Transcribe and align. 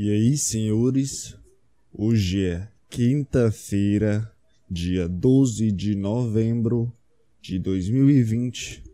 E 0.00 0.12
aí, 0.12 0.38
senhores, 0.38 1.36
hoje 1.92 2.44
é 2.44 2.68
quinta-feira, 2.88 4.32
dia 4.70 5.08
12 5.08 5.72
de 5.72 5.96
novembro 5.96 6.92
de 7.42 7.58
2020, 7.58 8.84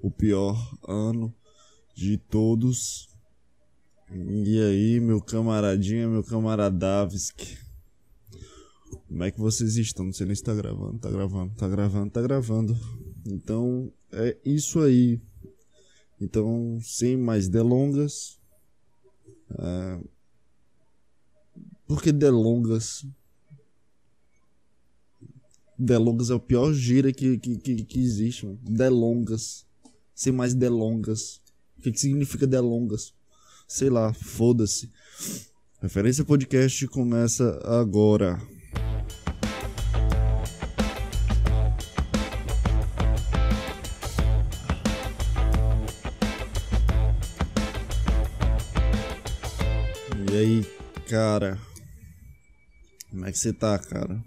o 0.00 0.08
pior 0.08 0.56
ano 0.86 1.34
de 1.96 2.16
todos. 2.16 3.08
E 4.08 4.62
aí, 4.62 5.00
meu 5.00 5.20
camaradinha, 5.20 6.06
meu 6.06 6.22
camaradavski, 6.22 7.58
como 9.08 9.24
é 9.24 9.32
que 9.32 9.40
vocês 9.40 9.76
estão? 9.76 10.06
Não 10.06 10.12
sei 10.12 10.26
nem 10.26 10.36
se 10.36 10.44
tá 10.44 10.54
gravando, 10.54 10.96
tá 11.00 11.10
gravando, 11.10 11.52
tá 11.56 11.68
gravando, 11.68 12.10
tá 12.12 12.22
gravando. 12.22 12.78
Então, 13.26 13.92
é 14.12 14.36
isso 14.44 14.78
aí. 14.78 15.20
Então, 16.20 16.78
sem 16.80 17.16
mais 17.16 17.48
delongas. 17.48 18.38
É... 19.58 20.21
Por 21.92 22.00
que 22.00 22.10
delongas? 22.10 23.04
Delongas 25.78 26.30
é 26.30 26.34
o 26.34 26.40
pior 26.40 26.72
gira 26.72 27.12
que, 27.12 27.36
que, 27.36 27.58
que, 27.58 27.84
que 27.84 28.00
existe, 28.00 28.46
mano. 28.46 28.58
Delongas. 28.62 29.66
Sem 30.14 30.32
mais 30.32 30.54
delongas. 30.54 31.42
O 31.76 31.82
que, 31.82 31.92
que 31.92 32.00
significa 32.00 32.46
delongas? 32.46 33.12
Sei 33.68 33.90
lá, 33.90 34.10
foda-se. 34.14 34.90
Referência 35.82 36.24
Podcast 36.24 36.88
começa 36.88 37.60
agora. 37.62 38.40
E 50.30 50.34
aí, 50.34 50.64
cara? 51.06 51.71
Como 53.12 53.26
é 53.26 53.30
que 53.30 53.38
você 53.38 53.52
tá, 53.52 53.78
cara? 53.78 54.24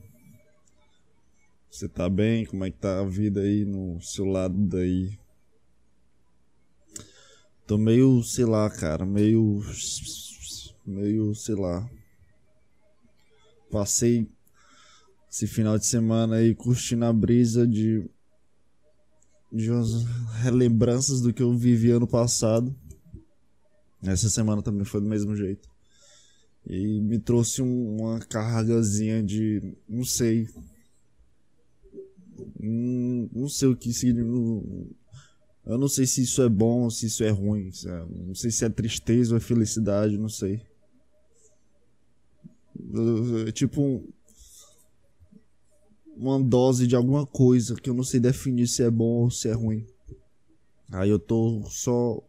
Você 1.72 1.90
tá 1.90 2.08
bem? 2.08 2.46
Como 2.46 2.64
é 2.64 2.70
que 2.70 2.78
tá 2.78 3.00
a 3.00 3.04
vida 3.04 3.42
aí 3.42 3.66
no 3.66 4.00
seu 4.00 4.26
lado 4.26 4.56
daí? 4.68 5.18
Tô 7.66 7.80
meio, 7.80 8.22
sei 8.22 8.46
lá, 8.46 8.70
cara, 8.70 9.04
meio. 9.04 9.60
meio, 10.86 11.34
sei 11.34 11.56
lá. 11.56 11.90
Passei 13.72 14.30
esse 15.32 15.48
final 15.48 15.80
de 15.80 15.88
semana 15.88 16.36
aí 16.36 16.54
curtindo 16.54 17.06
a 17.06 17.12
brisa 17.12 17.66
de. 17.66 18.08
de 19.52 19.72
umas 19.72 20.04
relembranças 20.44 21.22
do 21.22 21.34
que 21.34 21.42
eu 21.42 21.58
vivi 21.58 21.90
ano 21.90 22.08
passado. 22.08 22.74
Essa 24.04 24.30
semana 24.30 24.62
também 24.62 24.86
foi 24.86 25.02
do 25.02 25.08
mesmo 25.08 25.36
jeito. 25.36 25.75
E 26.68 27.00
me 27.00 27.20
trouxe 27.20 27.62
um, 27.62 27.98
uma 27.98 28.20
cargazinha 28.20 29.22
de. 29.22 29.62
não 29.88 30.04
sei. 30.04 30.50
Hum, 32.60 33.30
não 33.32 33.48
sei 33.48 33.70
o 33.70 33.76
que 33.76 33.94
significa. 33.94 34.96
Eu 35.66 35.78
não 35.80 35.88
sei 35.88 36.06
se 36.06 36.22
isso 36.22 36.42
é 36.44 36.50
bom 36.50 36.84
ou 36.84 36.92
se 36.92 37.08
isso 37.08 37.24
é 37.24 37.30
ruim. 37.30 37.72
Não 38.28 38.36
sei 38.36 38.52
se 38.52 38.66
é 38.66 38.70
tristeza 38.70 39.34
ou 39.34 39.38
é 39.38 39.40
felicidade, 39.40 40.18
não 40.18 40.30
sei. 40.30 40.62
É 43.48 43.52
tipo 43.52 44.04
uma 46.16 46.42
dose 46.42 46.88
de 46.88 46.96
alguma 46.96 47.26
coisa 47.26 47.76
que 47.76 47.90
eu 47.90 47.94
não 47.94 48.04
sei 48.04 48.20
definir 48.20 48.68
se 48.68 48.84
é 48.84 48.90
bom 48.90 49.24
ou 49.24 49.32
se 49.32 49.50
é 49.50 49.54
ruim. 49.54 49.86
Aí 50.92 51.10
eu 51.10 51.20
tô 51.20 51.64
só 51.68 52.22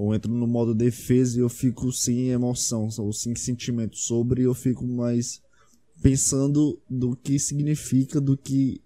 ou 0.00 0.14
entro 0.14 0.32
no 0.32 0.46
modo 0.46 0.74
defesa 0.74 1.36
e 1.36 1.40
eu 1.42 1.48
fico 1.50 1.92
sem 1.92 2.30
emoção 2.30 2.88
ou 2.98 3.12
sem 3.12 3.34
sentimento 3.34 3.98
sobre, 3.98 4.42
eu 4.42 4.54
fico 4.54 4.86
mais 4.86 5.42
pensando 6.00 6.80
do 6.88 7.14
que 7.14 7.38
significa, 7.38 8.18
do 8.18 8.34
que 8.34 8.80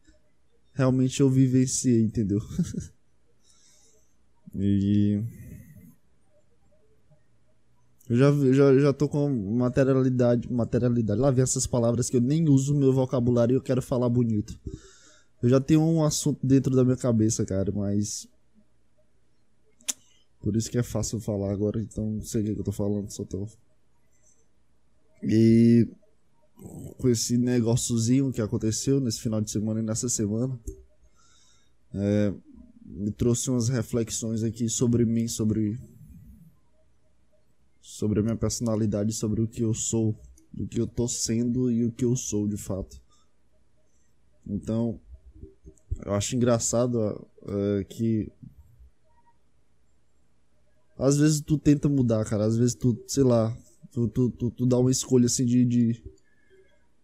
realmente 0.73 1.21
eu 1.21 1.31
vivenciei, 1.31 2.03
entendeu? 2.03 2.41
E. 4.57 5.21
Eu 8.09 8.17
já, 8.17 8.31
já, 8.53 8.79
já 8.79 8.93
tô 8.93 9.09
com 9.09 9.29
materialidade. 9.29 10.49
Materialidade. 10.49 11.21
Lá 11.21 11.33
vem 11.33 11.43
essas 11.43 11.67
palavras 11.67 12.09
que 12.09 12.17
eu 12.17 12.21
nem 12.21 12.49
uso 12.49 12.73
meu 12.73 12.93
vocabulário 12.93 13.55
e 13.55 13.57
eu 13.57 13.61
quero 13.61 13.83
falar 13.83 14.09
bonito. 14.09 14.57
Eu 15.43 15.49
já 15.49 15.61
tenho 15.61 15.81
um 15.81 16.05
assunto 16.05 16.39
dentro 16.47 16.73
da 16.77 16.85
minha 16.85 16.97
cabeça, 16.97 17.45
cara, 17.45 17.73
mas. 17.73 18.29
Por 20.45 20.55
isso 20.57 20.71
que 20.71 20.77
é 20.77 20.83
fácil 20.83 21.19
falar 21.19 21.51
agora, 21.51 21.81
então 21.81 22.05
não 22.05 22.23
sei 22.23 22.43
o 22.43 22.45
que 22.45 22.61
eu 22.61 22.65
tô 22.65 22.71
falando, 22.71 23.11
só 23.11 23.25
tô. 23.25 23.49
E. 25.23 25.89
Com 26.99 27.09
esse 27.09 27.39
negóciozinho 27.39 28.31
que 28.31 28.43
aconteceu 28.43 29.01
nesse 29.01 29.21
final 29.21 29.41
de 29.41 29.51
semana 29.51 29.81
e 29.81 29.83
nessa 29.83 30.07
semana. 30.07 30.61
É, 31.95 32.35
me 32.85 33.11
trouxe 33.11 33.49
umas 33.49 33.71
reflexões 33.71 34.43
aqui 34.43 34.69
sobre 34.69 35.07
mim, 35.07 35.27
sobre 35.27 35.81
sobre 37.81 38.21
a 38.21 38.23
minha 38.23 38.37
personalidade, 38.37 39.15
sobre 39.15 39.41
o 39.41 39.49
que 39.49 39.63
eu 39.63 39.73
sou, 39.73 40.15
do 40.53 40.67
que 40.67 40.79
eu 40.79 40.87
tô 40.87 41.09
sendo 41.09 41.71
e 41.71 41.87
o 41.87 41.93
que 41.93 42.05
eu 42.05 42.15
sou 42.17 42.47
de 42.47 42.59
fato. 42.59 43.01
Então, 44.47 45.01
eu 46.05 46.13
acho 46.13 46.37
engraçado 46.37 47.27
uh, 47.43 47.85
que 47.89 48.31
às 50.99 51.17
vezes 51.19 51.41
tu 51.41 51.59
tenta 51.59 51.89
mudar, 51.89 52.25
cara, 52.25 52.45
às 52.45 52.57
vezes 52.57 52.75
tu, 52.75 52.97
sei 53.07 53.25
lá, 53.25 53.57
tu, 53.93 54.09
tu, 54.09 54.31
tu, 54.31 54.51
tu 54.51 54.67
dá 54.67 54.79
uma 54.79 54.91
escolha 54.91 55.27
assim 55.27 55.45
de, 55.45 55.65
de 55.65 56.03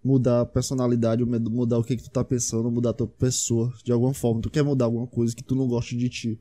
mudar 0.03 0.41
a 0.41 0.47
personalidade, 0.47 1.25
mudar 1.25 1.79
o 1.79 1.85
que, 1.85 1.97
que 1.97 2.03
tu 2.03 2.11
tá 2.11 2.25
pensando, 2.25 2.71
mudar 2.71 2.91
a 2.91 2.95
tua 2.95 3.07
pessoa 3.07 3.73
de 3.85 3.93
alguma 3.93 4.15
forma. 4.15 4.41
Tu 4.41 4.51
quer 4.51 4.63
mudar 4.63 4.87
alguma 4.87 5.07
coisa 5.07 5.35
que 5.35 5.45
tu 5.45 5.55
não 5.55 5.69
gosta 5.69 5.95
de 5.95 6.09
ti. 6.09 6.41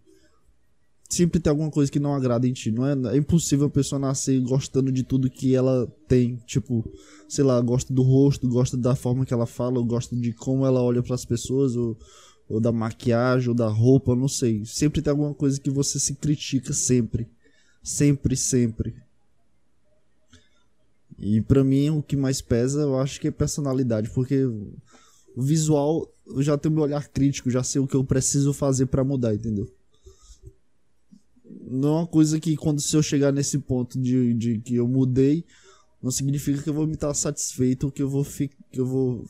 Sempre 1.09 1.39
tem 1.39 1.49
alguma 1.49 1.71
coisa 1.71 1.91
que 1.91 1.99
não 1.99 2.13
agrada 2.13 2.47
em 2.47 2.53
ti. 2.53 2.71
Não 2.71 2.85
é, 2.85 3.15
é 3.15 3.17
impossível 3.17 3.65
a 3.65 3.69
pessoa 3.69 3.99
nascer 3.99 4.39
gostando 4.41 4.91
de 4.91 5.03
tudo 5.03 5.29
que 5.29 5.55
ela 5.55 5.87
tem. 6.07 6.37
Tipo, 6.45 6.85
sei 7.27 7.43
lá, 7.43 7.59
gosta 7.61 7.93
do 7.93 8.03
rosto, 8.03 8.47
gosta 8.47 8.77
da 8.77 8.95
forma 8.95 9.25
que 9.25 9.33
ela 9.33 9.47
fala, 9.47 9.79
ou 9.79 9.85
gosta 9.85 10.15
de 10.15 10.31
como 10.33 10.65
ela 10.65 10.81
olha 10.81 11.01
para 11.01 11.15
as 11.15 11.25
pessoas, 11.25 11.75
ou, 11.75 11.97
ou 12.47 12.61
da 12.61 12.71
maquiagem, 12.71 13.49
ou 13.49 13.55
da 13.55 13.67
roupa, 13.67 14.15
não 14.15 14.27
sei. 14.27 14.63
Sempre 14.65 15.01
tem 15.01 15.09
alguma 15.09 15.33
coisa 15.33 15.59
que 15.59 15.71
você 15.71 15.99
se 15.99 16.13
critica 16.13 16.73
sempre. 16.73 17.27
Sempre, 17.81 18.35
sempre. 18.35 18.95
E 21.17 21.41
para 21.41 21.63
mim 21.63 21.89
o 21.89 22.01
que 22.01 22.15
mais 22.15 22.41
pesa, 22.41 22.81
eu 22.81 22.97
acho 22.99 23.19
que 23.19 23.27
é 23.27 23.31
personalidade, 23.31 24.09
porque 24.09 24.45
o 24.45 25.41
visual 25.41 26.09
eu 26.25 26.41
já 26.41 26.57
tenho 26.57 26.75
meu 26.75 26.83
olhar 26.83 27.07
crítico, 27.09 27.49
já 27.49 27.63
sei 27.63 27.81
o 27.81 27.87
que 27.87 27.95
eu 27.95 28.03
preciso 28.03 28.53
fazer 28.53 28.85
para 28.85 29.03
mudar, 29.03 29.33
entendeu? 29.33 29.69
Não 31.69 31.89
é 31.89 31.91
uma 31.99 32.07
coisa 32.07 32.39
que 32.39 32.55
quando 32.55 32.79
se 32.79 32.95
eu 32.95 33.03
chegar 33.03 33.31
nesse 33.31 33.57
ponto 33.59 33.99
de, 33.99 34.33
de 34.33 34.59
que 34.59 34.75
eu 34.75 34.87
mudei, 34.87 35.43
não 36.01 36.11
significa 36.11 36.61
que 36.61 36.69
eu 36.69 36.73
vou 36.73 36.87
me 36.87 36.93
estar 36.93 37.13
satisfeito 37.13 37.85
ou 37.85 37.91
que 37.91 38.01
eu 38.01 38.09
vou, 38.09 38.23
fi, 38.23 38.49
que 38.71 38.79
eu 38.79 38.85
vou 38.85 39.27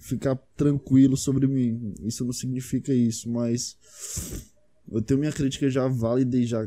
ficar 0.00 0.36
tranquilo 0.56 1.16
sobre 1.16 1.46
mim. 1.46 1.94
Isso 2.02 2.24
não 2.24 2.32
significa 2.32 2.92
isso, 2.92 3.30
mas 3.30 3.76
eu 4.90 5.00
tenho 5.00 5.20
minha 5.20 5.32
crítica 5.32 5.70
já 5.70 5.88
válida 5.88 6.36
e 6.36 6.44
já 6.44 6.66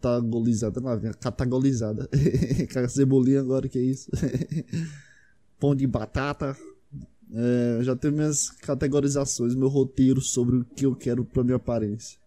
catagolizada 0.00 0.80
na 0.80 0.96
vinha. 0.96 1.14
Catagolizada. 1.14 2.08
Cebolinha 2.88 3.40
agora, 3.40 3.68
que 3.68 3.78
é 3.78 3.82
isso? 3.82 4.10
Pão 5.60 5.74
de 5.74 5.86
batata. 5.86 6.56
É, 7.32 7.78
já 7.82 7.94
tenho 7.94 8.14
minhas 8.14 8.50
categorizações, 8.50 9.54
meu 9.54 9.68
roteiro 9.68 10.20
sobre 10.20 10.56
o 10.56 10.64
que 10.64 10.86
eu 10.86 10.96
quero 10.96 11.24
pra 11.24 11.44
minha 11.44 11.56
aparência. 11.56 12.18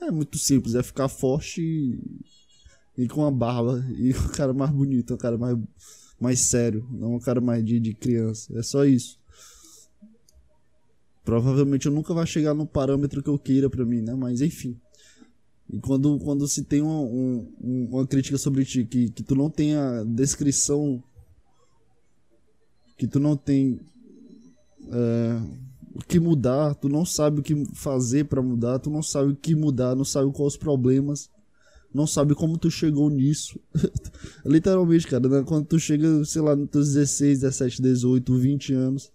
É 0.00 0.10
muito 0.10 0.36
simples, 0.36 0.74
é 0.74 0.82
ficar 0.82 1.08
forte 1.08 1.62
e, 1.62 3.04
e 3.04 3.08
com 3.08 3.24
a 3.24 3.30
barba. 3.30 3.82
E 3.96 4.10
o 4.10 4.28
cara 4.30 4.52
mais 4.52 4.70
bonito, 4.70 5.14
o 5.14 5.18
cara 5.18 5.38
mais, 5.38 5.56
mais 6.20 6.40
sério, 6.40 6.86
não 6.90 7.14
o 7.14 7.20
cara 7.20 7.40
mais 7.40 7.64
de, 7.64 7.80
de 7.80 7.94
criança. 7.94 8.52
É 8.58 8.62
só 8.62 8.84
isso. 8.84 9.18
Provavelmente 11.24 11.86
eu 11.86 11.92
nunca 11.92 12.12
vai 12.12 12.26
chegar 12.26 12.52
no 12.52 12.66
parâmetro 12.66 13.22
que 13.22 13.30
eu 13.30 13.38
queira 13.38 13.70
pra 13.70 13.86
mim, 13.86 14.02
né? 14.02 14.14
Mas 14.14 14.42
enfim. 14.42 14.78
E 15.70 15.78
quando, 15.78 16.18
quando 16.18 16.46
se 16.46 16.62
tem 16.62 16.82
uma, 16.82 17.00
um, 17.00 17.48
uma 17.90 18.06
crítica 18.06 18.36
sobre 18.36 18.64
ti, 18.64 18.84
que, 18.84 19.10
que 19.10 19.22
tu 19.22 19.34
não 19.34 19.48
tem 19.48 19.74
a 19.74 20.04
descrição, 20.04 21.02
que 22.96 23.06
tu 23.06 23.18
não 23.18 23.36
tem 23.36 23.80
é, 24.90 25.40
o 25.94 26.00
que 26.00 26.20
mudar, 26.20 26.74
tu 26.74 26.88
não 26.88 27.04
sabe 27.04 27.40
o 27.40 27.42
que 27.42 27.64
fazer 27.74 28.24
para 28.24 28.42
mudar, 28.42 28.78
tu 28.78 28.90
não 28.90 29.02
sabe 29.02 29.32
o 29.32 29.36
que 29.36 29.54
mudar, 29.54 29.94
não 29.94 30.04
sabe 30.04 30.30
quais 30.32 30.54
os 30.54 30.56
problemas, 30.56 31.30
não 31.92 32.06
sabe 32.06 32.34
como 32.34 32.58
tu 32.58 32.70
chegou 32.70 33.08
nisso. 33.08 33.58
Literalmente, 34.44 35.06
cara, 35.06 35.28
né? 35.28 35.44
quando 35.46 35.66
tu 35.66 35.78
chega, 35.78 36.24
sei 36.24 36.42
lá, 36.42 36.54
nos 36.54 36.68
teus 36.68 36.92
16, 36.92 37.40
17, 37.40 37.82
18, 37.82 38.38
20 38.38 38.74
anos, 38.74 39.12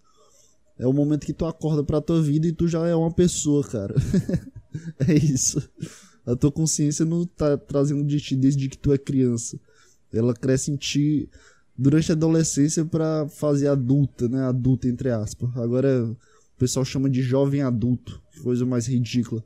é 0.78 0.86
o 0.86 0.92
momento 0.92 1.26
que 1.26 1.34
tu 1.34 1.44
acorda 1.44 1.84
pra 1.84 2.00
tua 2.00 2.22
vida 2.22 2.46
e 2.46 2.52
tu 2.52 2.66
já 2.66 2.86
é 2.86 2.94
uma 2.94 3.12
pessoa, 3.12 3.62
cara. 3.62 3.94
é 5.06 5.14
isso. 5.14 5.62
A 6.26 6.36
tua 6.36 6.52
consciência 6.52 7.04
não 7.04 7.24
tá 7.24 7.56
trazendo 7.56 8.04
de 8.04 8.20
ti 8.20 8.36
desde 8.36 8.68
que 8.68 8.78
tu 8.78 8.92
é 8.92 8.98
criança. 8.98 9.58
Ela 10.12 10.34
cresce 10.34 10.70
em 10.70 10.76
ti 10.76 11.28
durante 11.76 12.12
a 12.12 12.14
adolescência 12.14 12.84
pra 12.84 13.26
fazer 13.28 13.68
adulta, 13.68 14.28
né? 14.28 14.44
Adulta, 14.44 14.88
entre 14.88 15.10
aspas. 15.10 15.50
Agora 15.56 16.04
o 16.04 16.16
pessoal 16.58 16.84
chama 16.84 17.08
de 17.08 17.22
jovem 17.22 17.62
adulto. 17.62 18.20
Coisa 18.42 18.66
mais 18.66 18.86
ridícula. 18.86 19.42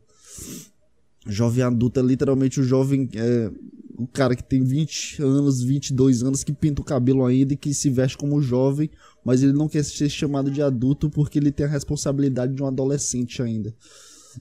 Jovem 1.26 1.64
adulto 1.64 2.00
é 2.00 2.02
literalmente 2.02 2.60
o 2.60 2.64
jovem. 2.64 3.08
É, 3.14 3.50
o 3.96 4.06
cara 4.06 4.34
que 4.34 4.42
tem 4.42 4.62
20 4.62 5.22
anos, 5.22 5.62
22 5.62 6.22
anos, 6.22 6.42
que 6.42 6.52
pinta 6.52 6.82
o 6.82 6.84
cabelo 6.84 7.24
ainda 7.24 7.54
e 7.54 7.56
que 7.56 7.72
se 7.72 7.88
veste 7.88 8.18
como 8.18 8.42
jovem, 8.42 8.90
mas 9.24 9.42
ele 9.42 9.52
não 9.52 9.68
quer 9.68 9.84
ser 9.84 10.08
chamado 10.08 10.50
de 10.50 10.60
adulto 10.60 11.08
porque 11.08 11.38
ele 11.38 11.52
tem 11.52 11.66
a 11.66 11.68
responsabilidade 11.68 12.54
de 12.54 12.62
um 12.62 12.66
adolescente 12.66 13.40
ainda. 13.40 13.72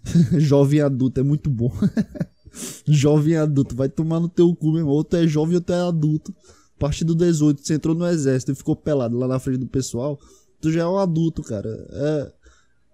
jovem 0.39 0.81
adulto 0.81 1.19
é 1.19 1.23
muito 1.23 1.49
bom. 1.49 1.71
jovem 2.87 3.35
adulto, 3.35 3.75
vai 3.75 3.89
tomar 3.89 4.19
no 4.19 4.29
teu 4.29 4.55
cu, 4.55 4.67
meu 4.67 4.79
irmão. 4.79 4.93
Ou 4.93 5.03
tu 5.03 5.15
é 5.15 5.27
jovem 5.27 5.55
ou 5.55 5.61
tu 5.61 5.73
é 5.73 5.87
adulto. 5.87 6.33
A 6.75 6.79
partir 6.79 7.05
do 7.05 7.15
18, 7.15 7.61
você 7.61 7.75
entrou 7.75 7.95
no 7.95 8.05
exército 8.05 8.51
e 8.51 8.55
ficou 8.55 8.75
pelado 8.75 9.17
lá 9.17 9.27
na 9.27 9.39
frente 9.39 9.59
do 9.59 9.67
pessoal, 9.67 10.19
tu 10.59 10.71
já 10.71 10.81
é 10.81 10.85
um 10.85 10.97
adulto, 10.97 11.41
cara. 11.41 11.69
É, 11.91 12.33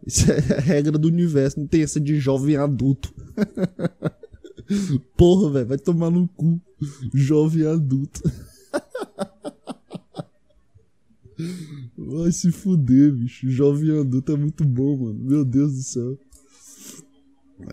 isso 0.05 0.31
é 0.31 0.37
a 0.57 0.59
regra 0.61 0.97
do 0.97 1.07
universo, 1.07 1.59
não 1.59 1.67
tem 1.67 1.81
essa 1.81 1.99
de 1.99 2.19
jovem 2.19 2.55
adulto. 2.55 3.13
Porra, 5.17 5.51
velho, 5.51 5.67
vai 5.67 5.77
tomar 5.77 6.11
no 6.11 6.27
cu. 6.27 6.61
Jovem 7.13 7.65
adulto. 7.65 8.21
Vai 11.97 12.31
se 12.31 12.51
fuder, 12.51 13.13
bicho. 13.13 13.49
Jovem 13.49 13.99
adulto 13.99 14.31
é 14.31 14.35
muito 14.35 14.63
bom, 14.63 14.97
mano. 14.97 15.19
Meu 15.19 15.43
Deus 15.43 15.73
do 15.73 15.83
céu. 15.83 16.19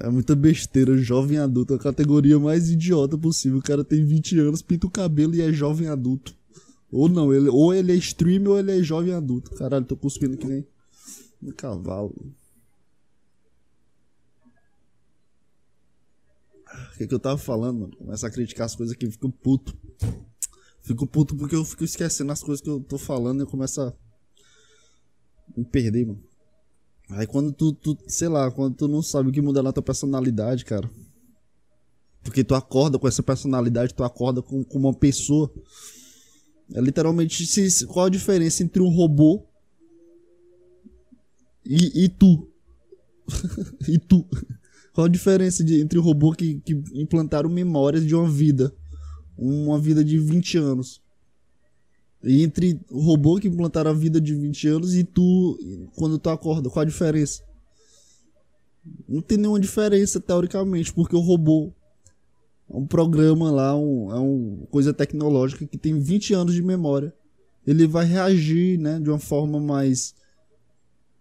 É 0.01 0.09
muita 0.09 0.35
besteira, 0.35 0.97
jovem 0.99 1.39
adulto, 1.39 1.75
a 1.75 1.79
categoria 1.79 2.39
mais 2.39 2.71
idiota 2.71 3.17
possível. 3.17 3.59
O 3.59 3.63
cara 3.63 3.85
tem 3.85 4.05
20 4.05 4.39
anos, 4.41 4.63
pinta 4.63 4.87
o 4.87 4.91
cabelo 4.91 5.35
e 5.35 5.41
é 5.41 5.53
jovem 5.53 5.89
adulto. 5.89 6.35
Ou 6.91 7.09
não, 7.09 7.33
ele, 7.33 7.49
ou 7.49 7.73
ele 7.73 7.93
é 7.93 7.95
streamer 7.95 8.51
ou 8.51 8.59
ele 8.59 8.79
é 8.79 8.83
jovem 8.83 9.13
adulto. 9.13 9.53
Caralho, 9.53 9.85
tô 9.85 9.97
cuspindo 9.97 10.37
que 10.37 10.47
nem 10.47 10.67
um 11.43 11.53
cavalo. 11.53 12.15
O 16.95 16.99
que, 16.99 17.07
que 17.07 17.15
eu 17.15 17.21
tava 17.21 17.39
falando, 17.39 17.81
mano? 17.81 17.97
Começa 17.97 18.27
a 18.27 18.31
criticar 18.31 18.67
as 18.67 18.75
coisas 18.75 18.95
aqui, 18.95 19.11
fico 19.11 19.31
puto. 19.31 19.77
Fico 20.83 21.07
puto 21.07 21.37
porque 21.37 21.55
eu 21.55 21.65
fico 21.65 21.85
esquecendo 21.85 22.33
as 22.33 22.43
coisas 22.43 22.63
que 22.63 22.71
eu 22.71 22.81
tô 22.81 22.99
falando 22.99 23.41
e 23.41 23.43
eu 23.43 23.47
começo 23.47 23.81
a 23.81 23.93
me 25.57 25.65
perder, 25.65 26.07
mano. 26.07 26.23
Aí 27.11 27.27
quando 27.27 27.53
tu, 27.53 27.73
tu, 27.73 27.97
sei 28.09 28.29
lá, 28.29 28.51
quando 28.51 28.75
tu 28.75 28.89
não 28.89 29.03
sabe 29.03 29.29
o 29.29 29.33
que 29.33 29.41
mudar 29.41 29.63
na 29.63 29.73
tua 29.73 29.83
personalidade, 29.83 30.65
cara. 30.65 30.91
Porque 32.23 32.43
tu 32.43 32.55
acorda 32.55 32.99
com 32.99 33.07
essa 33.07 33.23
personalidade, 33.23 33.95
tu 33.95 34.03
acorda 34.03 34.43
com, 34.43 34.65
com 34.65 34.79
uma 34.79 34.93
pessoa. 34.93 35.53
É 36.75 36.81
literalmente 36.81 37.47
se, 37.47 37.87
qual 37.87 38.07
a 38.07 38.11
diferença 38.11 38.65
entre 38.65 38.83
um 38.83 38.89
robô 38.89 39.47
e, 41.65 42.05
e 42.05 42.09
tu? 42.09 42.51
e 43.89 43.99
tu? 43.99 44.27
Qual 44.93 45.05
a 45.05 45.11
diferença 45.11 45.63
de, 45.63 45.81
entre 45.81 45.99
o 45.99 46.03
robô 46.03 46.33
que, 46.33 46.61
que 46.61 46.73
implantaram 46.95 47.49
memórias 47.49 48.05
de 48.05 48.15
uma 48.15 48.29
vida? 48.29 48.75
Uma 49.37 49.79
vida 49.79 50.05
de 50.05 50.19
20 50.19 50.59
anos. 50.59 51.01
Entre 52.25 52.81
o 52.91 53.01
robô 53.01 53.39
que 53.39 53.49
implantaram 53.49 53.91
a 53.91 53.95
vida 53.95 54.21
de 54.21 54.35
20 54.35 54.69
anos 54.69 54.95
e 54.95 55.05
tu, 55.05 55.59
quando 55.95 56.19
tu 56.19 56.29
acorda, 56.31 56.69
qual 56.69 56.83
a 56.83 56.87
diferença? 56.87 57.43
Não 59.09 59.21
tem 59.21 59.39
nenhuma 59.39 59.61
diferença, 59.61 60.21
teoricamente, 60.21 60.93
porque 60.93 61.15
o 61.15 61.21
robô 61.21 61.73
é 62.69 62.77
um 62.77 62.87
programa 62.87 63.51
lá, 63.51 63.77
um, 63.77 64.11
é 64.11 64.19
uma 64.19 64.67
coisa 64.67 64.93
tecnológica 64.93 65.67
que 65.67 65.79
tem 65.79 65.99
20 66.01 66.35
anos 66.35 66.55
de 66.55 66.63
memória. 66.63 67.15
Ele 67.67 67.87
vai 67.87 68.05
reagir 68.05 68.79
né, 68.79 68.99
de 68.99 69.11
uma 69.11 69.19
forma 69.19 69.61
mais 69.61 70.15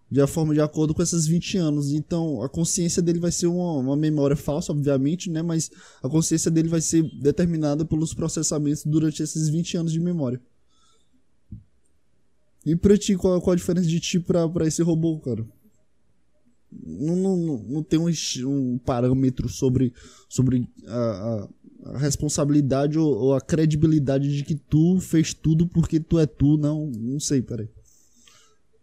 de 0.10 0.22
uma 0.22 0.28
forma 0.28 0.54
de 0.54 0.62
acordo 0.62 0.94
com 0.94 1.02
esses 1.02 1.26
20 1.26 1.58
anos. 1.58 1.92
Então, 1.92 2.42
a 2.42 2.48
consciência 2.48 3.02
dele 3.02 3.20
vai 3.20 3.32
ser 3.32 3.48
uma, 3.48 3.74
uma 3.74 3.98
memória 3.98 4.36
falsa, 4.36 4.72
obviamente, 4.72 5.30
né? 5.30 5.42
Mas 5.42 5.70
a 6.02 6.08
consciência 6.08 6.52
dele 6.52 6.70
vai 6.70 6.80
ser 6.80 7.04
determinada 7.20 7.84
pelos 7.84 8.14
processamentos 8.14 8.84
durante 8.86 9.24
esses 9.24 9.50
20 9.50 9.78
anos 9.78 9.92
de 9.92 10.00
memória. 10.00 10.40
E 12.66 12.76
pra 12.76 12.98
ti, 12.98 13.16
qual, 13.16 13.40
qual 13.42 13.54
a 13.54 13.58
diferença 13.58 13.88
de 13.88 14.00
ti 14.00 14.20
pra, 14.20 14.48
pra 14.50 14.68
esse 14.68 14.82
robô, 14.82 15.20
cara? 15.20 15.46
Não, 16.72 17.16
não, 17.16 17.58
não 17.70 17.84
tem 17.84 18.00
um, 18.00 18.10
um 18.48 18.78
parâmetro 18.78 19.48
sobre, 19.48 19.94
sobre 20.28 20.68
a, 20.88 20.98
a, 20.98 21.50
a 21.94 21.98
responsabilidade 21.98 22.98
ou, 22.98 23.16
ou, 23.16 23.34
a 23.34 23.40
credibilidade 23.40 24.36
de 24.36 24.44
que 24.44 24.56
tu 24.56 25.00
fez 25.00 25.34
tudo 25.34 25.68
porque 25.68 26.00
tu 26.00 26.20
é 26.20 26.26
tu, 26.26 26.58
não, 26.58 26.88
não 26.88 27.20
sei, 27.20 27.42
peraí 27.42 27.70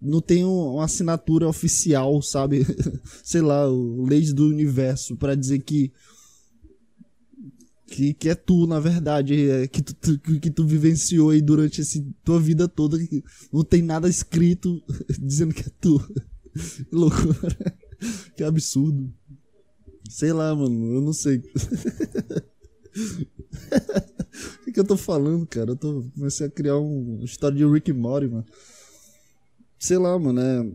não 0.03 0.21
tem 0.21 0.45
uma 0.45 0.85
assinatura 0.85 1.47
oficial, 1.49 2.21
sabe? 2.21 2.67
Sei 3.23 3.41
lá, 3.41 3.65
leis 3.69 4.33
do 4.33 4.49
universo 4.49 5.17
para 5.17 5.37
dizer 5.37 5.61
que, 5.61 5.93
que 7.93 8.15
que 8.15 8.31
é 8.31 8.35
tu, 8.35 8.67
na 8.67 8.81
verdade, 8.81 9.51
é, 9.51 9.69
que 9.69 9.83
tu, 9.83 9.95
tu, 9.95 10.19
que 10.19 10.51
tu 10.51 10.67
vivenciou 10.67 11.29
aí 11.31 11.43
durante 11.43 11.83
esse 11.83 12.03
tua 12.25 12.41
vida 12.41 12.67
toda, 12.67 12.99
que 12.99 13.23
não 13.53 13.63
tem 13.63 13.83
nada 13.83 14.09
escrito 14.09 14.83
dizendo 15.21 15.53
que 15.55 15.61
é 15.63 15.73
tu. 15.81 15.99
Que 16.55 16.87
loucura. 16.97 17.77
Que 18.37 18.43
absurdo. 18.43 19.13
Sei 20.09 20.33
lá, 20.33 20.55
mano, 20.55 20.95
eu 20.95 21.01
não 21.03 21.13
sei. 21.13 21.39
o 24.61 24.65
que, 24.65 24.73
que 24.73 24.81
eu 24.81 24.85
tô 24.85 24.97
falando, 24.97 25.47
cara? 25.47 25.73
Eu 25.73 25.77
tô 25.77 26.05
comecei 26.15 26.47
a 26.47 26.51
criar 26.51 26.79
um, 26.79 27.17
uma 27.17 27.25
história 27.25 27.57
de 27.57 27.65
Rick 27.67 27.93
Morty, 27.93 28.29
mano 28.29 28.47
sei 29.83 29.99
lá, 29.99 30.17
mano, 30.17 30.41
é, 30.41 30.73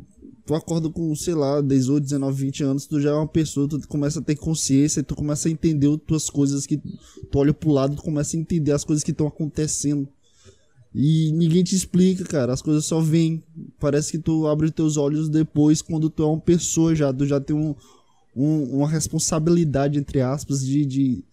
tu 0.48 0.56
acorda 0.56 0.90
com, 0.90 1.14
sei 1.14 1.36
lá, 1.36 1.60
18, 1.60 2.06
19, 2.06 2.42
20 2.46 2.64
anos, 2.64 2.86
tu 2.86 3.02
já 3.02 3.10
é 3.10 3.14
uma 3.14 3.28
pessoa, 3.28 3.68
tu 3.68 3.86
começa 3.86 4.20
a 4.20 4.24
ter 4.24 4.38
consciência, 4.38 5.04
tu 5.04 5.14
começa 5.14 5.50
a 5.50 5.52
entender 5.52 5.90
as 5.90 6.00
tuas 6.08 6.30
coisas 6.30 6.66
que 6.66 6.78
tu 6.78 7.38
olha 7.38 7.54
pro 7.54 7.70
lado, 7.70 7.98
tu 7.98 8.02
começa 8.02 8.38
a 8.38 8.40
entender 8.40 8.72
as 8.72 8.86
coisas 8.86 9.04
que 9.04 9.12
estão 9.12 9.28
acontecendo. 9.28 10.08
E 10.96 11.34
ninguém 11.34 11.66
te 11.66 11.76
explica, 11.76 12.24
cara, 12.24 12.54
as 12.54 12.62
coisas 12.62 12.86
só 12.86 13.02
vêm. 13.02 13.44
Parece 13.78 14.14
que 14.14 14.20
tu 14.20 14.48
abre 14.48 14.72
teus 14.72 14.96
olhos 14.96 15.28
depois, 15.28 15.82
quando 15.82 16.10
tu 16.10 16.24
é 16.24 16.26
uma 16.26 16.40
pessoa 16.40 16.96
já, 16.96 17.12
tu 17.12 17.26
já 17.26 17.42
tem 17.42 17.54
um, 17.54 17.76
um 18.34 18.78
uma 18.78 18.88
responsabilidade, 18.88 20.00
entre 20.00 20.22
aspas, 20.22 20.66
de, 20.66 20.86
de 20.86 21.24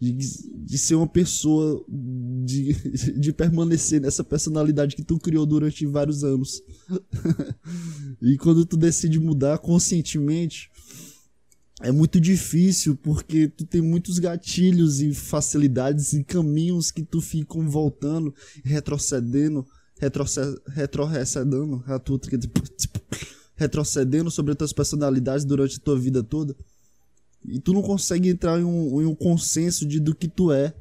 de, 0.00 0.12
de 0.12 0.78
ser 0.78 0.94
uma 0.94 1.06
pessoa, 1.06 1.84
de, 1.88 2.72
de 3.20 3.32
permanecer 3.32 4.00
nessa 4.00 4.24
personalidade 4.24 4.96
que 4.96 5.04
tu 5.04 5.18
criou 5.18 5.44
durante 5.44 5.84
vários 5.84 6.24
anos. 6.24 6.62
e 8.22 8.38
quando 8.38 8.64
tu 8.64 8.78
decide 8.78 9.18
mudar 9.18 9.58
conscientemente, 9.58 10.70
é 11.82 11.92
muito 11.92 12.18
difícil 12.18 12.96
porque 12.96 13.48
tu 13.48 13.66
tem 13.66 13.82
muitos 13.82 14.18
gatilhos 14.18 15.00
e 15.00 15.12
facilidades 15.12 16.14
e 16.14 16.24
caminhos 16.24 16.90
que 16.90 17.02
tu 17.02 17.20
ficam 17.20 17.68
voltando, 17.68 18.34
retrocedendo, 18.64 19.66
retrocedendo, 19.98 20.62
retrocedendo 23.54 24.30
sobre 24.30 24.52
as 24.52 24.58
tuas 24.58 24.72
personalidades 24.72 25.44
durante 25.44 25.76
a 25.76 25.80
tua 25.80 25.98
vida 25.98 26.22
toda. 26.22 26.56
E 27.46 27.58
tu 27.58 27.72
não 27.72 27.82
consegue 27.82 28.28
entrar 28.28 28.60
em 28.60 28.64
um, 28.64 29.00
em 29.00 29.06
um 29.06 29.14
consenso 29.14 29.86
de 29.86 29.98
do 29.98 30.14
que 30.14 30.28
tu 30.28 30.52
é. 30.52 30.74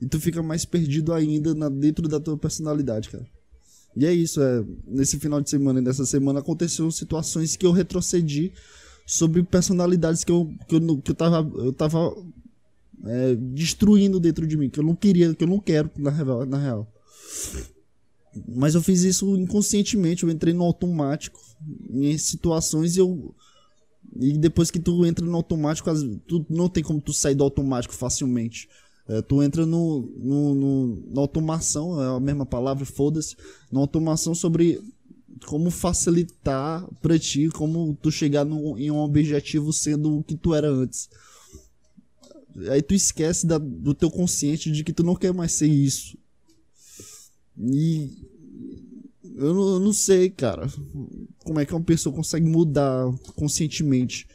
E 0.00 0.06
tu 0.06 0.20
fica 0.20 0.42
mais 0.42 0.64
perdido 0.64 1.12
ainda 1.12 1.54
na, 1.54 1.68
dentro 1.68 2.08
da 2.08 2.20
tua 2.20 2.36
personalidade, 2.36 3.08
cara. 3.08 3.26
E 3.96 4.06
é 4.06 4.12
isso, 4.12 4.42
é. 4.42 4.64
Nesse 4.86 5.18
final 5.18 5.40
de 5.40 5.48
semana 5.48 5.80
e 5.80 5.82
nessa 5.82 6.04
semana 6.04 6.40
aconteceram 6.40 6.90
situações 6.90 7.56
que 7.56 7.64
eu 7.64 7.72
retrocedi 7.72 8.52
sobre 9.06 9.42
personalidades 9.42 10.24
que 10.24 10.32
eu, 10.32 10.52
que 10.68 10.74
eu, 10.74 10.98
que 10.98 11.10
eu 11.10 11.14
tava, 11.14 11.50
eu 11.58 11.72
tava 11.72 12.14
é, 13.04 13.34
destruindo 13.34 14.18
dentro 14.18 14.46
de 14.46 14.56
mim, 14.56 14.70
que 14.70 14.80
eu 14.80 14.84
não 14.84 14.94
queria, 14.94 15.34
que 15.34 15.44
eu 15.44 15.48
não 15.48 15.60
quero, 15.60 15.90
na 15.96 16.10
real, 16.10 16.46
na 16.46 16.58
real. 16.58 16.92
Mas 18.48 18.74
eu 18.74 18.82
fiz 18.82 19.02
isso 19.02 19.36
inconscientemente, 19.36 20.24
eu 20.24 20.30
entrei 20.30 20.52
no 20.52 20.64
automático 20.64 21.38
em 21.90 22.16
situações 22.18 22.96
e 22.96 23.00
eu 23.00 23.34
e 24.16 24.32
depois 24.32 24.70
que 24.70 24.78
tu 24.78 25.04
entra 25.04 25.24
no 25.24 25.36
automático, 25.36 25.90
tu 26.26 26.46
não 26.48 26.68
tem 26.68 26.82
como 26.82 27.00
tu 27.00 27.12
sair 27.12 27.34
do 27.34 27.44
automático 27.44 27.94
facilmente. 27.94 28.68
É, 29.08 29.20
tu 29.20 29.42
entra 29.42 29.66
no, 29.66 30.00
no, 30.16 30.54
no, 30.54 31.02
na 31.10 31.20
automação, 31.20 32.02
é 32.02 32.16
a 32.16 32.20
mesma 32.20 32.46
palavra, 32.46 32.86
foda-se, 32.86 33.36
na 33.70 33.80
automação 33.80 34.34
sobre 34.34 34.80
como 35.46 35.70
facilitar 35.70 36.88
pra 37.02 37.18
ti, 37.18 37.48
como 37.50 37.96
tu 38.00 38.10
chegar 38.10 38.44
no, 38.44 38.78
em 38.78 38.90
um 38.90 38.98
objetivo 38.98 39.72
sendo 39.72 40.18
o 40.18 40.24
que 40.24 40.36
tu 40.36 40.54
era 40.54 40.70
antes. 40.70 41.08
Aí 42.70 42.80
tu 42.80 42.94
esquece 42.94 43.46
da, 43.46 43.58
do 43.58 43.94
teu 43.94 44.10
consciente 44.10 44.70
de 44.70 44.84
que 44.84 44.92
tu 44.92 45.02
não 45.02 45.16
quer 45.16 45.34
mais 45.34 45.52
ser 45.52 45.66
isso. 45.66 46.16
E 47.58 48.10
eu 49.34 49.52
não, 49.52 49.68
eu 49.74 49.80
não 49.80 49.92
sei, 49.92 50.30
cara. 50.30 50.68
Como 51.44 51.58
é 51.58 51.66
que 51.66 51.74
uma 51.74 51.82
pessoa 51.82 52.14
consegue 52.14 52.46
mudar 52.46 53.12
conscientemente? 53.34 54.28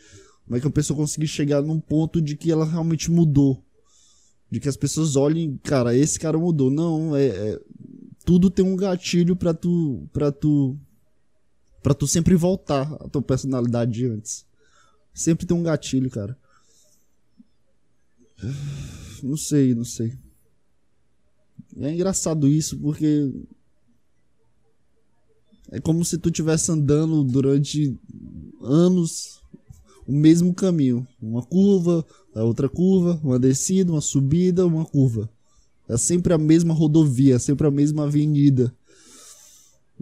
Como 0.46 0.58
é 0.58 0.60
que 0.60 0.66
uma 0.66 0.74
pessoa 0.74 0.98
consegue 0.98 1.28
chegar 1.28 1.62
num 1.62 1.80
ponto 1.80 2.22
de 2.22 2.36
que 2.36 2.52
ela 2.52 2.66
realmente 2.66 3.10
mudou? 3.10 3.64
De 4.52 4.60
que 4.60 4.68
as 4.68 4.76
pessoas 4.76 5.16
olhem, 5.16 5.58
cara, 5.64 5.96
esse 5.96 6.20
cara 6.20 6.38
mudou. 6.38 6.70
Não, 6.70 7.16
é. 7.16 7.28
é 7.28 7.60
tudo 8.26 8.50
tem 8.50 8.66
um 8.66 8.76
gatilho 8.76 9.36
pra 9.36 9.54
tu. 9.54 10.08
pra 10.12 10.32
tu. 10.32 10.78
pra 11.82 11.94
tu 11.94 12.06
sempre 12.06 12.36
voltar 12.36 12.92
à 12.96 13.08
tua 13.08 13.22
personalidade 13.22 13.92
de 13.92 14.06
antes. 14.06 14.46
Sempre 15.14 15.46
tem 15.46 15.56
um 15.56 15.64
gatilho, 15.64 16.10
cara. 16.10 16.38
Não 19.24 19.38
sei, 19.38 19.74
não 19.74 19.84
sei. 19.84 20.18
É 21.78 21.92
engraçado 21.92 22.48
isso 22.48 22.78
porque 22.78 23.32
é 25.72 25.80
como 25.80 26.04
se 26.04 26.18
tu 26.18 26.30
estivesse 26.30 26.72
andando 26.72 27.24
durante 27.24 27.96
anos 28.62 29.40
o 30.08 30.12
mesmo 30.12 30.54
caminho, 30.54 31.08
uma 31.22 31.44
curva, 31.44 32.04
a 32.34 32.44
outra 32.44 32.68
curva, 32.68 33.20
uma 33.24 33.38
descida, 33.38 33.92
uma 33.92 34.02
subida, 34.02 34.66
uma 34.66 34.84
curva. 34.84 35.30
É 35.88 35.98
sempre 35.98 36.34
a 36.34 36.38
mesma 36.38 36.74
rodovia, 36.74 37.38
sempre 37.38 37.68
a 37.68 37.72
mesma 37.72 38.06
avenida. 38.06 38.74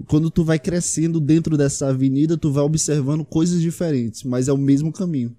Quando 0.08 0.32
tu 0.32 0.44
vai 0.44 0.60
crescendo 0.60 1.20
dentro 1.20 1.58
dessa 1.58 1.88
avenida, 1.88 2.38
tu 2.38 2.52
vai 2.52 2.64
observando 2.64 3.26
coisas 3.26 3.62
diferentes, 3.62 4.24
mas 4.24 4.48
é 4.48 4.54
o 4.54 4.58
mesmo 4.58 4.94
caminho. 4.94 5.36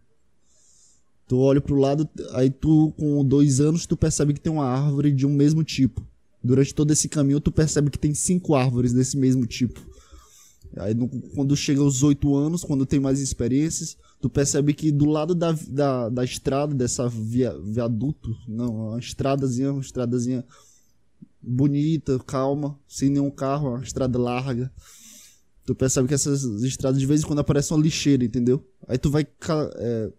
Tu 1.26 1.38
olha 1.38 1.60
pro 1.60 1.76
lado, 1.76 2.08
aí 2.32 2.50
tu, 2.50 2.92
com 2.98 3.24
dois 3.24 3.60
anos, 3.60 3.86
tu 3.86 3.96
percebe 3.96 4.34
que 4.34 4.40
tem 4.40 4.52
uma 4.52 4.66
árvore 4.66 5.12
de 5.12 5.26
um 5.26 5.32
mesmo 5.32 5.62
tipo. 5.62 6.04
Durante 6.42 6.74
todo 6.74 6.90
esse 6.90 7.08
caminho, 7.08 7.40
tu 7.40 7.52
percebe 7.52 7.90
que 7.90 7.98
tem 7.98 8.14
cinco 8.14 8.54
árvores 8.54 8.92
desse 8.92 9.16
mesmo 9.16 9.46
tipo. 9.46 9.80
Aí 10.76 10.94
no, 10.94 11.08
quando 11.34 11.56
chega 11.56 11.80
aos 11.80 12.02
oito 12.02 12.34
anos, 12.36 12.62
quando 12.62 12.86
tem 12.86 13.00
mais 13.00 13.20
experiências, 13.20 13.96
tu 14.20 14.28
percebe 14.28 14.74
que 14.74 14.92
do 14.92 15.06
lado 15.06 15.34
da, 15.34 15.52
da, 15.68 16.08
da 16.08 16.24
estrada, 16.24 16.74
dessa 16.74 17.08
via, 17.08 17.56
viaduto, 17.58 18.36
não, 18.46 18.88
uma 18.88 18.98
estradazinha, 18.98 19.72
uma 19.72 19.80
estradazinha 19.80 20.44
bonita, 21.40 22.18
calma, 22.20 22.78
sem 22.86 23.08
nenhum 23.08 23.30
carro, 23.30 23.70
uma 23.70 23.82
estrada 23.82 24.18
larga. 24.18 24.72
Tu 25.64 25.74
percebe 25.74 26.08
que 26.08 26.14
essas 26.14 26.44
estradas 26.62 26.98
de 26.98 27.06
vez 27.06 27.22
em 27.22 27.26
quando 27.26 27.40
aparece 27.40 27.72
uma 27.72 27.82
lixeira, 27.82 28.24
entendeu? 28.24 28.66
Aí 28.86 28.98
tu 28.98 29.10
vai 29.10 29.26
é, 29.76 30.12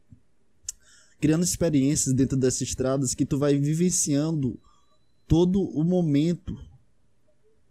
criando 1.19 1.43
experiências 1.43 2.13
dentro 2.13 2.37
dessas 2.37 2.61
estradas 2.61 3.13
que 3.13 3.25
tu 3.25 3.37
vai 3.37 3.57
vivenciando 3.57 4.59
todo 5.27 5.61
o 5.61 5.83
momento 5.83 6.57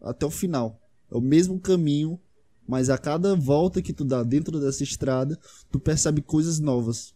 até 0.01 0.27
o 0.27 0.31
final. 0.31 0.81
É 1.11 1.17
o 1.17 1.21
mesmo 1.21 1.59
caminho, 1.59 2.21
mas 2.69 2.91
a 2.91 2.99
cada 2.99 3.35
volta 3.35 3.81
que 3.81 3.95
tu 3.95 4.05
dá 4.05 4.23
dentro 4.23 4.61
dessa 4.61 4.83
estrada, 4.83 5.39
tu 5.73 5.81
percebe 5.81 6.21
coisas 6.21 6.61
novas, 6.61 7.15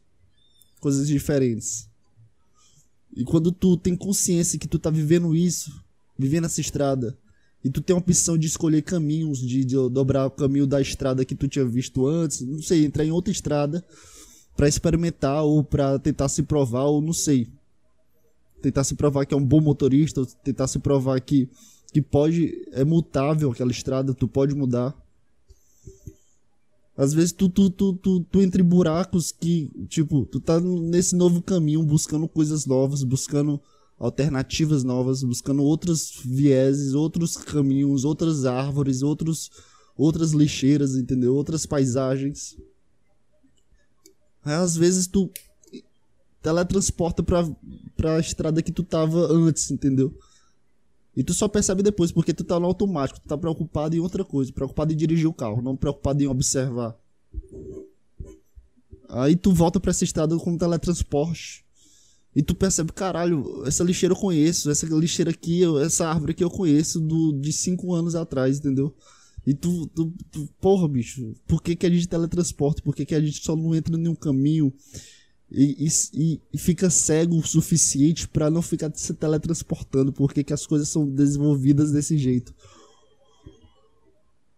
coisas 0.81 1.07
diferentes. 1.07 1.87
E 3.15 3.23
quando 3.23 3.53
tu 3.53 3.77
tem 3.77 3.95
consciência 3.95 4.59
que 4.59 4.67
tu 4.67 4.79
tá 4.79 4.89
vivendo 4.89 5.37
isso, 5.37 5.85
vivendo 6.19 6.47
essa 6.47 6.63
estrada, 6.63 7.17
e 7.63 7.71
tu 7.71 7.83
tem 7.83 7.95
a 7.95 7.99
opção 7.99 8.39
de 8.39 8.47
escolher 8.47 8.81
caminhos, 8.81 9.39
de, 9.39 9.63
de 9.63 9.77
dobrar 9.91 10.27
o 10.27 10.31
caminho 10.31 10.67
da 10.67 10.81
estrada 10.81 11.25
que 11.25 11.35
tu 11.35 11.47
tinha 11.47 11.65
visto 11.65 12.07
antes, 12.07 12.41
não 12.41 12.63
sei, 12.63 12.87
entrar 12.87 13.05
em 13.05 13.13
outra 13.13 13.31
estrada, 13.31 13.85
para 14.57 14.67
experimentar 14.67 15.45
ou 15.45 15.63
para 15.63 15.99
tentar 15.99 16.29
se 16.29 16.43
provar 16.43 16.85
ou 16.85 17.03
não 17.03 17.13
sei. 17.13 17.47
Tentar 18.63 18.85
se 18.85 18.95
provar 18.95 19.27
que 19.27 19.35
é 19.35 19.37
um 19.37 19.45
bom 19.45 19.61
motorista, 19.61 20.21
ou 20.21 20.27
tentar 20.27 20.67
se 20.67 20.79
provar 20.79 21.21
que 21.21 21.49
que 21.93 22.01
pode 22.01 22.67
é 22.73 22.85
mutável 22.85 23.51
aquela 23.51 23.71
estrada, 23.71 24.15
tu 24.15 24.27
pode 24.27 24.55
mudar. 24.55 24.97
Às 26.97 27.15
vezes 27.15 27.33
tu, 27.33 27.49
tu, 27.49 27.71
tu, 27.71 27.95
tu, 27.95 28.21
tu 28.21 28.43
entre 28.43 28.63
buracos 28.63 29.33
que, 29.33 29.71
tipo, 29.89 30.27
tu 30.27 30.39
tá 30.39 30.61
nesse 30.61 31.17
novo 31.17 31.41
caminho 31.43 31.83
buscando 31.83 32.29
coisas 32.29 32.67
novas, 32.67 33.03
buscando 33.03 33.61
alternativas 33.99 34.85
novas, 34.85 35.23
buscando 35.23 35.63
outros 35.63 36.21
vieses, 36.25 36.93
outros 36.93 37.37
caminhos, 37.37 38.05
outras 38.05 38.45
árvores, 38.45 39.03
outros, 39.03 39.51
outras 39.97 40.33
lixeiras, 40.33 40.95
entendeu? 40.97 41.35
Outras 41.35 41.65
paisagens. 41.65 42.59
Aí, 44.45 44.55
às 44.55 44.77
vezes 44.77 45.07
tu 45.07 45.31
teletransporta 46.43 47.23
pra, 47.23 47.49
pra 47.97 48.19
estrada 48.19 48.61
que 48.61 48.73
tu 48.73 48.83
tava 48.83 49.33
antes, 49.33 49.71
entendeu? 49.71 50.13
E 51.15 51.23
tu 51.23 51.35
só 51.35 51.47
percebe 51.47 51.83
depois, 51.83 52.11
porque 52.11 52.33
tu 52.33 52.43
tá 52.43 52.59
no 52.59 52.67
automático, 52.67 53.21
tu 53.21 53.29
tá 53.29 53.37
preocupado 53.37 53.95
em 53.95 54.01
outra 54.01 54.25
coisa, 54.25 54.53
preocupado 54.53 54.93
em 54.93 54.97
dirigir 54.97 55.29
o 55.29 55.35
carro, 55.35 55.61
não 55.61 55.77
preocupado 55.77 56.23
em 56.23 56.27
observar. 56.27 56.97
Aí 59.09 59.37
tu 59.37 59.53
volta 59.53 59.79
pra 59.79 59.91
essa 59.91 60.05
estrada 60.05 60.37
com 60.39 60.57
teletransporte. 60.57 61.65
E 62.35 62.43
tu 62.43 62.55
percebe, 62.55 62.93
caralho, 62.93 63.63
essa 63.67 63.85
lixeira 63.85 64.15
eu 64.15 64.19
conheço, 64.19 64.71
essa 64.71 64.87
lixeira 64.87 65.31
aqui, 65.31 65.61
essa 65.85 66.09
árvore 66.09 66.33
aqui 66.33 66.43
eu 66.43 66.51
conheço 66.51 66.99
do, 66.99 67.33
de 67.33 67.53
cinco 67.53 67.93
anos 67.93 68.15
atrás, 68.15 68.59
entendeu? 68.59 68.95
E 69.47 69.53
tu, 69.53 69.87
tu, 69.89 70.15
tu, 70.31 70.49
porra, 70.59 70.89
bicho, 70.89 71.35
por 71.47 71.63
que, 71.63 71.77
que 71.77 71.85
a 71.85 71.91
gente 71.91 72.09
teletransporta? 72.09 72.81
Por 72.81 72.95
que, 72.95 73.05
que 73.05 73.15
a 73.15 73.21
gente 73.21 73.45
só 73.45 73.55
não 73.55 73.75
entra 73.75 73.95
em 73.95 73.99
nenhum 73.99 74.15
caminho 74.15 74.73
e, 75.55 75.87
e, 76.15 76.41
e 76.55 76.59
fica 76.59 76.89
cego 76.89 77.37
o 77.37 77.47
suficiente 77.47 78.27
para 78.27 78.51
não 78.51 78.63
ficar 78.63 78.91
se 78.95 79.13
teletransportando? 79.13 80.13
Por 80.13 80.33
que, 80.33 80.43
que 80.43 80.53
as 80.53 80.67
coisas 80.67 80.89
são 80.89 81.07
desenvolvidas 81.07 81.93
desse 81.93 82.17
jeito? 82.17 82.55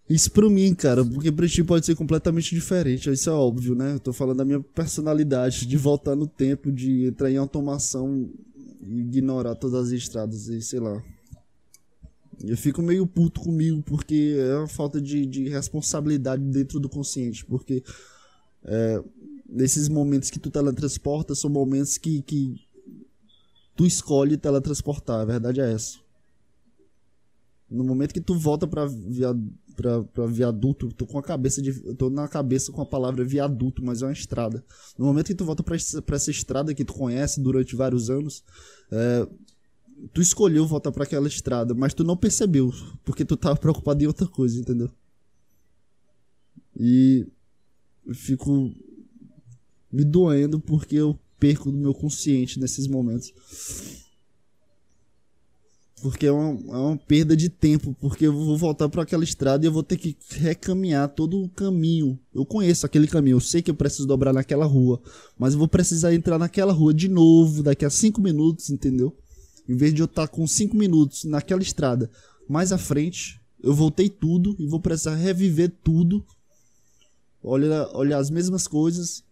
Isso 0.08 0.30
pra 0.30 0.48
mim, 0.48 0.74
cara, 0.74 1.04
porque 1.04 1.32
pra 1.32 1.48
ti 1.48 1.64
pode 1.64 1.86
ser 1.86 1.96
completamente 1.96 2.54
diferente, 2.54 3.10
isso 3.10 3.30
é 3.30 3.32
óbvio, 3.32 3.74
né? 3.74 3.94
Eu 3.94 3.98
tô 3.98 4.12
falando 4.12 4.36
da 4.36 4.44
minha 4.44 4.60
personalidade, 4.60 5.66
de 5.66 5.76
voltar 5.76 6.14
no 6.14 6.26
tempo, 6.26 6.70
de 6.70 7.06
entrar 7.06 7.30
em 7.30 7.38
automação 7.38 8.28
e 8.86 9.00
ignorar 9.00 9.54
todas 9.54 9.86
as 9.86 9.92
estradas 9.92 10.46
e 10.48 10.60
sei 10.60 10.78
lá. 10.78 11.02
Eu 12.42 12.56
fico 12.56 12.82
meio 12.82 13.06
puto 13.06 13.40
comigo 13.40 13.82
porque 13.82 14.36
é 14.38 14.56
uma 14.56 14.68
falta 14.68 15.00
de, 15.00 15.24
de 15.24 15.48
responsabilidade 15.48 16.42
dentro 16.42 16.78
do 16.78 16.88
consciente. 16.88 17.44
Porque 17.44 17.82
é, 18.64 19.02
nesses 19.54 19.88
momentos 19.88 20.30
que 20.30 20.38
tu 20.38 20.50
teletransporta 20.50 21.34
são 21.34 21.49
momentos 21.49 21.96
que, 21.96 22.20
que 22.23 22.61
tu 23.76 23.87
escolhe 23.87 24.37
teletransportar. 24.37 25.20
A 25.20 25.25
verdade 25.25 25.61
é 25.61 25.73
essa. 25.73 25.99
No 27.70 27.84
momento 27.84 28.12
que 28.12 28.20
tu 28.20 28.34
volta 28.34 28.66
pra, 28.66 28.87
via, 28.87 29.34
pra, 29.76 30.02
pra 30.02 30.26
viaduto, 30.26 30.92
tô 30.92 31.06
com 31.06 31.18
a 31.18 31.23
cabeça 31.23 31.62
de. 31.62 31.73
Tô 31.94 32.11
na 32.11 32.28
cabeça 32.28 32.73
com 32.73 32.82
a 32.82 32.87
palavra 32.87 33.25
viaduto, 33.25 33.82
mas 33.82 34.02
é 34.02 34.06
uma 34.06 34.12
estrada. 34.12 34.62
No 34.99 35.06
momento 35.06 35.28
que 35.28 35.34
tu 35.34 35.44
volta 35.44 35.62
pra, 35.62 35.76
pra 36.04 36.16
essa 36.16 36.30
estrada 36.30 36.75
que 36.75 36.84
tu 36.84 36.92
conhece 36.92 37.40
durante 37.40 37.75
vários 37.75 38.11
anos, 38.11 38.44
é, 38.90 39.26
tu 40.12 40.20
escolheu 40.20 40.66
voltar 40.66 40.92
para 40.92 41.04
aquela 41.04 41.26
estrada, 41.26 41.75
mas 41.75 41.94
tu 41.94 42.04
não 42.04 42.16
percebeu, 42.16 42.73
porque 43.04 43.25
tu 43.25 43.37
tava 43.37 43.56
preocupado 43.56 44.02
em 44.02 44.06
outra 44.06 44.26
coisa, 44.26 44.61
entendeu? 44.61 44.90
E 46.78 47.26
fico 48.12 48.75
me 49.94 50.04
doendo 50.04 50.58
porque 50.58 50.96
eu 50.96 51.18
perco 51.38 51.70
do 51.70 51.78
meu 51.78 51.94
consciente 51.94 52.58
nesses 52.58 52.86
momentos. 52.86 53.32
Porque 56.02 56.26
é 56.26 56.32
uma, 56.32 56.74
é 56.74 56.78
uma 56.78 56.96
perda 56.98 57.36
de 57.36 57.48
tempo, 57.48 57.96
porque 57.98 58.26
eu 58.26 58.32
vou 58.32 58.58
voltar 58.58 58.88
para 58.88 59.02
aquela 59.02 59.24
estrada 59.24 59.64
e 59.64 59.68
eu 59.68 59.72
vou 59.72 59.82
ter 59.82 59.96
que 59.96 60.16
recaminhar 60.30 61.08
todo 61.08 61.42
o 61.42 61.48
caminho. 61.48 62.18
Eu 62.34 62.44
conheço 62.44 62.84
aquele 62.84 63.06
caminho, 63.06 63.36
eu 63.36 63.40
sei 63.40 63.62
que 63.62 63.70
eu 63.70 63.74
preciso 63.74 64.06
dobrar 64.06 64.32
naquela 64.32 64.66
rua, 64.66 65.00
mas 65.38 65.54
eu 65.54 65.58
vou 65.58 65.68
precisar 65.68 66.12
entrar 66.12 66.38
naquela 66.38 66.72
rua 66.72 66.92
de 66.92 67.08
novo 67.08 67.62
daqui 67.62 67.84
a 67.84 67.90
cinco 67.90 68.20
minutos, 68.20 68.68
entendeu? 68.68 69.16
Em 69.68 69.76
vez 69.76 69.94
de 69.94 70.02
eu 70.02 70.06
estar 70.06 70.28
com 70.28 70.46
5 70.46 70.76
minutos 70.76 71.24
naquela 71.24 71.62
estrada 71.62 72.10
mais 72.46 72.70
à 72.70 72.76
frente, 72.76 73.40
eu 73.62 73.72
voltei 73.72 74.10
tudo 74.10 74.54
e 74.58 74.66
vou 74.66 74.78
precisar 74.78 75.14
reviver 75.14 75.72
tudo. 75.82 76.22
Olha, 77.42 77.88
olhar 77.96 78.18
as 78.18 78.28
mesmas 78.28 78.66
coisas 78.66 79.24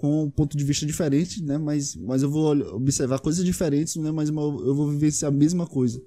com 0.00 0.24
um 0.24 0.30
ponto 0.30 0.56
de 0.56 0.64
vista 0.64 0.86
diferente, 0.86 1.42
né? 1.42 1.58
Mas, 1.58 1.94
mas 1.94 2.22
eu 2.22 2.30
vou 2.30 2.56
observar 2.74 3.18
coisas 3.18 3.44
diferentes, 3.44 3.96
né? 3.96 4.10
Mas 4.10 4.30
eu 4.30 4.74
vou 4.74 4.90
vivenciar 4.90 5.30
a 5.30 5.34
mesma 5.34 5.66
coisa. 5.66 6.02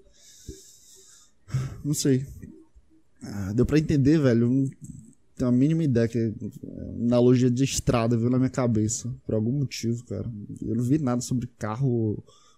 Não 1.86 1.94
sei. 1.94 2.26
Ah, 3.22 3.54
deu 3.54 3.68
pra 3.68 3.78
entender, 3.78 4.18
velho. 4.20 4.50
Não 4.50 4.70
tenho 5.36 5.50
a 5.50 5.52
mínima 5.52 5.84
ideia 5.84 6.08
que 6.08 6.18
é 6.18 6.34
analogia 7.06 7.52
de 7.52 7.64
estrada 7.64 8.18
veio 8.18 8.32
na 8.32 8.40
minha 8.40 8.50
cabeça. 8.50 9.14
Por 9.28 9.36
algum 9.36 9.52
motivo, 9.52 10.04
cara. 10.06 10.28
Eu 10.60 10.76
não 10.76 10.84
vi 10.84 10.98
nada 10.98 11.22
sobre 11.22 11.46
carro 11.60 12.18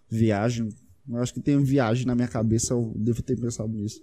viagem. 0.09 0.69
Eu 1.09 1.17
acho 1.17 1.33
que 1.33 1.41
tem 1.41 1.61
viagem 1.61 2.05
na 2.05 2.15
minha 2.15 2.29
cabeça, 2.29 2.73
eu 2.73 2.93
devo 2.95 3.21
ter 3.21 3.35
pensado 3.37 3.73
nisso. 3.73 4.01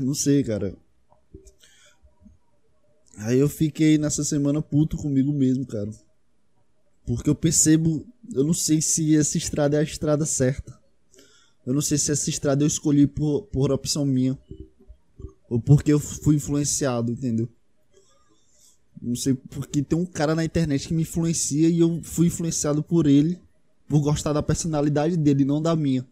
Não 0.00 0.14
sei, 0.14 0.42
cara. 0.42 0.74
Aí 3.22 3.38
eu 3.38 3.48
fiquei 3.48 3.98
nessa 3.98 4.24
semana 4.24 4.62
puto 4.62 4.96
comigo 4.96 5.32
mesmo, 5.32 5.66
cara. 5.66 5.90
Porque 7.06 7.28
eu 7.28 7.34
percebo, 7.34 8.06
eu 8.32 8.44
não 8.44 8.54
sei 8.54 8.80
se 8.80 9.16
essa 9.16 9.36
estrada 9.36 9.76
é 9.76 9.80
a 9.80 9.84
estrada 9.84 10.24
certa. 10.24 10.78
Eu 11.66 11.72
não 11.72 11.80
sei 11.80 11.98
se 11.98 12.10
essa 12.10 12.30
estrada 12.30 12.62
eu 12.62 12.68
escolhi 12.68 13.06
por, 13.06 13.42
por 13.44 13.70
opção 13.72 14.04
minha. 14.04 14.38
Ou 15.48 15.60
porque 15.60 15.92
eu 15.92 15.98
fui 15.98 16.36
influenciado, 16.36 17.12
entendeu? 17.12 17.48
Não 19.00 19.16
sei 19.16 19.34
porque 19.34 19.82
tem 19.82 19.98
um 19.98 20.06
cara 20.06 20.34
na 20.34 20.44
internet 20.44 20.88
que 20.88 20.94
me 20.94 21.02
influencia 21.02 21.68
e 21.68 21.80
eu 21.80 22.00
fui 22.02 22.28
influenciado 22.28 22.82
por 22.82 23.06
ele 23.06 23.40
vou 23.92 24.00
gostar 24.00 24.32
da 24.32 24.42
personalidade 24.42 25.18
dele, 25.18 25.44
não 25.44 25.60
da 25.60 25.76
minha. 25.76 26.06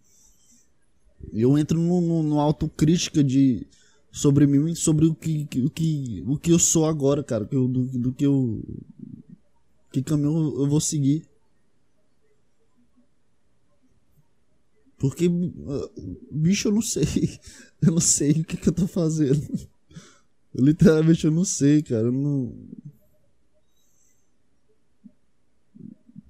Eu 1.33 1.57
entro 1.57 1.81
no 1.81 2.39
autocrítica 2.39 3.25
de 3.25 3.67
sobre 4.13 4.47
mim, 4.47 4.75
sobre 4.75 5.07
o 5.07 5.15
que, 5.15 5.49
o 5.65 5.71
que, 5.71 6.25
o 6.27 6.39
que 6.39 6.53
eu 6.53 6.59
sou 6.59 6.87
agora, 6.87 7.23
cara, 7.23 7.45
do, 7.45 7.69
do 7.69 8.13
que 8.13 8.27
eu 8.27 8.63
que 9.93 10.03
caminho 10.03 10.63
eu 10.63 10.69
vou 10.69 10.81
seguir. 10.81 11.25
Porque, 14.99 15.29
bicho, 16.31 16.69
eu 16.69 16.73
não 16.73 16.83
sei. 16.83 17.05
Eu 17.83 17.93
não 17.93 18.01
sei 18.01 18.33
o 18.33 18.45
que, 18.45 18.59
que 18.59 18.69
eu 18.69 18.75
tô 18.75 18.87
fazendo. 18.87 19.41
Eu, 20.53 20.63
literalmente 20.63 21.25
eu 21.25 21.31
não 21.31 21.47
sei, 21.47 21.83
cara. 21.83 22.09
Eu 22.09 22.13
não. 22.13 22.55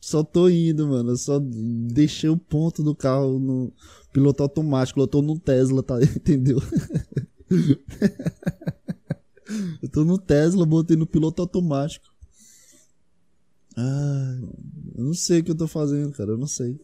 Só 0.00 0.22
tô 0.22 0.48
indo, 0.48 0.86
mano. 0.86 1.10
Eu 1.10 1.16
só 1.16 1.40
deixei 1.40 2.30
o 2.30 2.36
ponto 2.36 2.84
do 2.84 2.94
carro 2.94 3.40
no 3.40 3.72
piloto 4.12 4.44
automático. 4.44 5.00
Eu 5.00 5.08
tô 5.08 5.20
no 5.20 5.40
Tesla, 5.40 5.82
tá? 5.82 5.96
Entendeu? 6.14 6.60
eu 9.82 9.88
tô 9.88 10.04
no 10.04 10.18
Tesla, 10.18 10.64
botei 10.64 10.96
no 10.96 11.06
piloto 11.06 11.42
automático. 11.42 12.06
Ah, 13.76 14.38
eu 14.96 15.04
não 15.04 15.14
sei 15.14 15.40
o 15.40 15.44
que 15.44 15.50
eu 15.50 15.56
tô 15.56 15.66
fazendo, 15.66 16.12
cara. 16.12 16.30
Eu 16.30 16.38
não 16.38 16.46
sei. 16.46 16.78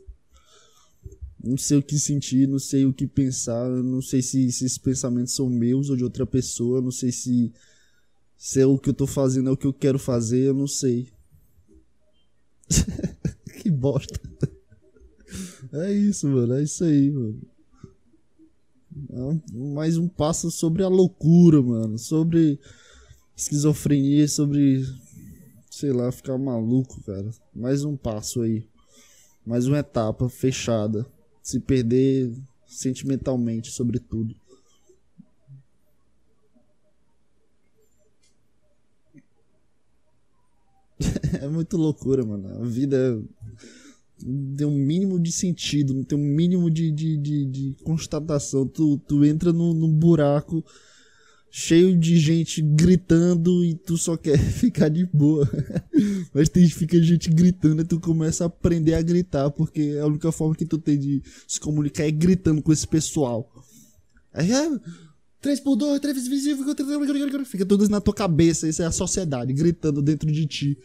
Não 1.43 1.57
sei 1.57 1.79
o 1.79 1.83
que 1.83 1.99
sentir, 1.99 2.49
não 2.49 2.59
sei 2.59 2.85
o 2.85 2.93
que 2.93 3.07
pensar, 3.07 3.69
não 3.69 4.03
sei 4.03 4.21
se, 4.21 4.51
se 4.51 4.65
esses 4.65 4.79
pensamentos 4.79 5.35
são 5.35 5.49
meus 5.49 5.91
ou 5.91 5.97
de 5.97 6.03
outra 6.03 6.27
pessoa, 6.27 6.81
não 6.81 6.91
sei 6.91 7.13
se, 7.13 7.53
se 8.37 8.61
é 8.61 8.67
o 8.67 8.79
que 8.79 8.91
eu 8.91 8.95
tô 8.95 9.07
fazendo 9.07 9.51
é 9.51 9.53
o 9.53 9.57
que 9.57 9.67
eu 9.67 9.73
quero 9.73 9.99
fazer, 9.99 10.49
eu 10.49 10.55
não 10.55 10.67
sei. 10.67 11.09
que 13.63 13.71
bosta. 13.71 14.19
É 15.73 15.93
isso, 15.93 16.27
mano, 16.27 16.55
é 16.55 16.63
isso 16.63 16.83
aí, 16.83 17.11
mano. 17.11 17.41
É 19.17 19.57
mais 19.57 19.97
um 19.97 20.07
passo 20.07 20.51
sobre 20.51 20.83
a 20.83 20.89
loucura, 20.89 21.63
mano. 21.63 21.99
Sobre 21.99 22.61
esquizofrenia, 23.35 24.29
sobre. 24.29 24.85
Sei 25.71 25.91
lá, 25.91 26.13
ficar 26.13 26.37
maluco, 26.37 27.01
cara. 27.03 27.31
Mais 27.55 27.83
um 27.83 27.97
passo 27.97 28.43
aí. 28.43 28.69
Mais 29.45 29.67
uma 29.67 29.79
etapa 29.79 30.29
fechada 30.29 31.07
se 31.43 31.59
perder 31.61 32.31
sentimentalmente, 32.67 33.71
sobretudo. 33.71 34.35
é 41.41 41.49
muito 41.49 41.77
loucura, 41.77 42.25
mano. 42.25 42.63
A 42.63 42.67
vida 42.67 43.23
tem 44.57 44.67
um 44.67 44.79
mínimo 44.79 45.21
de 45.21 45.31
sentido, 45.31 45.93
não 45.93 46.03
tem 46.03 46.19
um 46.19 46.23
mínimo 46.23 46.71
de, 46.71 46.91
de, 46.91 47.17
de, 47.17 47.45
de 47.47 47.77
constatação. 47.85 48.67
Tu, 48.67 48.99
tu 49.07 49.25
entra 49.25 49.53
num, 49.53 49.75
num 49.75 49.93
buraco 49.93 50.65
cheio 51.51 51.97
de 51.97 52.19
gente 52.19 52.61
gritando 52.61 53.65
e 53.65 53.75
tu 53.75 53.97
só 53.97 54.17
quer 54.17 54.37
ficar 54.53 54.89
de 54.89 55.07
boa. 55.07 55.49
Mas 56.35 56.49
tem 56.49 56.69
fica 56.69 57.01
gente 57.03 57.31
gritando 57.31 57.83
e 57.83 57.85
tu 57.85 57.99
começa 58.01 58.45
a 58.45 58.47
aprender 58.47 58.95
a 58.95 59.03
gritar, 59.03 59.51
porque 59.51 59.99
a 60.01 60.07
única 60.07 60.31
forma 60.33 60.55
que 60.55 60.67
tu 60.67 60.79
tem 60.79 60.99
de 60.99 61.23
se 61.47 61.61
comunicar 61.61 62.05
é 62.05 62.11
gritando 62.11 62.63
com 62.63 62.73
esse 62.73 62.87
pessoal. 62.87 63.51
Aí 64.33 64.53
é 64.53 64.71
3 65.41 65.61
por 65.61 65.77
2, 65.77 66.01
3 66.01 66.29
visível, 66.29 66.65
fica 67.45 67.65
tudo 67.65 67.89
na 67.89 68.01
tua 68.01 68.15
cabeça, 68.15 68.69
isso 68.69 68.83
é 68.83 68.87
a 68.87 68.93
sociedade 68.93 69.53
gritando 69.53 70.03
dentro 70.03 70.31
de 70.31 70.47
ti. 70.47 70.79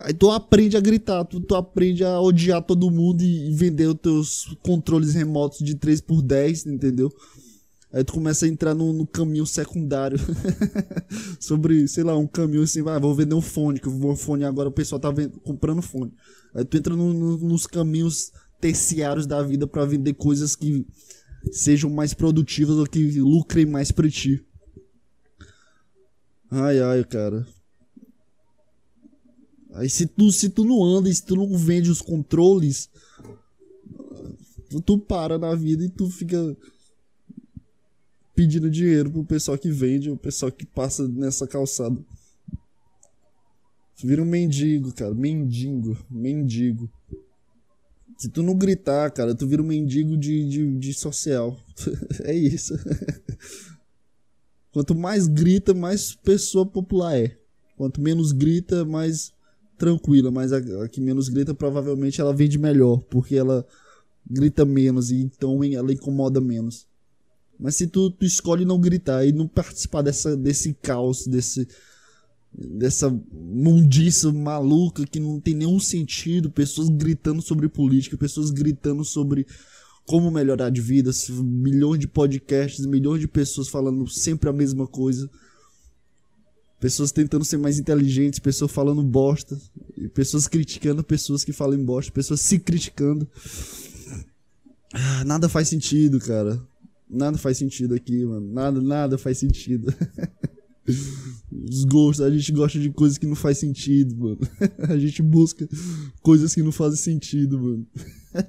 Aí 0.00 0.14
tu 0.14 0.30
aprende 0.30 0.76
a 0.76 0.80
gritar, 0.80 1.24
tu, 1.24 1.40
tu 1.40 1.54
aprende 1.54 2.04
a 2.04 2.20
odiar 2.20 2.62
todo 2.62 2.90
mundo 2.90 3.22
e, 3.22 3.52
vender 3.52 3.88
os 3.88 3.94
teus 3.94 4.56
controles 4.62 5.14
remotos 5.14 5.58
de 5.58 5.74
3 5.74 6.00
por 6.00 6.22
10, 6.22 6.66
entendeu? 6.66 7.12
Aí 7.92 8.04
tu 8.04 8.12
começa 8.12 8.44
a 8.44 8.48
entrar 8.48 8.74
no, 8.74 8.92
no 8.92 9.06
caminho 9.06 9.46
secundário. 9.46 10.18
Sobre, 11.40 11.88
sei 11.88 12.04
lá, 12.04 12.16
um 12.16 12.26
caminho 12.26 12.62
assim, 12.62 12.82
vai, 12.82 13.00
vou 13.00 13.14
vender 13.14 13.34
um 13.34 13.40
fone, 13.40 13.80
que 13.80 13.88
eu 13.88 13.92
vou 13.92 14.12
um 14.12 14.16
fone 14.16 14.44
agora, 14.44 14.68
o 14.68 14.72
pessoal 14.72 15.00
tá 15.00 15.10
vendo, 15.10 15.40
comprando 15.40 15.82
fone. 15.82 16.12
Aí 16.54 16.64
tu 16.64 16.76
entra 16.76 16.94
no, 16.94 17.12
no, 17.12 17.38
nos 17.38 17.66
caminhos 17.66 18.30
terciários 18.60 19.26
da 19.26 19.42
vida 19.42 19.66
para 19.66 19.84
vender 19.84 20.14
coisas 20.14 20.54
que 20.54 20.86
sejam 21.50 21.90
mais 21.90 22.14
produtivas 22.14 22.76
ou 22.76 22.86
que 22.86 23.20
lucrem 23.20 23.66
mais 23.66 23.90
pra 23.90 24.08
ti. 24.08 24.44
Ai, 26.50 26.80
ai, 26.80 27.04
cara. 27.04 27.46
Aí 29.78 29.88
se 29.88 30.06
tu, 30.08 30.32
se 30.32 30.48
tu 30.48 30.64
não 30.64 30.82
anda 30.82 31.12
se 31.12 31.24
tu 31.24 31.36
não 31.36 31.56
vende 31.56 31.88
os 31.88 32.02
controles, 32.02 32.90
tu, 34.68 34.80
tu 34.80 34.98
para 34.98 35.38
na 35.38 35.54
vida 35.54 35.84
e 35.84 35.88
tu 35.88 36.10
fica 36.10 36.56
pedindo 38.34 38.68
dinheiro 38.68 39.08
pro 39.08 39.24
pessoal 39.24 39.56
que 39.56 39.70
vende, 39.70 40.10
o 40.10 40.16
pessoal 40.16 40.50
que 40.50 40.66
passa 40.66 41.06
nessa 41.06 41.46
calçada. 41.46 41.96
Tu 43.96 44.06
vira 44.06 44.20
um 44.20 44.26
mendigo, 44.26 44.92
cara. 44.92 45.14
Mendigo. 45.14 45.96
Mendigo. 46.10 46.90
Se 48.16 48.28
tu 48.28 48.42
não 48.42 48.56
gritar, 48.56 49.10
cara, 49.12 49.32
tu 49.32 49.46
vira 49.46 49.62
um 49.62 49.66
mendigo 49.66 50.16
de, 50.16 50.48
de, 50.48 50.78
de 50.78 50.92
social. 50.92 51.56
é 52.24 52.34
isso. 52.34 52.74
Quanto 54.72 54.92
mais 54.94 55.28
grita, 55.28 55.72
mais 55.72 56.16
pessoa 56.16 56.66
popular 56.66 57.16
é. 57.16 57.36
Quanto 57.76 58.00
menos 58.00 58.32
grita, 58.32 58.84
mais 58.84 59.32
tranquila. 59.78 60.30
Mas 60.30 60.52
a, 60.52 60.58
a 60.58 60.88
que 60.88 61.00
menos 61.00 61.28
grita, 61.28 61.54
provavelmente 61.54 62.20
ela 62.20 62.34
vende 62.34 62.58
melhor. 62.58 62.98
Porque 63.08 63.36
ela 63.36 63.64
grita 64.28 64.64
menos 64.64 65.10
e 65.10 65.22
então 65.22 65.62
ela 65.64 65.92
incomoda 65.92 66.40
menos. 66.40 66.86
Mas 67.58 67.76
se 67.76 67.86
tu, 67.86 68.10
tu 68.10 68.24
escolhe 68.24 68.64
não 68.64 68.80
gritar 68.80 69.26
e 69.26 69.32
não 69.32 69.48
participar 69.48 70.02
dessa, 70.02 70.36
desse 70.36 70.74
caos, 70.74 71.26
desse, 71.26 71.66
dessa 72.52 73.10
mundiça 73.32 74.32
maluca 74.32 75.04
que 75.04 75.18
não 75.18 75.40
tem 75.40 75.54
nenhum 75.54 75.80
sentido, 75.80 76.50
pessoas 76.50 76.88
gritando 76.88 77.42
sobre 77.42 77.68
política, 77.68 78.16
pessoas 78.16 78.50
gritando 78.50 79.04
sobre 79.04 79.46
como 80.06 80.30
melhorar 80.30 80.70
de 80.70 80.80
vida, 80.80 81.10
milhões 81.42 81.98
de 82.00 82.06
podcasts, 82.06 82.86
milhões 82.86 83.20
de 83.20 83.28
pessoas 83.28 83.68
falando 83.68 84.08
sempre 84.08 84.48
a 84.48 84.52
mesma 84.52 84.86
coisa. 84.86 85.28
Pessoas 86.80 87.10
tentando 87.10 87.44
ser 87.44 87.56
mais 87.56 87.78
inteligentes, 87.78 88.38
pessoas 88.38 88.70
falando 88.70 89.02
bosta, 89.02 89.60
pessoas 90.14 90.46
criticando 90.46 91.02
pessoas 91.02 91.42
que 91.42 91.52
falam 91.52 91.84
bosta, 91.84 92.12
pessoas 92.12 92.40
se 92.40 92.58
criticando. 92.58 93.28
Ah, 94.92 95.24
nada 95.24 95.48
faz 95.48 95.68
sentido, 95.68 96.20
cara. 96.20 96.62
Nada 97.10 97.36
faz 97.38 97.58
sentido 97.58 97.94
aqui, 97.94 98.24
mano. 98.24 98.52
Nada, 98.52 98.80
nada 98.80 99.18
faz 99.18 99.38
sentido. 99.38 99.92
Os 101.50 101.84
gostos, 101.84 102.24
a 102.24 102.30
gente 102.30 102.52
gosta 102.52 102.78
de 102.78 102.90
coisas 102.90 103.18
que 103.18 103.26
não 103.26 103.34
faz 103.34 103.58
sentido, 103.58 104.16
mano. 104.16 104.38
A 104.88 104.96
gente 104.98 105.20
busca 105.22 105.68
coisas 106.22 106.54
que 106.54 106.62
não 106.62 106.72
fazem 106.72 106.96
sentido, 106.96 107.58
mano. 107.58 107.86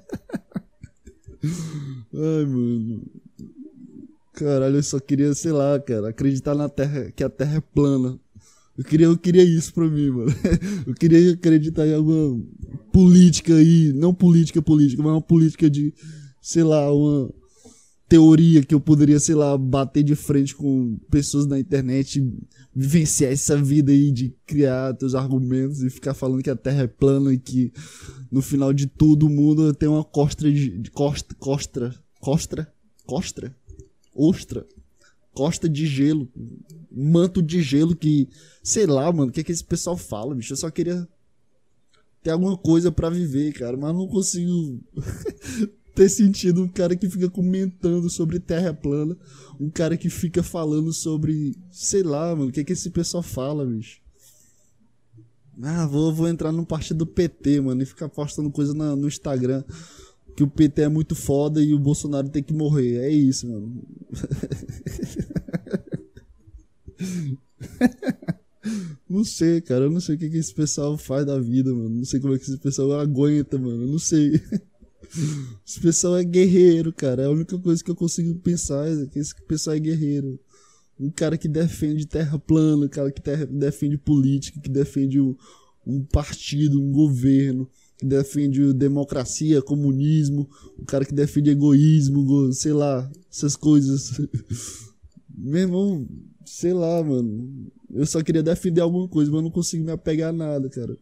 Ai, 2.14 2.46
mano. 2.46 3.02
Caralho, 4.40 4.78
eu 4.78 4.84
só 4.84 5.02
queria, 5.02 5.34
sei 5.36 5.52
lá, 5.52 5.78
cara, 5.82 6.08
acreditar 6.08 6.56
na 6.56 6.70
Terra, 6.70 7.12
que 7.12 7.22
a 7.26 7.30
Terra 7.30 7.58
é 7.58 7.60
plana. 7.60 8.18
Eu 8.78 8.86
queria, 8.86 9.08
eu 9.08 9.18
queria 9.18 9.44
isso 9.44 9.74
pra 9.74 9.86
mim, 9.86 10.10
mano. 10.10 10.34
Eu 10.88 10.94
queria 10.94 11.34
acreditar 11.34 11.86
em 11.86 11.94
alguma 11.94 12.42
política 12.94 13.54
aí, 13.54 13.92
não 13.92 14.14
política 14.14 14.62
política, 14.62 15.04
mas 15.04 15.12
uma 15.12 15.22
política 15.22 15.70
de, 15.70 15.94
sei 16.42 16.64
lá, 16.64 16.90
uma 16.90 17.30
teoria 18.08 18.64
que 18.64 18.74
eu 18.74 18.80
poderia, 18.80 19.20
sei 19.20 19.36
lá, 19.36 19.58
bater 19.58 20.02
de 20.02 20.16
frente 20.16 20.56
com 20.56 20.98
pessoas 21.12 21.46
na 21.46 21.60
internet, 21.60 22.26
vivenciar 22.74 23.34
essa 23.34 23.62
vida 23.62 23.92
aí 23.92 24.10
de 24.10 24.34
criar 24.48 24.94
teus 24.94 25.14
argumentos 25.14 25.84
e 25.84 25.90
ficar 25.90 26.14
falando 26.14 26.42
que 26.42 26.50
a 26.50 26.56
Terra 26.56 26.84
é 26.84 26.88
plana 26.88 27.34
e 27.34 27.38
que 27.38 27.74
no 28.32 28.42
final 28.42 28.72
de 28.72 28.88
tudo 28.88 29.26
o 29.26 29.30
mundo 29.30 29.74
tem 29.74 29.90
uma 29.90 30.06
costra 30.06 30.50
de, 30.50 30.78
de 30.78 30.90
costa, 30.90 31.36
costra, 31.36 31.94
costra, 32.22 32.74
costra, 33.06 33.54
ostra, 34.20 34.68
costa 35.34 35.70
de 35.70 35.86
gelo, 35.86 36.28
manto 36.92 37.42
de 37.42 37.62
gelo 37.62 37.96
que, 37.96 38.28
sei 38.62 38.86
lá, 38.86 39.10
mano, 39.12 39.30
o 39.30 39.32
que 39.32 39.40
é 39.40 39.44
que 39.44 39.52
esse 39.52 39.64
pessoal 39.64 39.96
fala, 39.96 40.36
bicho? 40.36 40.52
Eu 40.52 40.58
só 40.58 40.70
queria 40.70 41.08
ter 42.22 42.32
alguma 42.32 42.58
coisa 42.58 42.92
para 42.92 43.10
viver, 43.10 43.54
cara, 43.54 43.78
mas 43.78 43.96
não 43.96 44.08
consigo 44.08 44.82
ter 45.96 46.10
sentido 46.10 46.62
um 46.62 46.68
cara 46.68 46.96
que 46.96 47.10
fica 47.10 47.30
comentando 47.30 48.10
sobre 48.10 48.40
terra 48.40 48.74
plana, 48.74 49.18
um 49.58 49.70
cara 49.70 49.96
que 49.96 50.10
fica 50.10 50.44
falando 50.44 50.92
sobre, 50.92 51.56
sei 51.72 52.04
lá, 52.04 52.36
mano, 52.36 52.50
o 52.50 52.52
que 52.52 52.60
é 52.60 52.64
que 52.64 52.74
esse 52.74 52.90
pessoal 52.90 53.24
fala, 53.24 53.66
bicho. 53.66 54.02
Ah, 55.62 55.86
vou, 55.86 56.14
vou 56.14 56.28
entrar 56.28 56.52
no 56.52 56.66
partido 56.66 57.00
do 57.00 57.06
PT, 57.06 57.62
mano, 57.62 57.82
e 57.82 57.86
ficar 57.86 58.10
postando 58.10 58.50
coisa 58.50 58.74
na, 58.74 58.96
no 58.96 59.08
Instagram 59.08 59.64
que 60.40 60.44
o 60.44 60.48
PT 60.48 60.84
é 60.84 60.88
muito 60.88 61.16
foda 61.16 61.62
e 61.62 61.74
o 61.74 61.80
Bolsonaro 61.80 62.30
tem 62.30 62.42
que 62.42 62.54
morrer. 62.54 63.00
É 63.00 63.10
isso, 63.10 63.46
mano. 63.46 63.84
Não 69.10 69.26
sei, 69.26 69.60
cara. 69.60 69.84
Eu 69.84 69.92
não 69.92 70.00
sei 70.00 70.16
o 70.16 70.18
que, 70.18 70.28
esse 70.28 70.54
pessoal 70.54 70.98
faz 70.98 71.26
da 71.26 71.38
vida, 71.38 71.74
mano. 71.74 71.90
Não 71.90 72.06
sei 72.06 72.22
como 72.22 72.36
é 72.36 72.38
que 72.38 72.44
esse 72.44 72.58
pessoal 72.58 73.02
aguenta, 73.02 73.58
mano. 73.58 73.84
Eu 73.84 73.88
não 73.88 74.00
sei. 74.00 74.32
Esse 75.66 75.82
pessoal 75.82 76.18
é 76.18 76.24
guerreiro, 76.24 76.94
cara. 76.94 77.24
É 77.24 77.26
a 77.26 77.32
única 77.32 77.58
coisa 77.58 77.84
que 77.84 77.90
eu 77.90 77.96
consigo 77.96 78.36
pensar 78.36 78.88
é 78.88 79.08
que 79.08 79.18
esse 79.18 79.34
pessoal 79.44 79.76
é 79.76 79.80
guerreiro. 79.80 80.40
Um 81.00 81.10
cara 81.10 81.38
que 81.38 81.48
defende 81.48 82.06
terra 82.06 82.38
plana, 82.38 82.86
um 82.86 82.90
cara 82.90 83.12
que 83.12 83.22
defende 83.48 83.98
política, 83.98 84.62
que 84.62 84.70
defende 84.70 85.20
um, 85.20 85.36
um 85.86 86.04
partido, 86.04 86.80
um 86.80 86.92
governo, 86.92 87.68
que 88.00 88.06
defende 88.06 88.72
democracia, 88.74 89.62
comunismo, 89.62 90.50
um 90.80 90.86
cara 90.86 91.04
que 91.04 91.14
defende 91.14 91.50
egoísmo, 91.50 92.52
sei 92.54 92.72
lá, 92.72 93.12
essas 93.30 93.58
coisas. 93.58 94.18
Meu 95.38 95.62
irmão, 95.62 96.08
sei 96.46 96.74
lá, 96.74 97.04
mano. 97.04 97.70
Eu 97.92 98.06
só 98.06 98.24
queria 98.24 98.42
defender 98.42 98.80
alguma 98.80 99.06
coisa, 99.08 99.30
mas 99.30 99.44
não 99.44 99.52
consigo 99.52 99.84
me 99.84 99.92
apegar 99.92 100.30
a 100.30 100.34
nada, 100.34 100.70
cara. 100.70 100.98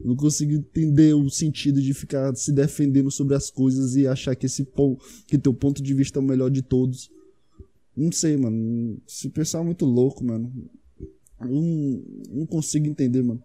Eu 0.00 0.06
não 0.06 0.16
consigo 0.16 0.52
entender 0.52 1.12
o 1.12 1.28
sentido 1.28 1.82
de 1.82 1.92
ficar 1.92 2.34
se 2.34 2.50
defendendo 2.50 3.10
sobre 3.10 3.34
as 3.34 3.50
coisas 3.50 3.94
e 3.94 4.06
achar 4.06 4.34
que 4.34 4.46
esse 4.46 4.64
ponto, 4.64 5.04
que 5.26 5.36
teu 5.36 5.52
ponto 5.52 5.82
de 5.82 5.92
vista 5.92 6.18
é 6.18 6.22
o 6.22 6.24
melhor 6.24 6.50
de 6.50 6.62
todos. 6.62 7.10
Não 7.94 8.10
sei, 8.10 8.38
mano. 8.38 8.98
Se 9.06 9.28
pensar 9.28 9.62
muito 9.62 9.84
louco, 9.84 10.24
mano. 10.24 10.50
Eu 11.42 11.48
não, 11.48 12.02
não 12.30 12.46
consigo 12.46 12.86
entender, 12.86 13.22
mano. 13.22 13.42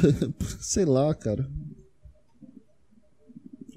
sei 0.60 0.84
lá, 0.84 1.14
cara. 1.14 1.48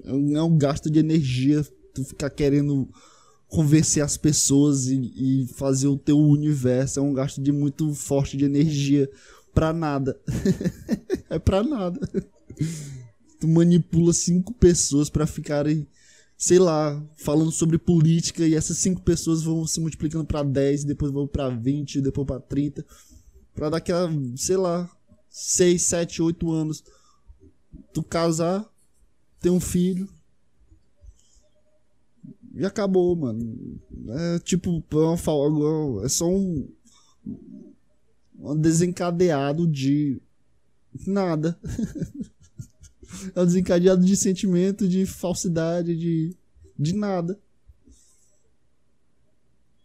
É 0.04 0.12
um, 0.12 0.36
é 0.36 0.42
um 0.42 0.56
gasto 0.56 0.90
de 0.90 0.98
energia 0.98 1.66
tu 1.94 2.04
ficar 2.04 2.30
querendo 2.30 2.88
convencer 3.48 4.02
as 4.02 4.16
pessoas 4.16 4.86
e, 4.86 4.96
e, 4.96 5.46
fazer 5.54 5.88
o 5.88 5.96
teu 5.96 6.18
universo. 6.18 6.98
É 6.98 7.02
um 7.02 7.12
gasto 7.12 7.40
de 7.40 7.52
muito 7.52 7.92
forte 7.94 8.36
de 8.36 8.44
energia 8.44 9.10
pra 9.54 9.72
nada. 9.72 10.18
é 11.30 11.38
pra 11.38 11.62
nada. 11.62 12.00
Tu 13.40 13.48
manipula 13.48 14.12
cinco 14.12 14.52
pessoas 14.54 15.10
para 15.10 15.26
ficarem, 15.26 15.86
sei 16.36 16.58
lá, 16.58 17.02
falando 17.16 17.50
sobre 17.50 17.78
política 17.78 18.46
e 18.46 18.54
essas 18.54 18.78
cinco 18.78 19.02
pessoas 19.02 19.42
vão 19.42 19.66
se 19.66 19.80
multiplicando 19.80 20.24
para 20.24 20.42
10, 20.42 20.84
depois 20.84 21.12
vão 21.12 21.26
para 21.26 21.48
20, 21.48 22.00
depois 22.00 22.26
para 22.26 22.40
30, 22.40 22.84
para 23.54 23.70
daqui 23.70 23.92
a, 23.92 24.08
sei 24.36 24.56
lá, 24.56 24.90
6, 25.38 25.82
7, 25.82 26.22
8 26.22 26.50
anos 26.50 26.82
tu 27.92 28.02
casar, 28.02 28.66
ter 29.38 29.50
um 29.50 29.60
filho, 29.60 30.08
e 32.54 32.64
acabou, 32.64 33.14
mano. 33.14 33.78
É 34.08 34.38
tipo, 34.38 34.82
é, 36.02 36.08
só 36.08 36.26
um, 36.26 36.66
um 38.38 38.58
desencadeado 38.58 39.66
de 39.66 40.22
nada. 41.06 41.60
é 43.36 43.40
um 43.42 43.44
desencadeado 43.44 44.02
de 44.02 44.16
sentimento, 44.16 44.88
de 44.88 45.04
falsidade, 45.04 45.94
de, 45.94 46.34
de 46.78 46.94
nada. 46.94 47.38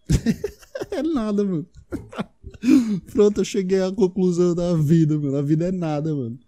é 0.91 1.03
nada, 1.03 1.43
mano. 1.43 1.67
Pronto, 3.11 3.41
eu 3.41 3.45
cheguei 3.45 3.81
à 3.81 3.91
conclusão 3.91 4.53
da 4.53 4.75
vida, 4.75 5.17
mano. 5.17 5.37
A 5.37 5.41
vida 5.41 5.67
é 5.67 5.71
nada, 5.71 6.13
mano. 6.13 6.39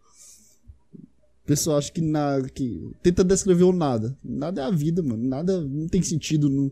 O 1.43 1.45
pessoal 1.45 1.77
acha 1.77 1.91
que 1.91 2.01
nada. 2.01 2.47
Que... 2.49 2.91
Tenta 3.01 3.23
descrever 3.23 3.63
o 3.63 3.73
nada. 3.73 4.17
Nada 4.23 4.61
é 4.61 4.65
a 4.65 4.71
vida, 4.71 5.01
mano. 5.01 5.27
Nada 5.27 5.61
não 5.61 5.87
tem 5.87 6.01
sentido. 6.01 6.49
Não, 6.49 6.71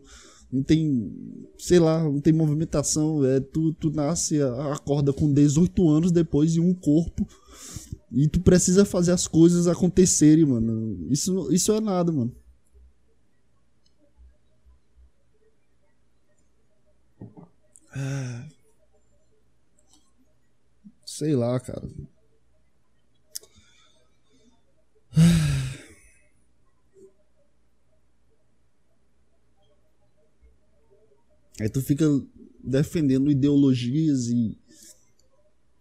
não 0.50 0.62
tem. 0.62 1.12
Sei 1.58 1.78
lá, 1.78 2.02
não 2.02 2.20
tem 2.20 2.32
movimentação. 2.32 3.24
É, 3.24 3.40
tu, 3.40 3.72
tu 3.74 3.90
nasce, 3.90 4.40
acorda 4.72 5.12
com 5.12 5.32
18 5.32 5.88
anos 5.90 6.12
depois 6.12 6.56
em 6.56 6.60
um 6.60 6.72
corpo. 6.72 7.26
E 8.10 8.28
tu 8.28 8.40
precisa 8.40 8.84
fazer 8.84 9.12
as 9.12 9.26
coisas 9.26 9.66
acontecerem, 9.66 10.44
mano. 10.44 11.06
Isso, 11.10 11.52
isso 11.52 11.72
é 11.72 11.80
nada, 11.80 12.12
mano. 12.12 12.34
Sei 21.14 21.36
lá, 21.36 21.60
cara. 21.60 21.86
Aí 31.60 31.68
tu 31.68 31.82
fica 31.82 32.06
defendendo 32.64 33.30
ideologias 33.30 34.28
e 34.28 34.58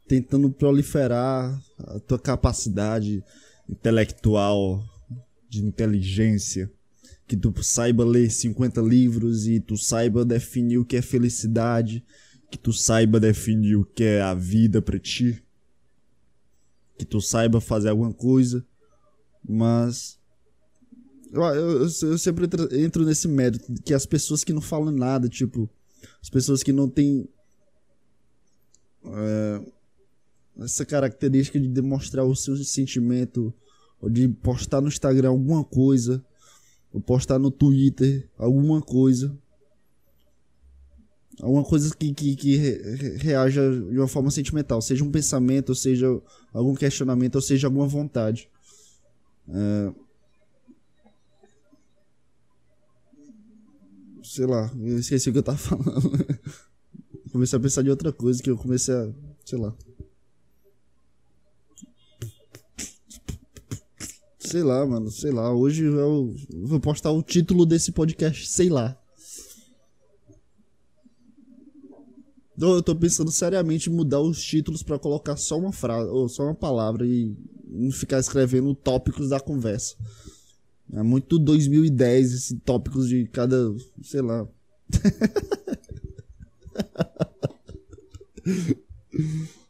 tentando 0.05 0.51
proliferar 0.51 1.63
a 1.79 1.99
tua 2.01 2.19
capacidade 2.19 3.23
intelectual, 3.69 4.83
de 5.47 5.63
inteligência, 5.63 6.69
que 7.25 7.37
tu 7.37 7.53
saiba 7.63 8.03
ler 8.03 8.29
50 8.29 8.81
livros 8.81 9.47
e 9.47 9.61
tu 9.61 9.77
saiba 9.77 10.25
definir 10.25 10.77
o 10.77 10.85
que 10.85 10.97
é 10.97 11.01
felicidade, 11.01 12.03
que 12.51 12.57
tu 12.57 12.73
saiba 12.73 13.19
definir 13.19 13.77
o 13.77 13.85
que 13.85 14.03
é 14.03 14.21
a 14.21 14.33
vida 14.33 14.81
para 14.81 14.99
ti, 14.99 15.41
que 16.97 17.05
tu 17.05 17.19
saiba 17.19 17.59
fazer 17.59 17.89
alguma 17.89 18.13
coisa 18.13 18.63
mas. 19.47 20.19
Eu, 21.31 21.41
eu, 21.43 21.79
eu 21.81 22.17
sempre 22.17 22.47
entro 22.71 23.05
nesse 23.05 23.27
mérito 23.27 23.73
que 23.85 23.93
as 23.93 24.05
pessoas 24.05 24.43
que 24.43 24.53
não 24.53 24.61
falam 24.61 24.91
nada, 24.91 25.27
tipo. 25.29 25.69
As 26.21 26.29
pessoas 26.29 26.61
que 26.63 26.71
não 26.71 26.89
têm. 26.89 27.27
É, 29.05 29.61
essa 30.59 30.85
característica 30.85 31.59
de 31.59 31.67
demonstrar 31.67 32.25
o 32.25 32.35
seu 32.35 32.55
sentimento, 32.57 33.53
ou 33.99 34.09
de 34.09 34.27
postar 34.27 34.81
no 34.81 34.89
Instagram 34.89 35.29
alguma 35.29 35.63
coisa, 35.63 36.23
ou 36.91 37.01
postar 37.01 37.39
no 37.39 37.49
Twitter 37.49 38.29
alguma 38.37 38.81
coisa. 38.81 39.35
Alguma 41.39 41.63
coisa 41.63 41.95
que, 41.95 42.13
que, 42.13 42.35
que 42.35 42.57
reaja 43.17 43.61
de 43.71 43.97
uma 43.97 44.07
forma 44.07 44.29
sentimental, 44.29 44.81
seja 44.81 45.03
um 45.03 45.11
pensamento, 45.11 45.69
ou 45.69 45.75
seja 45.75 46.07
algum 46.53 46.75
questionamento, 46.75 47.35
ou 47.35 47.41
seja 47.41 47.67
alguma 47.67 47.87
vontade. 47.87 48.49
É... 49.47 49.93
Sei 54.23 54.45
lá, 54.45 54.71
eu 54.79 54.99
esqueci 54.99 55.29
o 55.29 55.33
que 55.33 55.39
eu 55.39 55.43
tava 55.43 55.57
falando. 55.59 56.11
comecei 57.31 57.57
a 57.57 57.61
pensar 57.61 57.81
de 57.81 57.89
outra 57.89 58.11
coisa 58.11 58.41
que 58.41 58.49
eu 58.49 58.57
comecei 58.57 58.93
a. 58.93 59.11
Sei 59.45 59.57
lá. 59.57 59.73
Sei 64.37 64.63
lá, 64.63 64.85
mano, 64.85 65.09
sei 65.09 65.31
lá. 65.31 65.53
Hoje 65.53 65.85
eu 65.85 66.35
vou 66.63 66.79
postar 66.79 67.11
o 67.11 67.23
título 67.23 67.65
desse 67.65 67.91
podcast, 67.91 68.47
sei 68.47 68.69
lá. 68.69 69.00
Eu 72.59 72.81
tô 72.81 72.95
pensando 72.95 73.31
seriamente 73.31 73.89
em 73.89 73.93
mudar 73.93 74.19
os 74.19 74.43
títulos 74.43 74.83
para 74.83 74.99
colocar 74.99 75.37
só 75.37 75.57
uma 75.57 75.71
frase, 75.71 76.09
ou 76.09 76.29
só 76.29 76.43
uma 76.43 76.55
palavra 76.55 77.07
e 77.07 77.33
não 77.67 77.91
ficar 77.91 78.19
escrevendo 78.19 78.75
tópicos 78.75 79.29
da 79.29 79.39
conversa. 79.39 79.95
É 80.93 81.01
muito 81.01 81.39
2010 81.39 82.33
esse 82.33 82.57
tópicos 82.57 83.07
de 83.07 83.25
cada, 83.27 83.73
sei 84.03 84.21
lá. 84.21 84.45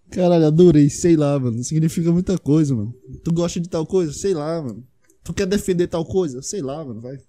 Caralho, 0.10 0.48
adorei, 0.48 0.89
sei 0.89 1.15
lá, 1.15 1.39
mano. 1.39 1.63
Significa 1.63 2.12
muita 2.12 2.38
coisa, 2.38 2.76
mano. 2.76 2.94
Tu 3.24 3.32
gosta 3.32 3.60
de 3.60 3.70
tal 3.70 3.86
coisa? 3.86 4.12
Sei 4.12 4.34
lá, 4.34 4.62
mano. 4.62 4.84
Tu 5.24 5.34
quer 5.34 5.46
defender 5.46 5.88
tal 5.88 6.04
coisa? 6.04 6.41
Sei 6.41 6.62
lá, 6.62 6.84
mano, 6.84 7.00
vai. 7.00 7.20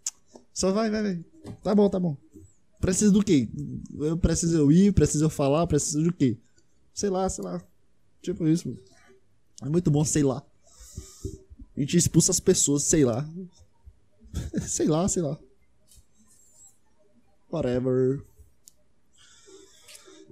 Só 0.52 0.72
vai, 0.72 0.90
vai, 0.90 1.02
vai. 1.02 1.20
Tá 1.62 1.74
bom, 1.74 1.88
tá 1.88 2.00
bom. 2.00 2.16
Precisa 2.82 3.12
do 3.12 3.22
quê? 3.22 3.48
Eu 3.96 4.18
preciso 4.18 4.58
eu 4.58 4.72
ir, 4.72 4.92
preciso 4.92 5.26
eu 5.26 5.30
falar, 5.30 5.68
preciso 5.68 6.02
do 6.02 6.12
quê? 6.12 6.36
Sei 6.92 7.08
lá, 7.08 7.28
sei 7.28 7.44
lá. 7.44 7.62
Tipo 8.20 8.44
isso, 8.48 8.68
mano. 8.68 8.80
É 9.62 9.68
muito 9.68 9.88
bom, 9.88 10.04
sei 10.04 10.24
lá. 10.24 10.42
A 11.76 11.80
gente 11.80 11.96
expulsa 11.96 12.32
as 12.32 12.40
pessoas, 12.40 12.82
sei 12.82 13.04
lá. 13.04 13.24
sei 14.66 14.88
lá, 14.88 15.06
sei 15.06 15.22
lá. 15.22 15.38
Whatever. 17.52 18.20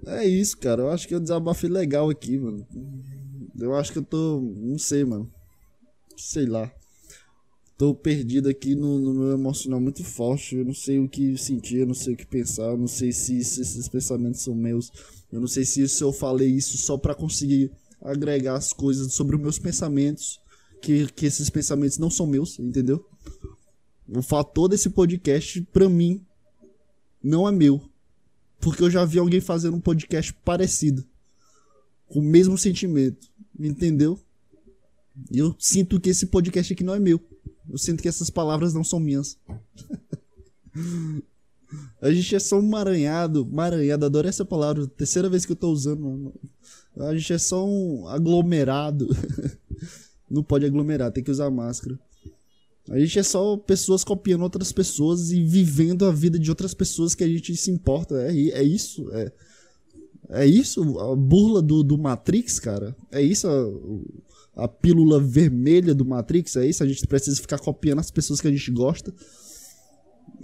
É 0.07 0.27
isso, 0.27 0.59
cara. 0.59 0.83
Eu 0.83 0.91
acho 0.91 1.07
que 1.07 1.15
eu 1.15 1.21
desabafei 1.21 1.71
legal 1.71 2.11
aqui, 2.11 2.37
mano. 2.37 2.67
Eu 3.57 3.77
acho 3.77 3.93
que 3.93 3.99
eu 3.99 4.05
tô. 4.05 4.41
Não 4.41 4.77
sei, 4.77 5.05
mano. 5.05 5.33
Sei 6.17 6.47
lá. 6.47 6.69
Tô 7.81 7.95
perdido 7.95 8.47
aqui 8.47 8.75
no, 8.75 9.01
no 9.01 9.15
meu 9.15 9.33
emocional 9.33 9.81
muito 9.81 10.05
forte. 10.05 10.55
Eu 10.55 10.67
não 10.67 10.75
sei 10.75 10.99
o 10.99 11.09
que 11.09 11.39
sentir, 11.39 11.79
eu 11.79 11.87
não 11.87 11.95
sei 11.95 12.13
o 12.13 12.17
que 12.19 12.27
pensar. 12.27 12.65
Eu 12.65 12.77
não 12.77 12.87
sei 12.87 13.11
se, 13.11 13.43
se 13.43 13.63
esses 13.63 13.89
pensamentos 13.89 14.43
são 14.43 14.55
meus. 14.55 14.93
Eu 15.33 15.41
não 15.41 15.49
sei 15.49 15.65
se, 15.65 15.81
eu 16.03 16.13
falei 16.13 16.51
isso 16.51 16.77
só 16.77 16.99
para 16.99 17.15
conseguir 17.15 17.73
agregar 18.03 18.57
as 18.57 18.75
coisas 18.75 19.15
sobre 19.15 19.35
os 19.35 19.41
meus 19.41 19.59
pensamentos 19.59 20.39
que, 20.83 21.07
que 21.13 21.25
esses 21.25 21.49
pensamentos 21.49 21.97
não 21.97 22.11
são 22.11 22.27
meus, 22.27 22.59
entendeu? 22.59 23.03
O 24.07 24.21
fator 24.21 24.69
desse 24.69 24.91
podcast, 24.91 25.63
pra 25.73 25.89
mim, 25.89 26.23
não 27.25 27.49
é 27.49 27.51
meu. 27.51 27.81
Porque 28.61 28.83
eu 28.83 28.91
já 28.91 29.07
vi 29.07 29.19
alguém 29.19 29.41
fazendo 29.41 29.79
um 29.79 29.81
podcast 29.81 30.35
parecido. 30.45 31.03
com 32.09 32.19
o 32.19 32.23
mesmo 32.23 32.59
sentimento. 32.59 33.27
Entendeu? 33.59 34.21
E 35.33 35.39
eu 35.39 35.57
sinto 35.59 35.99
que 35.99 36.11
esse 36.11 36.27
podcast 36.27 36.75
aqui 36.75 36.85
não 36.85 36.95
é 36.95 37.01
meu. 37.01 37.30
Eu 37.69 37.79
sinto 37.79 38.03
que 38.03 38.09
essas 38.09 38.31
palavras 38.31 38.73
não 38.75 38.85
são 38.85 39.01
minhas. 39.01 39.39
A 42.01 42.11
gente 42.11 42.35
é 42.35 42.39
só 42.39 42.59
um 42.59 42.69
maranhado. 42.69 43.47
Maranhado, 43.47 44.07
adoro 44.07 44.29
essa 44.29 44.45
palavra. 44.45 44.87
Terceira 44.87 45.29
vez 45.29 45.47
que 45.47 45.53
eu 45.53 45.57
tô 45.57 45.71
usando. 45.71 46.33
A 46.97 47.15
gente 47.15 47.33
é 47.33 47.39
só 47.39 47.65
um 47.65 48.09
aglomerado. 48.09 49.09
Não 50.29 50.43
pode 50.43 50.65
aglomerar, 50.65 51.11
tem 51.11 51.25
que 51.25 51.31
usar 51.31 51.51
máscara. 51.51 51.99
A 52.89 52.99
gente 52.99 53.19
é 53.19 53.23
só 53.23 53.57
pessoas 53.57 54.03
copiando 54.03 54.43
outras 54.43 54.73
pessoas 54.73 55.31
e 55.31 55.43
vivendo 55.43 56.05
a 56.05 56.13
vida 56.13 56.39
de 56.39 56.51
outras 56.51 56.73
pessoas 56.75 57.15
que 57.15 57.25
a 57.25 57.29
gente 57.29 57.57
se 57.57 57.71
importa. 57.71 58.15
É, 58.23 58.33
é 58.33 58.63
isso. 58.63 59.11
É, 59.13 59.33
é 60.31 60.47
isso 60.47 60.99
a 60.99 61.15
burla 61.15 61.61
do, 61.61 61.83
do 61.83 61.99
Matrix, 61.99 62.59
cara. 62.59 62.97
É 63.11 63.21
isso 63.21 63.49
a, 63.49 63.69
a 64.61 64.69
pílula 64.69 65.19
vermelha 65.19 65.95
do 65.95 66.05
Matrix. 66.05 66.57
É 66.57 66.67
isso. 66.67 66.83
A 66.83 66.87
gente 66.87 67.07
precisa 67.07 67.41
ficar 67.41 67.59
copiando 67.59 68.01
as 68.01 68.11
pessoas 68.11 68.41
que 68.41 68.49
a 68.49 68.51
gente 68.51 68.71
gosta. 68.71 69.13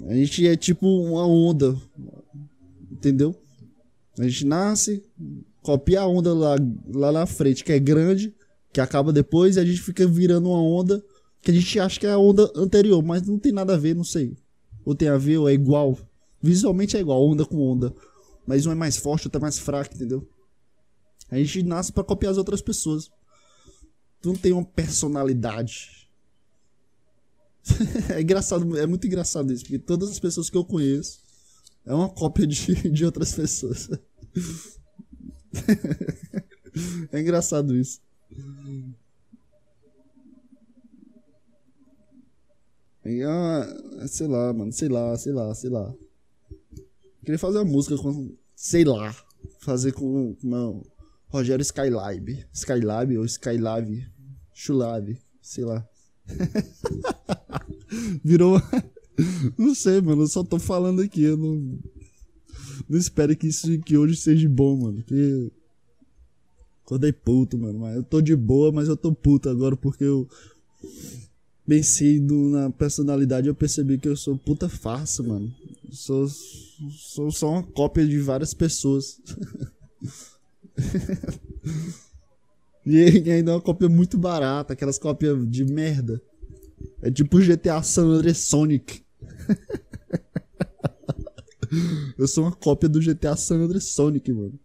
A 0.07 0.14
gente 0.14 0.46
é 0.46 0.57
tipo 0.57 0.87
uma 0.87 1.26
onda. 1.26 1.76
Entendeu? 2.90 3.37
A 4.18 4.22
gente 4.22 4.46
nasce, 4.46 5.05
copia 5.62 6.00
a 6.00 6.07
onda 6.07 6.33
lá, 6.33 6.57
lá 6.88 7.12
na 7.12 7.26
frente, 7.26 7.62
que 7.62 7.72
é 7.72 7.79
grande, 7.79 8.35
que 8.72 8.81
acaba 8.81 9.12
depois, 9.12 9.57
e 9.57 9.61
a 9.61 9.64
gente 9.64 9.83
fica 9.83 10.07
virando 10.07 10.48
uma 10.48 10.62
onda 10.62 11.05
que 11.42 11.50
a 11.50 11.55
gente 11.55 11.79
acha 11.79 12.00
que 12.00 12.07
é 12.07 12.11
a 12.11 12.18
onda 12.18 12.50
anterior, 12.57 13.02
mas 13.02 13.22
não 13.22 13.38
tem 13.38 13.52
nada 13.52 13.74
a 13.74 13.76
ver, 13.76 13.94
não 13.94 14.02
sei. 14.02 14.35
Ou 14.85 14.94
tem 14.94 15.09
a 15.09 15.18
ver, 15.18 15.37
ou 15.38 15.48
é 15.48 15.52
igual. 15.52 15.98
Visualmente 16.42 16.96
é 16.96 17.00
igual, 17.00 17.22
onda 17.22 17.44
com 17.44 17.59
onda. 17.59 17.94
Mas 18.46 18.64
um 18.64 18.72
é 18.72 18.74
mais 18.74 18.96
forte, 18.96 19.26
outro 19.26 19.38
é 19.38 19.42
mais 19.42 19.59
fraco, 19.59 19.94
entendeu? 19.94 20.26
A 21.31 21.37
gente 21.37 21.62
nasce 21.62 21.92
para 21.92 22.05
copiar 22.05 22.33
as 22.33 22.38
outras 22.38 22.62
pessoas. 22.62 23.11
Tu 24.26 24.32
não 24.32 24.36
tem 24.36 24.52
uma 24.52 24.64
personalidade. 24.64 26.10
é 28.12 28.20
engraçado, 28.20 28.76
é 28.76 28.84
muito 28.84 29.06
engraçado 29.06 29.52
isso, 29.52 29.62
porque 29.62 29.78
todas 29.78 30.10
as 30.10 30.18
pessoas 30.18 30.50
que 30.50 30.56
eu 30.56 30.64
conheço 30.64 31.20
é 31.84 31.94
uma 31.94 32.08
cópia 32.08 32.44
de, 32.44 32.74
de 32.90 33.04
outras 33.04 33.34
pessoas. 33.34 33.88
é 37.12 37.20
engraçado 37.20 37.76
isso. 37.76 38.00
Ah, 43.28 44.06
sei 44.08 44.26
lá, 44.26 44.52
mano, 44.52 44.72
sei 44.72 44.88
lá, 44.88 45.16
sei 45.16 45.32
lá, 45.32 45.54
sei 45.54 45.70
lá. 45.70 45.94
Queria 47.24 47.38
fazer 47.38 47.58
uma 47.58 47.64
música 47.64 47.96
com, 47.96 48.36
sei 48.56 48.84
lá, 48.84 49.14
fazer 49.60 49.92
com, 49.92 50.36
meu 50.42 50.84
Rogério 51.28 51.62
Skylab. 51.62 52.46
Skylab 52.52 53.18
ou 53.18 53.24
Skylab, 53.24 54.15
Chulab, 54.56 55.14
sei 55.42 55.64
lá. 55.66 55.86
Virou. 58.24 58.58
Não 59.58 59.74
sei, 59.74 60.00
mano. 60.00 60.22
Eu 60.22 60.28
só 60.28 60.42
tô 60.42 60.58
falando 60.58 61.02
aqui. 61.02 61.22
Eu 61.24 61.36
não. 61.36 61.78
Não 62.88 62.98
espero 62.98 63.36
que 63.36 63.48
isso 63.48 63.78
que 63.80 63.98
hoje 63.98 64.16
seja 64.16 64.48
bom, 64.48 64.76
mano. 64.76 64.96
Porque. 65.02 65.52
Acordei 66.84 67.12
puto, 67.12 67.58
mano. 67.58 67.80
Mas 67.80 67.96
eu 67.96 68.02
tô 68.02 68.22
de 68.22 68.34
boa, 68.34 68.72
mas 68.72 68.88
eu 68.88 68.96
tô 68.96 69.12
puto 69.12 69.50
agora 69.50 69.76
porque 69.76 70.04
eu. 70.04 70.26
Pensei 71.66 72.18
no, 72.18 72.48
na 72.48 72.70
personalidade 72.70 73.48
eu 73.48 73.54
percebi 73.54 73.98
que 73.98 74.08
eu 74.08 74.16
sou 74.16 74.38
puta 74.38 74.68
farsa, 74.68 75.22
mano. 75.22 75.52
sou, 75.90 76.28
sou 76.28 77.30
só 77.30 77.50
uma 77.50 77.62
cópia 77.62 78.06
de 78.06 78.18
várias 78.20 78.54
pessoas. 78.54 79.20
e 82.87 83.33
ainda 83.33 83.51
é 83.51 83.55
uma 83.55 83.61
cópia 83.61 83.88
muito 83.88 84.16
barata, 84.16 84.72
aquelas 84.72 84.96
cópias 84.96 85.37
de 85.51 85.64
merda. 85.64 86.22
É 87.03 87.11
tipo 87.11 87.40
GTA 87.40 87.83
San 87.83 88.07
Andreas 88.07 88.38
Sonic. 88.38 89.05
eu 92.16 92.29
sou 92.29 92.44
uma 92.44 92.53
cópia 92.53 92.88
do 92.88 93.01
GTA 93.01 93.37
San 93.37 93.57
Andreas 93.57 93.87
Sonic, 93.87 94.33
mano. 94.33 94.57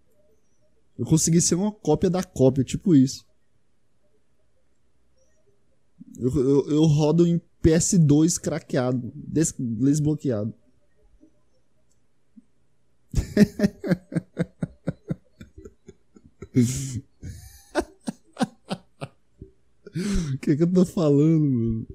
Eu 0.99 1.05
consegui 1.05 1.41
ser 1.41 1.55
uma 1.55 1.71
cópia 1.71 2.11
da 2.11 2.23
cópia, 2.23 2.63
tipo 2.63 2.93
isso. 2.93 3.25
Eu, 6.19 6.31
eu, 6.35 6.69
eu 6.69 6.83
rodo 6.83 7.25
em 7.25 7.41
PS2 7.63 8.39
craqueado, 8.39 9.11
des 9.15 9.51
desbloqueado. 9.57 10.53
O 19.95 20.37
que, 20.39 20.55
que 20.55 20.63
eu 20.63 20.71
tô 20.71 20.85
falando, 20.85 21.41
mano? 21.41 21.87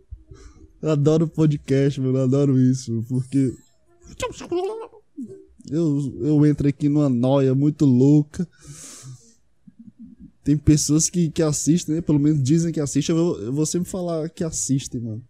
Eu 0.83 0.91
adoro 0.91 1.27
podcast, 1.27 2.01
mano. 2.01 2.19
Eu 2.19 2.23
adoro 2.25 2.59
isso. 2.59 3.05
Porque. 3.09 3.55
Eu, 5.71 6.19
eu 6.21 6.47
entro 6.47 6.69
aqui 6.69 6.89
numa 6.89 7.09
noia 7.09 7.55
muito 7.55 7.85
louca. 7.85 8.49
Tem 10.45 10.57
pessoas 10.57 11.11
que, 11.11 11.29
que 11.29 11.43
assistem, 11.43 11.97
né? 11.97 12.01
Pelo 12.01 12.21
menos 12.21 12.43
dizem 12.43 12.73
que 12.73 12.81
assistem. 12.81 13.17
Eu 13.17 13.41
eu 13.41 13.53
vou 13.53 13.67
sempre 13.67 13.89
falar 13.89 14.29
que 14.29 14.45
assistem, 14.45 15.01
mano. 15.01 15.25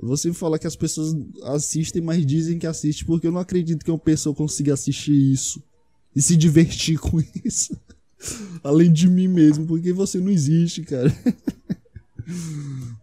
Eu 0.00 0.08
vou 0.08 0.16
sempre 0.16 0.38
falar 0.38 0.58
que 0.58 0.66
as 0.66 0.76
pessoas 0.76 1.14
assistem, 1.44 2.02
mas 2.02 2.24
dizem 2.24 2.58
que 2.58 2.66
assistem, 2.66 3.06
porque 3.06 3.26
eu 3.26 3.32
não 3.32 3.40
acredito 3.40 3.84
que 3.84 3.90
uma 3.90 3.98
pessoa 3.98 4.34
consiga 4.34 4.74
assistir 4.74 5.32
isso 5.32 5.62
e 6.14 6.22
se 6.22 6.36
divertir 6.36 6.98
com 7.00 7.20
isso. 7.44 7.76
Além 8.62 8.92
de 8.92 9.08
mim 9.08 9.28
mesmo, 9.28 9.66
porque 9.66 9.92
você 9.92 10.18
não 10.18 10.30
existe, 10.30 10.82
cara. 10.82 11.14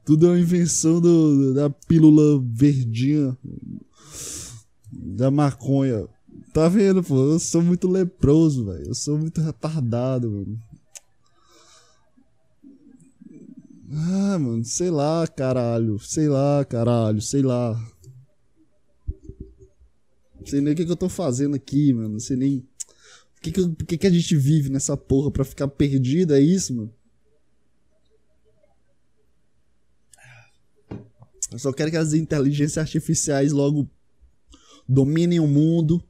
Tudo 0.05 0.27
é 0.27 0.29
uma 0.29 0.39
invenção 0.39 0.99
do, 0.99 1.53
da 1.53 1.69
pílula 1.69 2.41
verdinha 2.43 3.37
da 4.91 5.31
maconha. 5.31 6.07
Tá 6.53 6.67
vendo, 6.67 7.03
pô? 7.03 7.15
Eu 7.15 7.39
sou 7.39 7.61
muito 7.61 7.87
leproso, 7.87 8.65
velho. 8.65 8.87
Eu 8.87 8.93
sou 8.93 9.17
muito 9.17 9.41
retardado, 9.41 10.29
mano. 10.29 10.59
Ah, 13.93 14.39
mano, 14.39 14.63
sei 14.63 14.89
lá, 14.89 15.27
caralho. 15.27 15.99
Sei 15.99 16.27
lá, 16.27 16.63
caralho, 16.65 17.21
sei 17.21 17.41
lá. 17.41 17.79
Sei 20.45 20.59
nem 20.59 20.73
o 20.73 20.75
que, 20.75 20.85
que 20.85 20.91
eu 20.91 20.97
tô 20.97 21.09
fazendo 21.09 21.55
aqui, 21.55 21.93
mano. 21.93 22.19
Sei 22.19 22.35
nem. 22.35 22.67
Que, 23.41 23.51
que, 23.51 23.97
que, 23.97 24.07
a 24.07 24.11
gente 24.11 24.35
vive 24.35 24.69
nessa 24.69 24.95
porra 24.95 25.31
pra 25.31 25.43
ficar 25.43 25.67
perdido? 25.67 26.35
É 26.35 26.39
isso, 26.39 26.75
mano? 26.75 26.93
Eu 31.51 31.59
só 31.59 31.73
quero 31.73 31.89
que 31.89 31.97
as 31.97 32.13
inteligências 32.13 32.77
artificiais 32.77 33.51
logo 33.51 33.89
dominem 34.87 35.39
o 35.39 35.47
mundo 35.47 36.01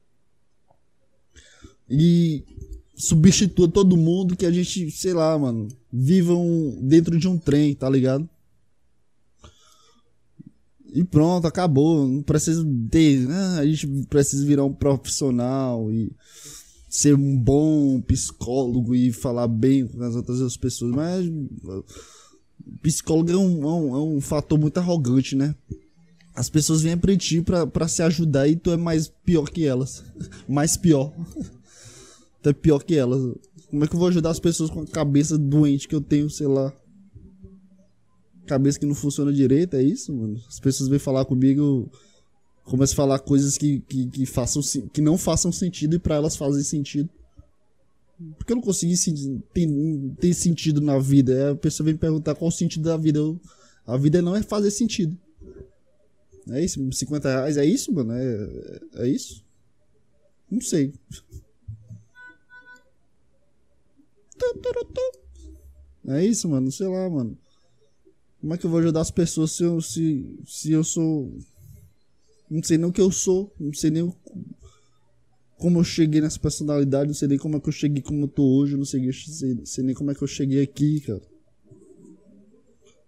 e 1.88 2.44
substitua 2.94 3.68
todo 3.68 3.96
mundo 3.96 4.36
que 4.36 4.46
a 4.46 4.52
gente, 4.52 4.90
sei 4.90 5.12
lá, 5.14 5.36
mano, 5.38 5.68
vivam 5.92 6.78
dentro 6.82 7.18
de 7.18 7.26
um 7.26 7.38
trem, 7.38 7.74
tá 7.74 7.88
ligado? 7.88 8.28
E 10.92 11.02
pronto, 11.02 11.46
acabou. 11.46 12.06
Não 12.06 12.22
precisa 12.22 12.64
ter. 12.90 13.26
Ah, 13.30 13.58
a 13.60 13.66
gente 13.66 13.86
precisa 14.08 14.44
virar 14.46 14.64
um 14.64 14.74
profissional 14.74 15.90
e 15.90 16.12
ser 16.92 17.14
um 17.14 17.38
bom 17.38 18.02
psicólogo 18.02 18.94
e 18.94 19.10
falar 19.10 19.48
bem 19.48 19.86
com 19.86 20.02
as 20.02 20.14
outras 20.14 20.58
pessoas. 20.58 20.94
Mas 20.94 21.26
psicólogo 22.82 23.32
é 23.32 23.36
um, 23.36 23.62
é 23.62 23.66
um, 23.66 23.96
é 23.96 23.98
um 23.98 24.20
fator 24.20 24.58
muito 24.58 24.76
arrogante, 24.76 25.34
né? 25.34 25.54
As 26.34 26.50
pessoas 26.50 26.82
vêm 26.82 26.98
pra 26.98 27.16
ti 27.16 27.40
pra, 27.40 27.66
pra 27.66 27.88
se 27.88 28.02
ajudar 28.02 28.46
e 28.46 28.56
tu 28.56 28.70
é 28.70 28.76
mais 28.76 29.08
pior 29.08 29.48
que 29.48 29.64
elas. 29.64 30.04
mais 30.46 30.76
pior. 30.76 31.14
tu 32.42 32.50
é 32.50 32.52
pior 32.52 32.82
que 32.84 32.94
elas. 32.94 33.38
Como 33.70 33.84
é 33.84 33.88
que 33.88 33.94
eu 33.94 33.98
vou 33.98 34.08
ajudar 34.08 34.28
as 34.28 34.40
pessoas 34.40 34.68
com 34.68 34.82
a 34.82 34.86
cabeça 34.86 35.38
doente 35.38 35.88
que 35.88 35.94
eu 35.94 36.00
tenho, 36.02 36.28
sei 36.28 36.46
lá? 36.46 36.74
Cabeça 38.46 38.78
que 38.78 38.84
não 38.84 38.94
funciona 38.94 39.32
direito, 39.32 39.76
é 39.76 39.82
isso, 39.82 40.12
mano? 40.12 40.38
As 40.46 40.60
pessoas 40.60 40.90
vêm 40.90 40.98
falar 40.98 41.24
comigo, 41.24 41.90
começam 42.64 42.94
a 42.94 42.96
falar 42.96 43.18
coisas 43.18 43.58
que, 43.58 43.80
que, 43.80 44.06
que, 44.06 44.26
façam, 44.26 44.62
que 44.92 45.00
não 45.00 45.18
façam 45.18 45.50
sentido 45.52 45.96
e 45.96 45.98
para 45.98 46.16
elas 46.16 46.36
fazem 46.36 46.62
sentido. 46.62 47.08
Porque 48.36 48.52
eu 48.52 48.56
não 48.56 48.62
consegui 48.62 48.94
ter, 49.52 49.68
ter 50.20 50.34
sentido 50.34 50.80
na 50.80 50.98
vida. 50.98 51.32
Aí 51.32 51.52
a 51.52 51.56
pessoa 51.56 51.84
vem 51.84 51.94
me 51.94 51.98
perguntar 51.98 52.34
qual 52.34 52.48
o 52.48 52.52
sentido 52.52 52.84
da 52.84 52.96
vida. 52.96 53.18
Eu, 53.18 53.40
a 53.86 53.96
vida 53.96 54.22
não 54.22 54.36
é 54.36 54.42
fazer 54.42 54.70
sentido. 54.70 55.18
É 56.50 56.62
isso? 56.64 56.80
50 56.92 57.28
reais 57.28 57.56
é 57.56 57.64
isso, 57.64 57.92
mano? 57.92 58.12
É, 58.12 58.80
é 58.96 59.08
isso? 59.08 59.44
Não 60.50 60.60
sei. 60.60 60.92
É 66.08 66.24
isso, 66.24 66.48
mano? 66.48 66.70
Sei 66.70 66.86
lá, 66.86 67.08
mano. 67.08 67.38
Como 68.40 68.54
é 68.54 68.58
que 68.58 68.66
eu 68.66 68.70
vou 68.70 68.80
ajudar 68.80 69.00
as 69.00 69.10
pessoas 69.10 69.52
se 69.52 69.62
eu, 69.62 69.80
se, 69.80 70.36
se 70.44 70.72
eu 70.72 70.82
sou. 70.82 71.32
Não 72.52 72.62
sei 72.62 72.76
nem 72.76 72.86
o 72.86 72.92
que 72.92 73.00
eu 73.00 73.10
sou. 73.10 73.52
Não 73.58 73.72
sei 73.72 73.90
nem 73.90 74.02
o 74.02 74.14
como 75.56 75.78
eu 75.78 75.84
cheguei 75.84 76.20
nessa 76.20 76.40
personalidade, 76.40 77.06
não 77.06 77.14
sei 77.14 77.28
nem 77.28 77.38
como 77.38 77.56
é 77.56 77.60
que 77.60 77.68
eu 77.68 77.72
cheguei 77.72 78.02
como 78.02 78.24
eu 78.24 78.28
tô 78.28 78.42
hoje, 78.42 78.76
não 78.76 78.84
sei, 78.84 79.12
sei, 79.12 79.60
sei 79.64 79.84
nem 79.84 79.94
como 79.94 80.10
é 80.10 80.14
que 80.14 80.20
eu 80.20 80.26
cheguei 80.26 80.60
aqui, 80.60 81.00
cara. 81.02 81.22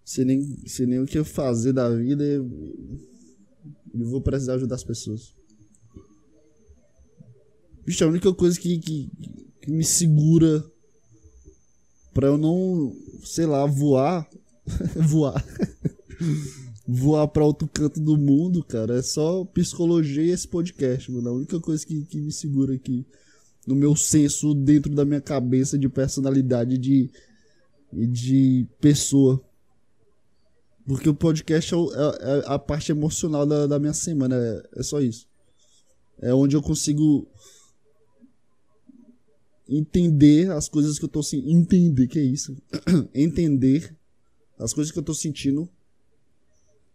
Sei 0.04 0.24
nem, 0.24 0.64
sei 0.64 0.86
nem 0.86 1.00
o 1.00 1.06
que 1.06 1.18
eu 1.18 1.24
fazer 1.24 1.72
da 1.72 1.90
vida 1.90 2.22
e 2.24 2.34
eu 2.34 2.48
vou 3.92 4.20
precisar 4.20 4.54
ajudar 4.54 4.76
as 4.76 4.84
pessoas. 4.84 5.34
Bicho, 7.84 8.04
a 8.04 8.08
única 8.08 8.32
coisa 8.32 8.58
que, 8.60 8.78
que, 8.78 9.10
que 9.60 9.72
me 9.72 9.84
segura 9.84 10.64
pra 12.12 12.28
eu 12.28 12.38
não, 12.38 12.94
sei 13.24 13.46
lá, 13.46 13.66
voar. 13.66 14.30
voar. 15.08 15.44
Voar 16.86 17.26
pra 17.28 17.44
outro 17.44 17.66
canto 17.66 17.98
do 17.98 18.16
mundo, 18.16 18.62
cara, 18.62 18.98
é 18.98 19.02
só 19.02 19.44
psicologia 19.46 20.22
e 20.22 20.30
esse 20.30 20.46
podcast, 20.46 21.10
mano. 21.10 21.30
A 21.30 21.32
única 21.32 21.58
coisa 21.58 21.84
que, 21.84 22.04
que 22.04 22.20
me 22.20 22.30
segura 22.30 22.74
aqui 22.74 23.06
no 23.66 23.74
meu 23.74 23.96
senso 23.96 24.54
dentro 24.54 24.94
da 24.94 25.04
minha 25.04 25.20
cabeça 25.20 25.78
de 25.78 25.88
personalidade 25.88 26.76
de, 26.76 27.10
de 27.92 28.66
pessoa. 28.80 29.42
Porque 30.86 31.08
o 31.08 31.14
podcast 31.14 31.74
é, 31.74 31.78
é, 31.78 32.38
é 32.38 32.42
a 32.46 32.58
parte 32.58 32.92
emocional 32.92 33.46
da, 33.46 33.66
da 33.66 33.78
minha 33.78 33.94
semana, 33.94 34.36
é, 34.36 34.80
é 34.80 34.82
só 34.82 35.00
isso. 35.00 35.26
É 36.20 36.34
onde 36.34 36.54
eu 36.54 36.62
consigo 36.62 37.26
entender 39.66 40.50
as 40.50 40.68
coisas 40.68 40.98
que 40.98 41.06
eu 41.06 41.08
tô 41.08 41.22
sentindo. 41.22 41.50
Entender, 41.50 42.06
que 42.06 42.18
é 42.18 42.22
isso? 42.22 42.54
entender 43.14 43.96
as 44.58 44.74
coisas 44.74 44.92
que 44.92 44.98
eu 44.98 45.02
tô 45.02 45.14
sentindo 45.14 45.68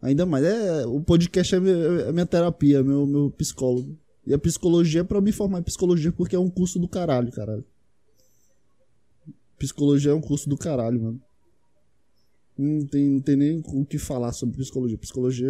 Ainda 0.01 0.25
mais. 0.25 0.45
É, 0.45 0.85
o 0.85 1.01
podcast 1.01 1.55
é, 1.55 1.59
minha, 1.59 1.75
é 1.75 2.12
minha 2.12 2.25
terapia, 2.25 2.79
é 2.79 2.83
meu, 2.83 3.05
meu 3.05 3.31
psicólogo. 3.31 3.97
E 4.25 4.33
a 4.33 4.39
psicologia 4.39 5.01
é 5.01 5.03
pra 5.03 5.19
me 5.19 5.31
formar 5.31 5.59
em 5.59 5.63
psicologia 5.63 6.12
porque 6.12 6.35
é 6.35 6.39
um 6.39 6.49
curso 6.49 6.79
do 6.79 6.88
caralho, 6.88 7.31
caralho. 7.31 7.65
Psicologia 9.57 10.12
é 10.12 10.15
um 10.15 10.21
curso 10.21 10.47
do 10.47 10.57
caralho, 10.57 11.01
mano. 11.01 11.21
Não 12.57 12.85
tem, 12.85 13.09
não 13.09 13.21
tem 13.21 13.35
nem 13.35 13.63
o 13.65 13.85
que 13.85 13.97
falar 13.97 14.31
sobre 14.31 14.57
psicologia. 14.57 14.97
Psicologia 14.97 15.49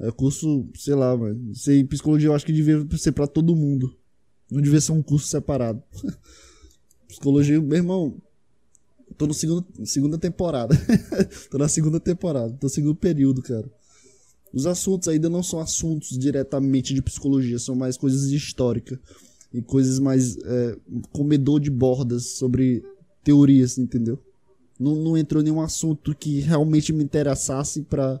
é 0.00 0.10
curso, 0.10 0.68
sei 0.74 0.94
lá, 0.94 1.16
mano. 1.16 1.54
Sei, 1.54 1.84
psicologia 1.84 2.28
eu 2.28 2.34
acho 2.34 2.44
que 2.44 2.52
devia 2.52 2.86
ser 2.98 3.12
pra 3.12 3.26
todo 3.26 3.56
mundo. 3.56 3.96
Não 4.50 4.60
devia 4.60 4.80
ser 4.80 4.92
um 4.92 5.02
curso 5.02 5.28
separado. 5.28 5.82
psicologia, 7.06 7.60
meu 7.60 7.76
irmão, 7.76 8.20
Tô 9.20 9.26
no 9.26 9.34
segundo, 9.34 9.66
segunda 9.84 10.16
temporada. 10.16 10.74
tô 11.50 11.58
na 11.58 11.68
segunda 11.68 12.00
temporada, 12.00 12.56
tô 12.58 12.68
no 12.68 12.70
segundo 12.70 12.94
período, 12.94 13.42
cara. 13.42 13.70
Os 14.50 14.64
assuntos 14.64 15.08
ainda 15.08 15.28
não 15.28 15.42
são 15.42 15.60
assuntos 15.60 16.18
diretamente 16.18 16.94
de 16.94 17.02
psicologia, 17.02 17.58
são 17.58 17.74
mais 17.74 17.98
coisas 17.98 18.30
de 18.30 18.36
histórica 18.36 18.98
e 19.52 19.60
coisas 19.60 19.98
mais 19.98 20.38
é, 20.38 20.74
comedor 21.12 21.60
de 21.60 21.70
bordas 21.70 22.38
sobre 22.38 22.82
teorias, 23.22 23.76
entendeu? 23.76 24.18
Não, 24.78 24.96
não 24.96 25.18
entrou 25.18 25.42
nenhum 25.42 25.60
assunto 25.60 26.14
que 26.14 26.40
realmente 26.40 26.90
me 26.90 27.04
interessasse 27.04 27.82
para 27.82 28.18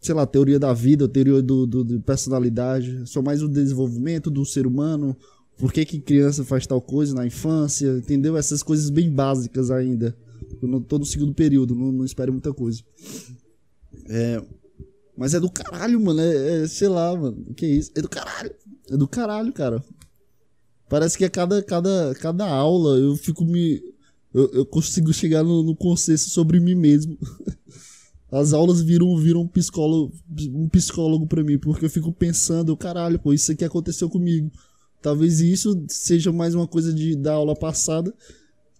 sei 0.00 0.16
lá, 0.16 0.26
teoria 0.26 0.58
da 0.58 0.72
vida, 0.72 1.06
teoria 1.06 1.40
do, 1.40 1.64
do, 1.64 1.84
de 1.84 2.00
personalidade, 2.00 3.06
só 3.06 3.22
mais 3.22 3.40
o 3.40 3.48
desenvolvimento 3.48 4.32
do 4.32 4.44
ser 4.44 4.66
humano, 4.66 5.16
por 5.60 5.72
que, 5.72 5.84
que 5.84 6.00
criança 6.00 6.42
faz 6.42 6.66
tal 6.66 6.80
coisa 6.80 7.14
na 7.14 7.26
infância, 7.26 7.88
entendeu? 7.98 8.36
Essas 8.36 8.62
coisas 8.62 8.88
bem 8.88 9.10
básicas 9.10 9.70
ainda. 9.70 10.16
Eu 10.60 10.66
não 10.66 10.80
tô 10.80 10.98
no 10.98 11.04
segundo 11.04 11.34
período, 11.34 11.74
não, 11.74 11.92
não 11.92 12.06
muita 12.32 12.52
coisa. 12.54 12.82
É, 14.08 14.42
mas 15.16 15.34
é 15.34 15.40
do 15.40 15.50
caralho, 15.50 16.00
mano. 16.00 16.20
É, 16.20 16.62
é, 16.62 16.66
sei 16.66 16.88
lá, 16.88 17.14
mano. 17.14 17.44
O 17.46 17.54
que 17.54 17.66
é 17.66 17.68
isso? 17.68 17.92
É 17.94 18.00
do 18.00 18.08
caralho. 18.08 18.54
É 18.90 18.96
do 18.96 19.06
caralho, 19.06 19.52
cara. 19.52 19.84
Parece 20.88 21.18
que 21.18 21.24
a 21.26 21.30
cada, 21.30 21.62
cada, 21.62 22.14
cada 22.14 22.48
aula 22.48 22.98
eu 22.98 23.14
fico 23.16 23.44
me. 23.44 23.82
Eu, 24.32 24.50
eu 24.52 24.66
consigo 24.66 25.12
chegar 25.12 25.44
no, 25.44 25.62
no 25.62 25.76
consenso 25.76 26.30
sobre 26.30 26.58
mim 26.58 26.74
mesmo. 26.74 27.18
As 28.32 28.52
aulas 28.54 28.80
viram, 28.80 29.14
viram 29.16 29.42
um 29.42 29.48
psicólogo, 29.48 30.14
um 30.54 30.68
psicólogo 30.68 31.26
pra 31.26 31.42
mim, 31.42 31.58
porque 31.58 31.84
eu 31.84 31.90
fico 31.90 32.12
pensando, 32.12 32.76
caralho, 32.76 33.18
pô, 33.18 33.32
isso 33.32 33.50
aqui 33.50 33.64
aconteceu 33.64 34.08
comigo. 34.08 34.50
Talvez 35.02 35.40
isso 35.40 35.84
seja 35.88 36.30
mais 36.30 36.54
uma 36.54 36.66
coisa 36.66 36.92
de, 36.92 37.16
da 37.16 37.32
aula 37.32 37.56
passada, 37.56 38.14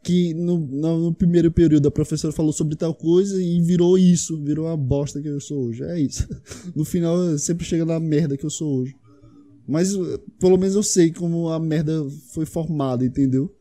que 0.02 0.34
no, 0.34 0.58
no, 0.58 1.14
primeiro 1.14 1.50
período 1.50 1.88
a 1.88 1.90
professora 1.90 2.32
falou 2.32 2.52
sobre 2.52 2.76
tal 2.76 2.94
coisa 2.94 3.42
e 3.42 3.60
virou 3.60 3.98
isso, 3.98 4.42
virou 4.42 4.68
a 4.68 4.76
bosta 4.76 5.20
que 5.20 5.28
eu 5.28 5.40
sou 5.40 5.66
hoje. 5.66 5.82
É 5.84 5.98
isso. 5.98 6.28
No 6.74 6.84
final 6.84 7.38
sempre 7.38 7.64
chega 7.64 7.84
na 7.84 7.98
merda 7.98 8.36
que 8.36 8.44
eu 8.44 8.50
sou 8.50 8.80
hoje. 8.80 8.94
Mas 9.66 9.94
pelo 10.38 10.56
menos 10.58 10.74
eu 10.74 10.82
sei 10.82 11.12
como 11.12 11.48
a 11.48 11.58
merda 11.58 12.04
foi 12.32 12.44
formada, 12.44 13.04
entendeu? 13.04 13.54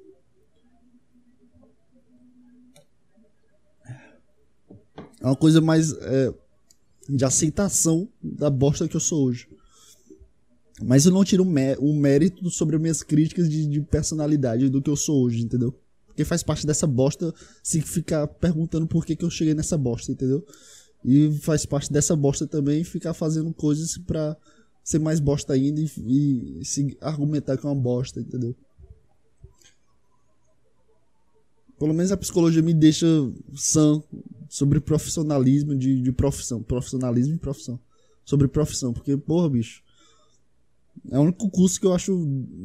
É 5.21 5.25
uma 5.25 5.35
coisa 5.35 5.59
mais 5.59 5.91
é, 5.91 6.33
de 7.07 7.25
aceitação 7.25 8.07
da 8.21 8.49
bosta 8.49 8.87
que 8.87 8.95
eu 8.95 9.01
sou 9.01 9.25
hoje. 9.25 9.47
Mas 10.83 11.05
eu 11.05 11.11
não 11.11 11.23
tiro 11.23 11.43
o 11.43 11.93
mérito 11.93 12.49
sobre 12.49 12.75
as 12.75 12.81
minhas 12.81 13.03
críticas 13.03 13.49
de, 13.49 13.67
de, 13.67 13.81
personalidade 13.81 14.69
do 14.69 14.81
que 14.81 14.89
eu 14.89 14.95
sou 14.95 15.23
hoje, 15.23 15.43
entendeu? 15.43 15.73
Porque 16.07 16.23
faz 16.23 16.41
parte 16.41 16.65
dessa 16.65 16.87
bosta 16.87 17.33
se 17.61 17.81
ficar 17.81 18.27
perguntando 18.27 18.87
por 18.87 19.05
que, 19.05 19.15
que 19.15 19.25
eu 19.25 19.29
cheguei 19.29 19.53
nessa 19.53 19.77
bosta, 19.77 20.11
entendeu? 20.11 20.45
E 21.03 21.31
faz 21.41 21.65
parte 21.65 21.91
dessa 21.91 22.15
bosta 22.15 22.47
também 22.47 22.83
ficar 22.83 23.13
fazendo 23.13 23.53
coisas 23.53 23.97
pra 23.97 24.37
ser 24.83 24.99
mais 24.99 25.19
bosta 25.19 25.53
ainda 25.53 25.81
e, 25.81 26.59
e 26.61 26.65
se 26.65 26.97
argumentar 27.01 27.57
que 27.57 27.65
é 27.65 27.69
uma 27.69 27.75
bosta, 27.75 28.19
entendeu? 28.19 28.55
Pelo 31.77 31.93
menos 31.93 32.11
a 32.11 32.17
psicologia 32.17 32.61
me 32.61 32.73
deixa 32.73 33.07
sã 33.55 34.01
sobre 34.49 34.81
profissionalismo 34.81 35.75
de, 35.75 36.01
de 36.01 36.11
profissão. 36.11 36.61
Profissionalismo 36.61 37.35
e 37.35 37.37
profissão. 37.37 37.79
Sobre 38.25 38.49
profissão. 38.49 38.91
Porque, 38.91 39.15
porra, 39.15 39.49
bicho 39.49 39.81
é 41.09 41.17
o 41.17 41.21
único 41.21 41.49
curso 41.49 41.79
que 41.79 41.85
eu 41.85 41.93
acho 41.93 42.13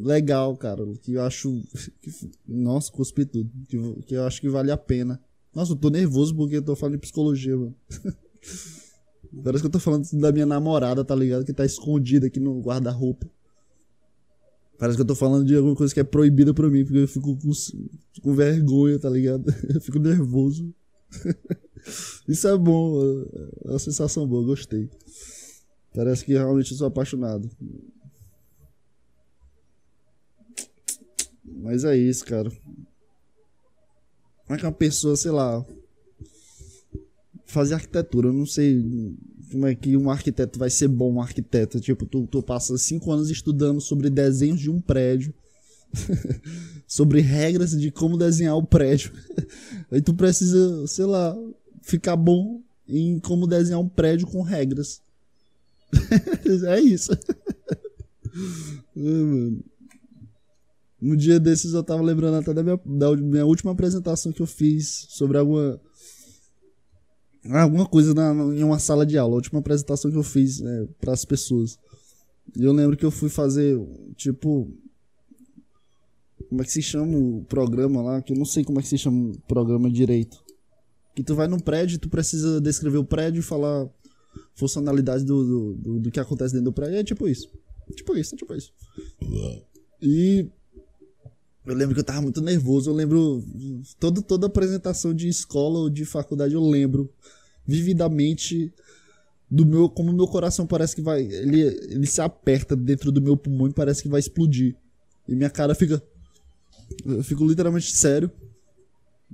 legal, 0.02 0.56
cara. 0.56 0.84
Que 1.02 1.14
eu 1.14 1.22
acho. 1.22 1.62
Que, 2.00 2.10
nossa, 2.46 2.90
cuspi 2.90 3.24
tudo. 3.24 3.50
Que, 3.68 4.02
que 4.02 4.14
eu 4.14 4.24
acho 4.24 4.40
que 4.40 4.48
vale 4.48 4.70
a 4.70 4.76
pena. 4.76 5.20
Nossa, 5.54 5.72
eu 5.72 5.76
tô 5.76 5.88
nervoso 5.88 6.34
porque 6.34 6.56
eu 6.56 6.62
tô 6.62 6.74
falando 6.74 6.94
de 6.94 7.00
psicologia, 7.00 7.56
mano. 7.56 7.74
Parece 9.42 9.62
que 9.62 9.66
eu 9.66 9.70
tô 9.70 9.78
falando 9.78 10.06
da 10.12 10.32
minha 10.32 10.46
namorada, 10.46 11.04
tá 11.04 11.14
ligado? 11.14 11.44
Que 11.44 11.52
tá 11.52 11.64
escondida 11.64 12.26
aqui 12.26 12.38
no 12.38 12.60
guarda-roupa. 12.60 13.28
Parece 14.78 14.96
que 14.96 15.02
eu 15.02 15.06
tô 15.06 15.14
falando 15.14 15.46
de 15.46 15.56
alguma 15.56 15.74
coisa 15.74 15.94
que 15.94 16.00
é 16.00 16.04
proibida 16.04 16.52
pra 16.52 16.68
mim, 16.68 16.84
porque 16.84 16.98
eu 16.98 17.08
fico 17.08 17.36
com, 17.36 17.50
com 18.22 18.34
vergonha, 18.34 18.98
tá 18.98 19.08
ligado? 19.08 19.44
Eu 19.72 19.80
fico 19.80 19.98
nervoso. 19.98 20.74
Isso 22.28 22.48
é 22.48 22.56
bom, 22.56 23.00
é 23.64 23.70
uma 23.70 23.78
sensação 23.78 24.26
boa, 24.26 24.44
gostei. 24.44 24.90
Parece 25.94 26.24
que 26.24 26.32
realmente 26.32 26.72
eu 26.72 26.78
sou 26.78 26.88
apaixonado. 26.88 27.48
Mas 31.44 31.84
é 31.84 31.96
isso, 31.96 32.24
cara. 32.24 32.50
Como 34.46 34.56
é 34.56 34.58
que 34.58 34.64
uma 34.64 34.72
pessoa, 34.72 35.16
sei 35.16 35.30
lá, 35.30 35.64
fazer 37.46 37.74
arquitetura, 37.74 38.28
eu 38.28 38.32
não 38.32 38.46
sei 38.46 38.82
como 39.50 39.66
é 39.66 39.74
que 39.74 39.96
um 39.96 40.10
arquiteto 40.10 40.58
vai 40.58 40.68
ser 40.70 40.88
bom 40.88 41.14
um 41.14 41.20
arquiteto. 41.20 41.80
Tipo, 41.80 42.04
tu, 42.06 42.26
tu 42.26 42.42
passa 42.42 42.76
cinco 42.76 43.12
anos 43.12 43.30
estudando 43.30 43.80
sobre 43.80 44.10
desenhos 44.10 44.60
de 44.60 44.70
um 44.70 44.80
prédio. 44.80 45.32
sobre 46.86 47.20
regras 47.20 47.70
de 47.70 47.90
como 47.90 48.18
desenhar 48.18 48.56
o 48.56 48.66
prédio. 48.66 49.12
Aí 49.90 50.02
tu 50.02 50.14
precisa, 50.14 50.86
sei 50.86 51.04
lá, 51.04 51.36
ficar 51.82 52.16
bom 52.16 52.60
em 52.88 53.18
como 53.20 53.46
desenhar 53.46 53.80
um 53.80 53.88
prédio 53.88 54.26
com 54.26 54.42
regras. 54.42 55.00
é 56.66 56.80
isso. 56.80 57.12
é, 58.96 59.00
mano. 59.00 59.64
Um 61.04 61.14
dia 61.14 61.38
desses 61.38 61.74
eu 61.74 61.82
tava 61.82 62.02
lembrando 62.02 62.36
até 62.36 62.54
da 62.54 62.62
minha, 62.62 62.80
da 62.82 63.14
minha 63.14 63.44
última 63.44 63.72
apresentação 63.72 64.32
que 64.32 64.40
eu 64.40 64.46
fiz 64.46 65.06
sobre 65.10 65.36
alguma. 65.36 65.78
Alguma 67.50 67.86
coisa 67.86 68.14
na, 68.14 68.32
em 68.54 68.64
uma 68.64 68.78
sala 68.78 69.04
de 69.04 69.18
aula. 69.18 69.34
A 69.34 69.36
última 69.36 69.58
apresentação 69.58 70.10
que 70.10 70.16
eu 70.16 70.22
fiz 70.22 70.60
né, 70.60 70.88
para 70.98 71.12
as 71.12 71.22
pessoas. 71.26 71.78
E 72.56 72.64
eu 72.64 72.72
lembro 72.72 72.96
que 72.96 73.04
eu 73.04 73.10
fui 73.10 73.28
fazer, 73.28 73.78
tipo. 74.16 74.72
Como 76.48 76.62
é 76.62 76.64
que 76.64 76.72
se 76.72 76.80
chama 76.80 77.18
o 77.18 77.44
programa 77.44 78.00
lá? 78.00 78.22
Que 78.22 78.32
eu 78.32 78.36
não 78.36 78.46
sei 78.46 78.64
como 78.64 78.78
é 78.78 78.82
que 78.82 78.88
se 78.88 78.96
chama 78.96 79.32
o 79.32 79.40
programa 79.42 79.90
direito. 79.90 80.42
Que 81.14 81.22
tu 81.22 81.34
vai 81.34 81.46
num 81.46 81.60
prédio, 81.60 81.98
tu 81.98 82.08
precisa 82.08 82.60
descrever 82.62 82.98
o 82.98 83.04
prédio 83.04 83.40
e 83.40 83.42
falar 83.42 83.88
funcionalidades 84.54 85.24
do, 85.24 85.44
do, 85.44 85.74
do, 85.74 86.00
do 86.00 86.10
que 86.10 86.18
acontece 86.18 86.54
dentro 86.54 86.70
do 86.70 86.72
prédio. 86.72 86.96
É 86.96 87.04
tipo 87.04 87.28
isso. 87.28 87.50
Tipo 87.94 88.16
isso, 88.16 88.34
é 88.34 88.38
tipo 88.38 88.54
isso. 88.54 88.72
E 90.00 90.48
eu 91.66 91.74
lembro 91.74 91.94
que 91.94 92.00
eu 92.00 92.04
tava 92.04 92.20
muito 92.20 92.40
nervoso. 92.40 92.90
Eu 92.90 92.94
lembro. 92.94 93.42
Todo, 93.98 94.22
toda 94.22 94.46
apresentação 94.46 95.14
de 95.14 95.28
escola 95.28 95.78
ou 95.80 95.90
de 95.90 96.04
faculdade 96.04 96.54
eu 96.54 96.62
lembro 96.62 97.10
vividamente 97.66 98.72
do 99.50 99.64
meu, 99.64 99.88
como 99.88 100.12
meu 100.12 100.26
coração 100.26 100.66
parece 100.66 100.94
que 100.94 101.02
vai, 101.02 101.22
ele, 101.22 101.60
ele 101.60 102.06
se 102.06 102.20
aperta 102.20 102.74
dentro 102.74 103.12
do 103.12 103.22
meu 103.22 103.36
pulmão 103.36 103.68
e 103.68 103.72
parece 103.72 104.02
que 104.02 104.08
vai 104.08 104.20
explodir. 104.20 104.76
E 105.28 105.34
minha 105.34 105.50
cara 105.50 105.74
fica, 105.74 106.02
eu 107.04 107.22
fico 107.22 107.46
literalmente 107.46 107.90
sério. 107.92 108.30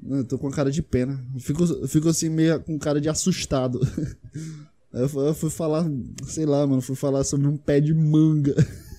Eu 0.09 0.25
tô 0.25 0.39
com 0.39 0.49
a 0.49 0.53
cara 0.53 0.71
de 0.71 0.83
pena. 0.83 1.25
Eu 1.35 1.41
fico, 1.41 1.65
eu 1.65 1.89
fico 1.89 2.09
assim 2.09 2.29
meio 2.29 2.61
com 2.61 2.79
cara 2.79 3.01
de 3.01 3.09
assustado. 3.09 3.81
Eu, 4.93 5.09
eu 5.25 5.35
fui 5.35 5.51
falar, 5.51 5.89
sei 6.27 6.45
lá, 6.45 6.67
mano, 6.67 6.83
fui 6.83 6.97
falar 6.97 7.23
sobre 7.23 7.47
um 7.47 7.57
pé 7.57 7.81
de 7.81 7.95
manga. 7.95 8.57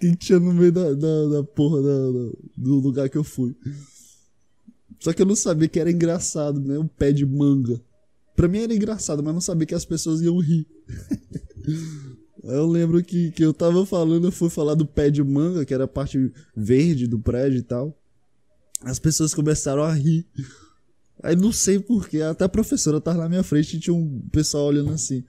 que 0.00 0.16
tinha 0.16 0.40
no 0.40 0.54
meio 0.54 0.72
da, 0.72 0.94
da, 0.94 1.26
da 1.28 1.44
porra 1.44 1.82
da, 1.82 2.10
da, 2.10 2.32
do 2.56 2.74
lugar 2.76 3.10
que 3.10 3.18
eu 3.18 3.22
fui. 3.22 3.54
Só 4.98 5.12
que 5.12 5.20
eu 5.20 5.26
não 5.26 5.36
sabia 5.36 5.68
que 5.68 5.78
era 5.78 5.90
engraçado, 5.90 6.58
né? 6.58 6.78
Um 6.78 6.88
pé 6.88 7.12
de 7.12 7.26
manga. 7.26 7.80
Pra 8.34 8.48
mim 8.48 8.60
era 8.60 8.74
engraçado, 8.74 9.22
mas 9.22 9.34
não 9.34 9.40
sabia 9.40 9.66
que 9.66 9.74
as 9.74 9.84
pessoas 9.84 10.22
iam 10.22 10.38
rir. 10.38 10.66
eu 12.42 12.66
lembro 12.66 13.04
que, 13.04 13.30
que 13.32 13.44
eu 13.44 13.52
tava 13.52 13.84
falando, 13.84 14.26
eu 14.26 14.32
fui 14.32 14.48
falar 14.48 14.74
do 14.74 14.86
pé 14.86 15.10
de 15.10 15.22
manga, 15.22 15.64
que 15.64 15.74
era 15.74 15.84
a 15.84 15.88
parte 15.88 16.32
verde 16.56 17.06
do 17.06 17.18
prédio 17.18 17.58
e 17.58 17.62
tal. 17.62 17.94
As 18.82 18.98
pessoas 18.98 19.34
começaram 19.34 19.82
a 19.82 19.92
rir. 19.92 20.26
Aí 21.22 21.36
não 21.36 21.52
sei 21.52 21.78
porquê, 21.78 22.22
até 22.22 22.44
a 22.44 22.48
professora 22.48 23.00
tava 23.00 23.18
na 23.18 23.28
minha 23.28 23.42
frente 23.42 23.76
e 23.76 23.80
tinha 23.80 23.94
um 23.94 24.20
pessoal 24.32 24.66
olhando 24.66 24.92
assim. 24.92 25.22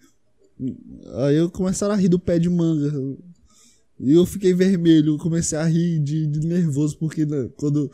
Aí 1.25 1.35
eu 1.35 1.49
começaram 1.49 1.93
a 1.93 1.97
rir 1.97 2.07
do 2.07 2.19
pé 2.19 2.39
de 2.39 2.49
manga. 2.49 2.91
E 4.01 4.13
eu 4.13 4.25
fiquei 4.25 4.51
vermelho, 4.51 5.17
comecei 5.19 5.57
a 5.57 5.63
rir 5.63 5.99
de, 5.99 6.25
de 6.25 6.39
nervoso, 6.47 6.97
porque 6.97 7.23
né, 7.23 7.49
quando, 7.55 7.91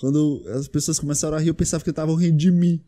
quando 0.00 0.44
as 0.54 0.68
pessoas 0.68 1.00
começaram 1.00 1.36
a 1.36 1.40
rir, 1.40 1.48
eu 1.48 1.54
pensava 1.54 1.82
que 1.82 1.90
estavam 1.90 2.14
rindo 2.14 2.36
de 2.36 2.52
mim. 2.52 2.80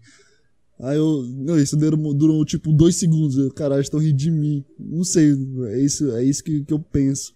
Aí 0.79 0.97
eu. 0.97 1.25
Não, 1.25 1.59
isso 1.59 1.77
durou, 1.77 2.15
durou 2.15 2.45
tipo 2.45 2.73
dois 2.73 2.95
segundos. 2.95 3.37
Eu, 3.37 3.53
caralho, 3.53 3.83
estão 3.83 3.99
rindo 3.99 4.17
de 4.17 4.31
mim. 4.31 4.65
Não 4.79 5.03
sei, 5.03 5.37
é 5.67 5.81
isso, 5.81 6.11
é 6.13 6.25
isso 6.25 6.45
que, 6.45 6.65
que 6.65 6.73
eu 6.73 6.79
penso. 6.79 7.35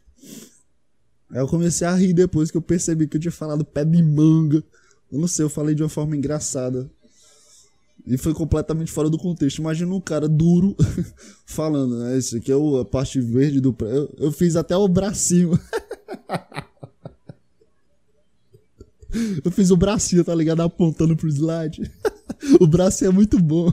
Aí 1.31 1.41
eu 1.41 1.49
comecei 1.49 1.87
a 1.87 1.95
rir 1.95 2.13
depois 2.13 2.51
que 2.51 2.57
eu 2.57 2.63
percebi 2.63 3.09
que 3.09 3.17
eu 3.17 3.21
tinha 3.21 3.33
falado 3.33 3.65
pé 3.65 3.85
de 3.85 4.03
manga. 4.03 4.63
Eu 5.11 5.19
não 5.19 5.27
sei, 5.27 5.45
eu 5.45 5.51
falei 5.51 5.75
de 5.75 5.83
uma 5.83 5.89
forma 5.89 6.17
engraçada. 6.17 6.89
E 8.07 8.19
foi 8.19 8.35
completamente 8.35 8.93
fora 8.93 9.09
do 9.09 9.17
contexto. 9.17 9.59
Imagina 9.59 9.95
um 9.95 10.01
cara 10.01 10.29
duro 10.29 10.77
falando, 11.47 11.99
né? 11.99 12.19
Isso 12.19 12.37
aqui 12.37 12.53
é 12.53 12.55
a 12.55 12.85
parte 12.85 13.19
verde 13.19 13.61
do. 13.61 13.75
Eu, 13.81 14.15
eu 14.19 14.33
fiz 14.33 14.57
até 14.57 14.77
o 14.77 14.87
bracinho. 14.87 15.59
eu 19.43 19.51
fiz 19.51 19.71
o 19.71 19.77
bracinho, 19.77 20.23
tá 20.23 20.35
ligado? 20.35 20.61
Apontando 20.61 21.17
pro 21.17 21.29
slide. 21.29 21.91
o 22.61 22.67
bracinho 22.67 23.09
é 23.09 23.13
muito 23.13 23.41
bom. 23.41 23.73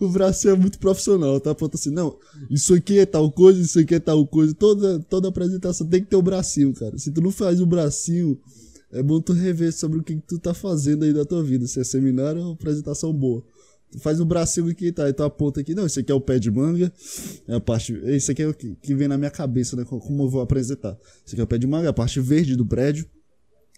o 0.00 0.08
bracinho 0.08 0.54
é 0.54 0.56
muito 0.56 0.80
profissional, 0.80 1.38
tá? 1.40 1.52
Aponta 1.52 1.76
assim, 1.76 1.90
não, 1.90 2.18
isso 2.50 2.74
aqui 2.74 2.98
é 2.98 3.06
tal 3.06 3.30
coisa, 3.30 3.60
isso 3.60 3.78
aqui 3.78 3.94
é 3.94 4.00
tal 4.00 4.26
coisa. 4.26 4.52
Toda, 4.54 4.98
toda 5.00 5.28
apresentação 5.28 5.86
tem 5.86 6.02
que 6.02 6.10
ter 6.10 6.16
o 6.16 6.22
bracinho, 6.22 6.74
cara. 6.74 6.98
Se 6.98 7.12
tu 7.12 7.20
não 7.20 7.30
faz 7.30 7.60
o 7.60 7.66
bracinho 7.66 8.40
é 8.92 9.02
bom 9.02 9.20
tu 9.20 9.32
rever 9.32 9.72
sobre 9.72 9.98
o 9.98 10.02
que, 10.02 10.16
tu 10.16 10.38
tá 10.38 10.54
fazendo 10.54 11.04
aí 11.04 11.12
da 11.12 11.24
tua 11.24 11.42
vida, 11.42 11.66
se 11.66 11.80
é 11.80 11.84
seminário 11.84 12.42
ou 12.42 12.52
apresentação 12.52 13.12
boa. 13.12 13.44
Tu 13.90 13.98
faz 13.98 14.20
o 14.20 14.24
bracinho 14.24 14.68
aqui, 14.68 14.92
tá? 14.92 15.08
E 15.08 15.12
tu 15.12 15.22
aponta 15.22 15.60
aqui, 15.60 15.74
não, 15.74 15.86
esse 15.86 16.00
aqui 16.00 16.12
é 16.12 16.14
o 16.14 16.20
pé 16.20 16.38
de 16.38 16.50
manga, 16.50 16.92
é 17.46 17.54
a 17.54 17.60
parte, 17.60 17.94
esse 18.04 18.30
aqui 18.30 18.42
é 18.42 18.48
o 18.48 18.54
que, 18.54 18.76
que 18.82 18.94
vem 18.94 19.08
na 19.08 19.16
minha 19.16 19.30
cabeça, 19.30 19.76
né, 19.76 19.84
como 19.84 20.24
eu 20.24 20.28
vou 20.28 20.40
apresentar. 20.40 20.96
Esse 21.26 21.34
aqui 21.34 21.40
é 21.40 21.44
o 21.44 21.46
pé 21.46 21.56
de 21.56 21.66
manga, 21.66 21.88
a 21.88 21.92
parte 21.92 22.20
verde 22.20 22.54
do 22.54 22.66
prédio. 22.66 23.06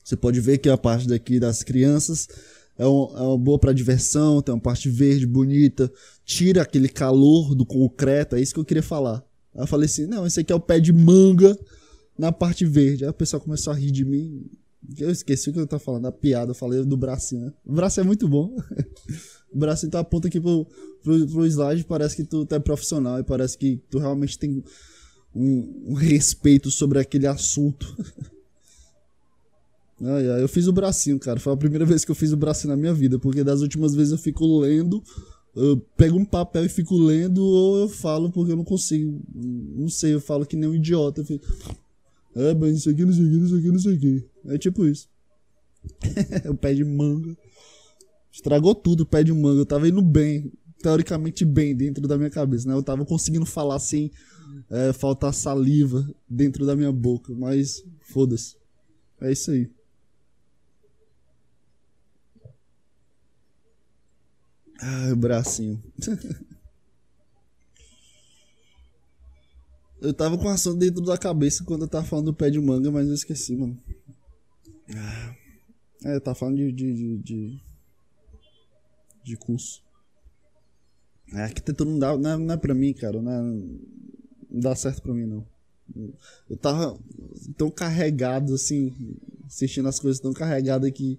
Você 0.03 0.17
pode 0.17 0.41
ver 0.41 0.59
que 0.59 0.69
a 0.69 0.77
parte 0.77 1.07
daqui 1.07 1.39
das 1.39 1.63
crianças 1.63 2.29
é, 2.77 2.87
um, 2.87 3.17
é 3.17 3.21
uma 3.21 3.39
boa 3.39 3.59
para 3.59 3.73
diversão, 3.73 4.41
tem 4.41 4.55
uma 4.55 4.61
parte 4.61 4.89
verde 4.89 5.27
bonita, 5.27 5.93
tira 6.25 6.63
aquele 6.63 6.89
calor 6.89 7.55
do 7.55 7.67
concreto, 7.67 8.35
é 8.35 8.41
isso 8.41 8.55
que 8.55 8.61
eu 8.61 8.65
queria 8.65 8.83
falar. 8.83 9.23
Aí 9.55 9.63
eu 9.63 9.67
falei 9.67 9.87
assim, 9.87 10.07
não, 10.07 10.27
esse 10.27 10.41
aqui 10.41 10.53
é 10.53 10.57
o 10.57 10.61
pé 10.61 10.81
de 10.81 10.93
manga 10.93 11.57
na 12.19 12.33
parte 12.33 12.65
verde. 12.65 13.05
Aí 13.05 13.11
o 13.11 13.15
pessoal 13.15 13.41
começou 13.41 13.73
a 13.73 13.77
rir 13.77 13.91
de 13.91 14.05
mim, 14.05 14.51
eu 14.99 15.11
esqueci 15.11 15.51
o 15.51 15.53
que 15.53 15.61
eu 15.61 15.67
tava 15.67 15.83
falando, 15.83 16.07
a 16.07 16.13
piada, 16.13 16.51
eu 16.51 16.55
falei 16.55 16.85
do 16.85 16.97
bracinho, 16.97 17.47
né? 17.47 17.53
O 17.65 17.73
braço 17.73 18.01
é 18.01 18.03
muito 18.03 18.29
bom. 18.29 18.57
o 19.53 19.59
bracinho 19.59 19.91
tu 19.93 19.99
aponta 19.99 20.29
aqui 20.29 20.41
pro, 20.41 20.67
pro, 21.03 21.27
pro 21.27 21.47
slide, 21.47 21.85
parece 21.85 22.17
que 22.17 22.25
tu, 22.25 22.47
tu 22.47 22.55
é 22.55 22.59
profissional 22.59 23.19
e 23.19 23.25
parece 23.25 23.59
que 23.59 23.81
tu 23.91 23.99
realmente 23.99 24.39
tem 24.39 24.63
um, 25.35 25.91
um 25.93 25.95
respeito 25.95 26.71
sobre 26.71 26.99
aquele 26.99 27.27
assunto. 27.27 27.95
ai, 30.03 30.31
ai, 30.31 30.43
eu 30.43 30.49
fiz 30.49 30.67
o 30.67 30.73
bracinho, 30.73 31.19
cara. 31.19 31.39
Foi 31.39 31.53
a 31.53 31.57
primeira 31.57 31.85
vez 31.85 32.05
que 32.05 32.11
eu 32.11 32.15
fiz 32.15 32.33
o 32.33 32.37
bracinho 32.37 32.71
na 32.71 32.77
minha 32.77 32.95
vida, 32.95 33.19
porque 33.19 33.45
das 33.45 33.61
últimas 33.61 33.95
vezes 33.95 34.13
eu 34.13 34.19
fico 34.19 34.61
lendo, 34.61 35.03
eu 35.55 35.79
pego 35.97 36.17
um 36.19 36.25
papel 36.25 36.65
e 36.65 36.69
fico 36.69 36.97
lendo, 36.97 37.45
ou 37.45 37.79
eu 37.81 37.89
falo 37.89 38.31
porque 38.31 38.53
eu 38.53 38.57
não 38.57 38.65
consigo. 38.65 39.21
Não 39.35 39.89
sei, 39.89 40.15
eu 40.15 40.21
falo 40.21 40.47
que 40.47 40.57
nem 40.57 40.69
um 40.69 40.75
idiota. 40.75 41.21
Eu 41.21 41.25
fico. 41.25 41.45
É, 42.35 42.55
mas 42.55 42.79
isso 42.79 42.91
aqui, 42.91 43.05
não 43.05 43.13
sei 43.13 43.25
o 43.25 43.31
que, 43.31 43.37
não 43.37 43.49
sei 43.49 43.59
o 43.59 43.63
que, 43.63 43.69
não 43.73 43.79
sei 43.79 43.95
o 43.95 44.01
que. 44.01 44.29
É 44.47 44.59
tipo 44.59 44.87
isso. 44.87 45.09
o 46.49 46.55
pé 46.55 46.75
de 46.75 46.85
manga. 46.85 47.37
Estragou 48.33 48.75
tudo 48.75 49.03
o 49.03 49.07
pé 49.07 49.23
de 49.25 49.33
manga. 49.33 49.61
Eu 49.61 49.67
tava 49.67 49.89
indo 49.89 50.01
bem, 50.03 50.53
teoricamente 50.83 51.45
bem 51.45 51.75
dentro 51.75 52.07
da 52.07 52.17
minha 52.17 52.31
cabeça, 52.31 52.69
né? 52.69 52.75
Eu 52.75 52.83
tava 52.83 53.05
conseguindo 53.05 53.45
falar 53.45 53.79
sem 53.79 54.11
é, 54.69 54.93
faltar 54.93 55.35
saliva 55.35 56.09
dentro 56.29 56.65
da 56.65 56.77
minha 56.77 56.93
boca, 56.93 57.35
mas 57.35 57.85
foda-se. 58.01 58.57
É 59.21 59.33
isso 59.33 59.51
aí. 59.51 59.71
Ah, 64.81 65.11
o 65.13 65.17
bracinho. 65.17 65.83
Eu 70.01 70.15
tava 70.15 70.39
com 70.39 70.49
a 70.49 70.55
ação 70.55 70.77
dentro 70.77 71.03
da 71.03 71.19
cabeça 71.19 71.63
quando 71.65 71.83
eu 71.83 71.89
tava 71.89 72.07
falando 72.07 72.27
do 72.27 72.35
pé 72.35 72.49
de 72.49 72.59
manga, 72.59 72.91
mas 72.91 73.07
eu 73.07 73.15
esqueci, 73.15 73.55
mano. 73.55 73.79
É, 76.05 76.17
eu 76.17 76.21
tava 76.21 76.35
falando 76.35 76.57
de. 76.57 76.73
de, 76.73 76.95
de, 76.95 77.19
de, 77.19 77.61
de 79.23 79.37
curso. 79.37 79.83
É, 81.33 81.43
arquitetura 81.43 81.89
não 81.89 81.99
dá, 81.99 82.17
não 82.17 82.31
é, 82.31 82.37
não 82.37 82.55
é 82.55 82.57
pra 82.57 82.75
mim, 82.75 82.93
cara. 82.93 83.21
Não, 83.21 83.31
é, 83.31 83.41
não 84.51 84.61
dá 84.61 84.75
certo 84.75 85.03
pra 85.03 85.13
mim, 85.13 85.27
não. 85.27 85.47
Eu 86.49 86.57
tava 86.57 86.99
tão 87.57 87.71
carregado, 87.71 88.55
assim, 88.55 89.17
assistindo 89.47 89.89
as 89.89 89.99
coisas 89.99 90.21
tão 90.21 90.33
carregado 90.33 90.91
que 90.91 91.19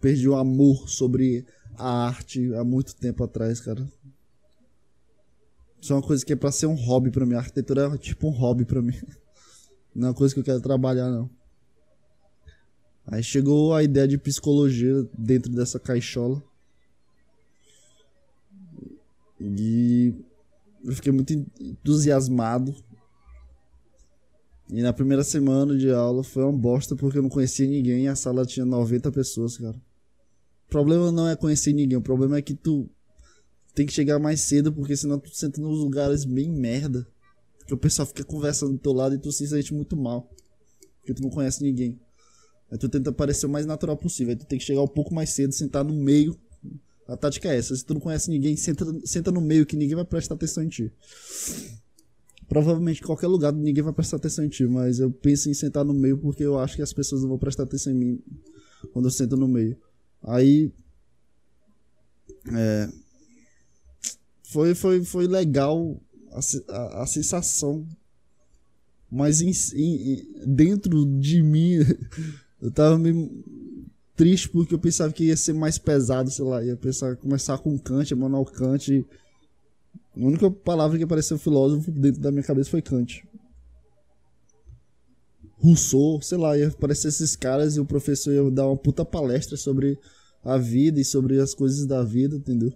perdi 0.00 0.28
o 0.28 0.34
amor 0.34 0.88
sobre 0.88 1.46
a 1.76 2.06
arte 2.06 2.52
há 2.54 2.64
muito 2.64 2.94
tempo 2.96 3.24
atrás, 3.24 3.60
cara. 3.60 3.88
Isso 5.82 5.92
é 5.92 5.96
uma 5.96 6.02
coisa 6.02 6.24
que 6.24 6.32
é 6.32 6.36
pra 6.36 6.52
ser 6.52 6.66
um 6.66 6.76
hobby 6.76 7.10
pra 7.10 7.26
mim. 7.26 7.34
A 7.34 7.38
arquitetura 7.38 7.92
é 7.92 7.98
tipo 7.98 8.28
um 8.28 8.30
hobby 8.30 8.64
pra 8.64 8.80
mim. 8.80 8.94
Não 9.92 10.06
é 10.06 10.10
uma 10.10 10.14
coisa 10.14 10.32
que 10.32 10.38
eu 10.38 10.44
quero 10.44 10.60
trabalhar, 10.60 11.10
não. 11.10 11.28
Aí 13.04 13.22
chegou 13.22 13.74
a 13.74 13.82
ideia 13.82 14.08
de 14.08 14.16
psicologia 14.16 15.06
dentro 15.18 15.52
dessa 15.52 15.78
caixola. 15.78 16.42
E 19.38 20.14
eu 20.82 20.92
fiquei 20.94 21.12
muito 21.12 21.32
entusiasmado. 21.60 22.74
E 24.70 24.80
na 24.80 24.94
primeira 24.94 25.24
semana 25.24 25.76
de 25.76 25.90
aula 25.90 26.24
foi 26.24 26.44
uma 26.44 26.56
bosta 26.56 26.96
porque 26.96 27.18
eu 27.18 27.22
não 27.22 27.28
conhecia 27.28 27.66
ninguém 27.66 28.04
e 28.04 28.08
a 28.08 28.16
sala 28.16 28.46
tinha 28.46 28.64
90 28.64 29.12
pessoas, 29.12 29.58
cara. 29.58 29.76
O 30.66 30.70
problema 30.70 31.12
não 31.12 31.28
é 31.28 31.36
conhecer 31.36 31.74
ninguém, 31.74 31.98
o 31.98 32.02
problema 32.02 32.38
é 32.38 32.42
que 32.42 32.54
tu 32.54 32.88
tem 33.74 33.86
que 33.86 33.92
chegar 33.92 34.18
mais 34.18 34.40
cedo, 34.40 34.72
porque 34.72 34.96
senão 34.96 35.18
tu 35.18 35.34
senta 35.34 35.60
nos 35.60 35.78
lugares 35.78 36.24
bem 36.24 36.50
merda. 36.50 37.06
Porque 37.58 37.74
o 37.74 37.78
pessoal 37.78 38.06
fica 38.06 38.24
conversando 38.24 38.72
do 38.72 38.78
teu 38.78 38.92
lado 38.92 39.14
e 39.14 39.18
tu 39.18 39.30
se 39.32 39.46
sente 39.46 39.72
muito 39.72 39.96
mal. 39.96 40.30
Porque 40.98 41.14
tu 41.14 41.22
não 41.22 41.30
conhece 41.30 41.62
ninguém. 41.62 41.98
Aí 42.70 42.78
tu 42.78 42.88
tenta 42.88 43.12
parecer 43.12 43.46
o 43.46 43.48
mais 43.48 43.66
natural 43.66 43.96
possível. 43.96 44.32
Aí 44.32 44.36
tu 44.36 44.46
tem 44.46 44.58
que 44.58 44.64
chegar 44.64 44.82
um 44.82 44.88
pouco 44.88 45.14
mais 45.14 45.30
cedo, 45.30 45.52
sentar 45.52 45.84
no 45.84 45.94
meio. 45.94 46.38
A 47.06 47.16
tática 47.16 47.52
é 47.52 47.56
essa. 47.56 47.74
Se 47.74 47.84
tu 47.84 47.94
não 47.94 48.00
conhece 48.00 48.30
ninguém, 48.30 48.56
senta, 48.56 48.84
senta 49.04 49.30
no 49.30 49.40
meio 49.40 49.66
que 49.66 49.76
ninguém 49.76 49.94
vai 49.94 50.04
prestar 50.04 50.34
atenção 50.34 50.62
em 50.62 50.68
ti. 50.68 50.92
Provavelmente 52.48 53.00
em 53.00 53.06
qualquer 53.06 53.28
lugar 53.28 53.52
ninguém 53.52 53.82
vai 53.82 53.92
prestar 53.92 54.16
atenção 54.16 54.44
em 54.44 54.48
ti, 54.48 54.66
mas 54.66 54.98
eu 54.98 55.10
penso 55.10 55.48
em 55.48 55.54
sentar 55.54 55.84
no 55.84 55.94
meio 55.94 56.18
porque 56.18 56.42
eu 56.42 56.58
acho 56.58 56.76
que 56.76 56.82
as 56.82 56.92
pessoas 56.92 57.22
não 57.22 57.30
vão 57.30 57.38
prestar 57.38 57.62
atenção 57.62 57.92
em 57.92 57.96
mim 57.96 58.22
quando 58.92 59.06
eu 59.06 59.10
sento 59.10 59.36
no 59.36 59.48
meio. 59.48 59.76
Aí. 60.22 60.72
É, 62.54 62.88
foi, 64.52 64.74
foi, 64.74 65.04
foi 65.04 65.26
legal 65.26 66.00
a, 66.30 66.40
a, 66.72 67.02
a 67.02 67.06
sensação. 67.06 67.86
Mas 69.10 69.40
em, 69.40 69.52
em, 69.74 70.26
dentro 70.46 71.04
de 71.18 71.42
mim, 71.42 71.78
eu 72.60 72.70
tava 72.70 72.98
meio 72.98 73.30
triste 74.14 74.48
porque 74.48 74.74
eu 74.74 74.78
pensava 74.78 75.12
que 75.12 75.24
ia 75.24 75.36
ser 75.36 75.54
mais 75.54 75.78
pesado, 75.78 76.30
sei 76.30 76.44
lá, 76.44 76.62
ia 76.62 76.76
pensar, 76.76 77.16
começar 77.16 77.58
com 77.58 77.78
Kant, 77.78 78.12
Emmanuel 78.12 78.44
Kant. 78.44 79.04
A 80.14 80.20
única 80.20 80.50
palavra 80.50 80.98
que 80.98 81.04
apareceu 81.04 81.38
filósofo 81.38 81.90
dentro 81.90 82.20
da 82.20 82.30
minha 82.30 82.42
cabeça 82.42 82.70
foi 82.70 82.82
Kant. 82.82 83.26
Rousseau, 85.58 86.20
sei 86.20 86.38
lá, 86.38 86.58
ia 86.58 86.68
aparecer 86.68 87.08
esses 87.08 87.36
caras 87.36 87.76
e 87.76 87.80
o 87.80 87.84
professor 87.84 88.32
ia 88.32 88.50
dar 88.50 88.66
uma 88.66 88.76
puta 88.76 89.04
palestra 89.04 89.56
sobre 89.56 89.98
a 90.44 90.58
vida 90.58 91.00
e 91.00 91.04
sobre 91.04 91.38
as 91.38 91.54
coisas 91.54 91.86
da 91.86 92.02
vida, 92.02 92.36
entendeu? 92.36 92.72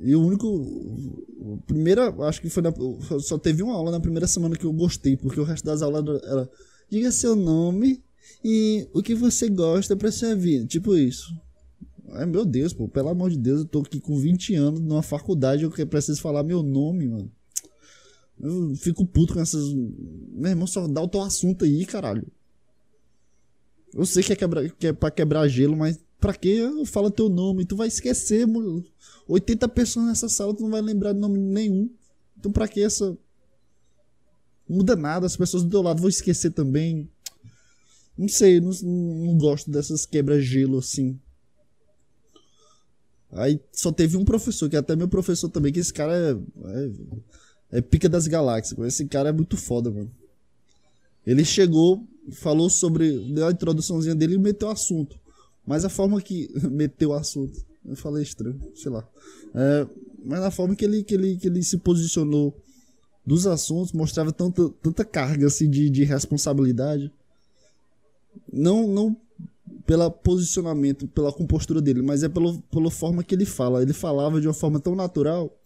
E 0.00 0.14
o 0.14 0.24
único. 0.24 1.62
Primeira, 1.66 2.08
acho 2.26 2.40
que 2.40 2.48
foi 2.48 2.62
na, 2.62 2.72
Só 3.20 3.38
teve 3.38 3.62
uma 3.62 3.74
aula 3.74 3.90
na 3.90 4.00
primeira 4.00 4.26
semana 4.26 4.56
que 4.56 4.64
eu 4.64 4.72
gostei, 4.72 5.16
porque 5.16 5.40
o 5.40 5.44
resto 5.44 5.64
das 5.64 5.82
aulas 5.82 6.04
era. 6.24 6.50
Diga 6.90 7.10
seu 7.10 7.34
nome 7.34 8.02
e 8.44 8.88
o 8.92 9.02
que 9.02 9.14
você 9.14 9.48
gosta 9.48 9.96
pra 9.96 10.12
sua 10.12 10.34
vida. 10.34 10.66
Tipo 10.66 10.96
isso. 10.96 11.34
Ai 12.10 12.26
meu 12.26 12.44
Deus, 12.44 12.72
pô, 12.72 12.88
pelo 12.88 13.08
amor 13.08 13.30
de 13.30 13.36
Deus, 13.36 13.60
eu 13.60 13.64
tô 13.64 13.80
aqui 13.80 14.00
com 14.00 14.16
20 14.16 14.54
anos 14.54 14.80
numa 14.80 15.02
faculdade, 15.02 15.64
eu 15.64 15.86
preciso 15.86 16.20
falar 16.20 16.44
meu 16.44 16.62
nome, 16.62 17.08
mano. 17.08 17.30
Eu 18.40 18.74
fico 18.76 19.04
puto 19.04 19.34
com 19.34 19.40
essas. 19.40 19.72
Meu 19.72 20.50
irmão, 20.50 20.66
só 20.66 20.86
dá 20.86 21.00
o 21.00 21.08
teu 21.08 21.22
assunto 21.22 21.64
aí, 21.64 21.84
caralho. 21.86 22.26
Eu 23.94 24.04
sei 24.04 24.22
que 24.22 24.32
é, 24.32 24.36
quebra, 24.36 24.68
que 24.68 24.86
é 24.88 24.92
pra 24.92 25.10
quebrar 25.10 25.48
gelo, 25.48 25.76
mas 25.76 25.98
pra 26.20 26.34
que 26.34 26.84
fala 26.86 27.10
teu 27.10 27.28
nome? 27.28 27.64
Tu 27.64 27.76
vai 27.76 27.88
esquecer, 27.88 28.46
mano. 28.46 28.84
80 29.28 29.68
pessoas 29.68 30.06
nessa 30.06 30.28
sala, 30.28 30.54
tu 30.54 30.62
não 30.62 30.70
vai 30.70 30.80
lembrar 30.80 31.12
de 31.12 31.18
nome 31.18 31.38
nenhum. 31.38 31.90
Então 32.38 32.52
pra 32.52 32.68
que 32.68 32.80
essa. 32.80 33.16
Muda 34.68 34.96
nada, 34.96 35.26
as 35.26 35.36
pessoas 35.36 35.62
do 35.62 35.70
teu 35.70 35.82
lado 35.82 36.00
vão 36.00 36.08
esquecer 36.08 36.50
também. 36.50 37.08
Não 38.18 38.28
sei, 38.28 38.60
não, 38.60 38.72
não 38.82 39.38
gosto 39.38 39.70
dessas 39.70 40.06
quebra-gelo 40.06 40.78
assim. 40.78 41.18
Aí 43.32 43.60
só 43.72 43.92
teve 43.92 44.16
um 44.16 44.24
professor, 44.24 44.68
que 44.68 44.76
é 44.76 44.78
até 44.78 44.96
meu 44.96 45.08
professor 45.08 45.48
também, 45.48 45.72
que 45.72 45.80
esse 45.80 45.92
cara 45.92 46.12
é, 46.16 46.32
é, 46.32 47.78
é 47.78 47.80
pica 47.80 48.08
das 48.08 48.26
galáxias. 48.26 48.78
Esse 48.80 49.06
cara 49.06 49.28
é 49.28 49.32
muito 49.32 49.56
foda, 49.56 49.90
mano. 49.90 50.10
Ele 51.26 51.44
chegou, 51.44 52.06
falou 52.32 52.70
sobre. 52.70 53.32
Deu 53.32 53.48
a 53.48 53.52
introduçãozinha 53.52 54.14
dele 54.14 54.36
e 54.36 54.38
meteu 54.38 54.68
o 54.68 54.70
assunto. 54.70 55.18
Mas 55.66 55.84
a 55.84 55.88
forma 55.88 56.20
que. 56.20 56.48
meteu 56.70 57.10
o 57.10 57.14
assunto. 57.14 57.64
Eu 57.84 57.96
falei 57.96 58.22
estranho, 58.22 58.60
sei 58.74 58.90
lá. 58.90 59.06
É, 59.54 59.86
mas 60.24 60.40
a 60.42 60.50
forma 60.50 60.74
que 60.74 60.84
ele, 60.84 61.02
que, 61.04 61.14
ele, 61.14 61.36
que 61.36 61.46
ele 61.46 61.62
se 61.62 61.78
posicionou 61.78 62.56
dos 63.24 63.46
assuntos 63.46 63.92
mostrava 63.92 64.32
tanta, 64.32 64.68
tanta 64.82 65.04
carga 65.04 65.46
assim, 65.46 65.68
de, 65.70 65.88
de 65.88 66.04
responsabilidade. 66.04 67.12
Não, 68.52 68.88
não 68.88 69.16
pelo 69.86 70.10
posicionamento, 70.10 71.06
pela 71.08 71.32
compostura 71.32 71.80
dele, 71.80 72.02
mas 72.02 72.22
é 72.22 72.28
pelo, 72.28 72.60
pela 72.62 72.90
forma 72.90 73.22
que 73.22 73.34
ele 73.34 73.44
fala. 73.44 73.82
Ele 73.82 73.92
falava 73.92 74.40
de 74.40 74.48
uma 74.48 74.54
forma 74.54 74.80
tão 74.80 74.96
natural 74.96 75.56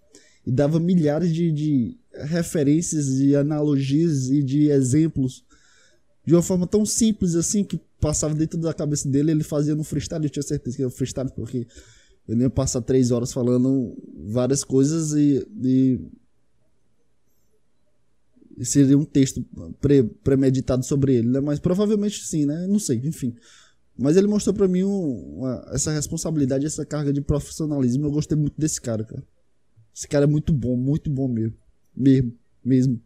e 0.46 0.51
dava 0.51 0.78
milhares 0.78 1.32
de, 1.32 1.51
de 1.51 1.96
referências, 2.12 3.16
de 3.16 3.34
analogias 3.34 4.30
e 4.30 4.42
de 4.42 4.70
exemplos 4.70 5.42
de 6.24 6.34
uma 6.34 6.42
forma 6.42 6.66
tão 6.66 6.84
simples 6.84 7.34
assim 7.34 7.64
que 7.64 7.80
passava 8.01 8.34
dentro 8.34 8.59
da 8.59 8.72
cabeça 8.72 9.09
dele. 9.09 9.30
Ele 9.30 9.44
fazia 9.44 9.74
no 9.74 9.84
freestyle, 9.84 10.24
eu 10.24 10.30
tinha 10.30 10.42
certeza 10.42 10.76
que 10.76 10.82
era 10.82 10.90
freestyle, 10.90 11.30
porque 11.34 11.66
ele 12.28 12.42
ia 12.42 12.51
passar 12.51 12.80
três 12.82 13.11
horas 13.11 13.32
falando 13.32 13.96
várias 14.28 14.64
coisas 14.64 15.12
e, 15.12 15.46
e 15.62 16.01
seria 18.64 18.96
um 18.96 19.05
texto 19.05 19.44
pre, 19.80 20.03
premeditado 20.03 20.84
sobre 20.84 21.16
ele, 21.16 21.28
né? 21.28 21.40
Mas 21.40 21.59
provavelmente 21.59 22.26
sim, 22.26 22.44
né? 22.46 22.66
Não 22.66 22.78
sei, 22.78 23.01
enfim. 23.05 23.34
Mas 23.96 24.16
ele 24.16 24.26
mostrou 24.26 24.55
para 24.55 24.68
mim 24.68 24.82
uma, 24.82 25.62
essa 25.72 25.92
responsabilidade, 25.92 26.66
essa 26.66 26.86
carga 26.86 27.12
de 27.12 27.20
profissionalismo. 27.20 28.07
Eu 28.07 28.11
gostei 28.11 28.36
muito 28.36 28.55
desse 28.59 28.80
cara, 28.80 29.05
cara. 29.05 29.22
Esse 29.94 30.09
cara 30.09 30.24
é 30.24 30.26
muito 30.26 30.53
bom, 30.53 30.76
muito 30.76 31.11
bom 31.11 31.28
mesmo. 31.28 31.57
Mesmo, 31.94 32.32
mesmo. 32.64 33.01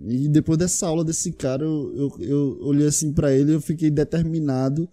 E 0.00 0.28
depois 0.28 0.58
dessa 0.58 0.86
aula 0.86 1.04
desse 1.04 1.32
cara, 1.32 1.64
eu, 1.64 1.94
eu, 1.94 2.16
eu 2.20 2.58
olhei 2.60 2.86
assim 2.86 3.12
para 3.12 3.32
ele 3.32 3.52
e 3.52 3.54
eu 3.54 3.60
fiquei 3.60 3.90
determinado 3.90 4.88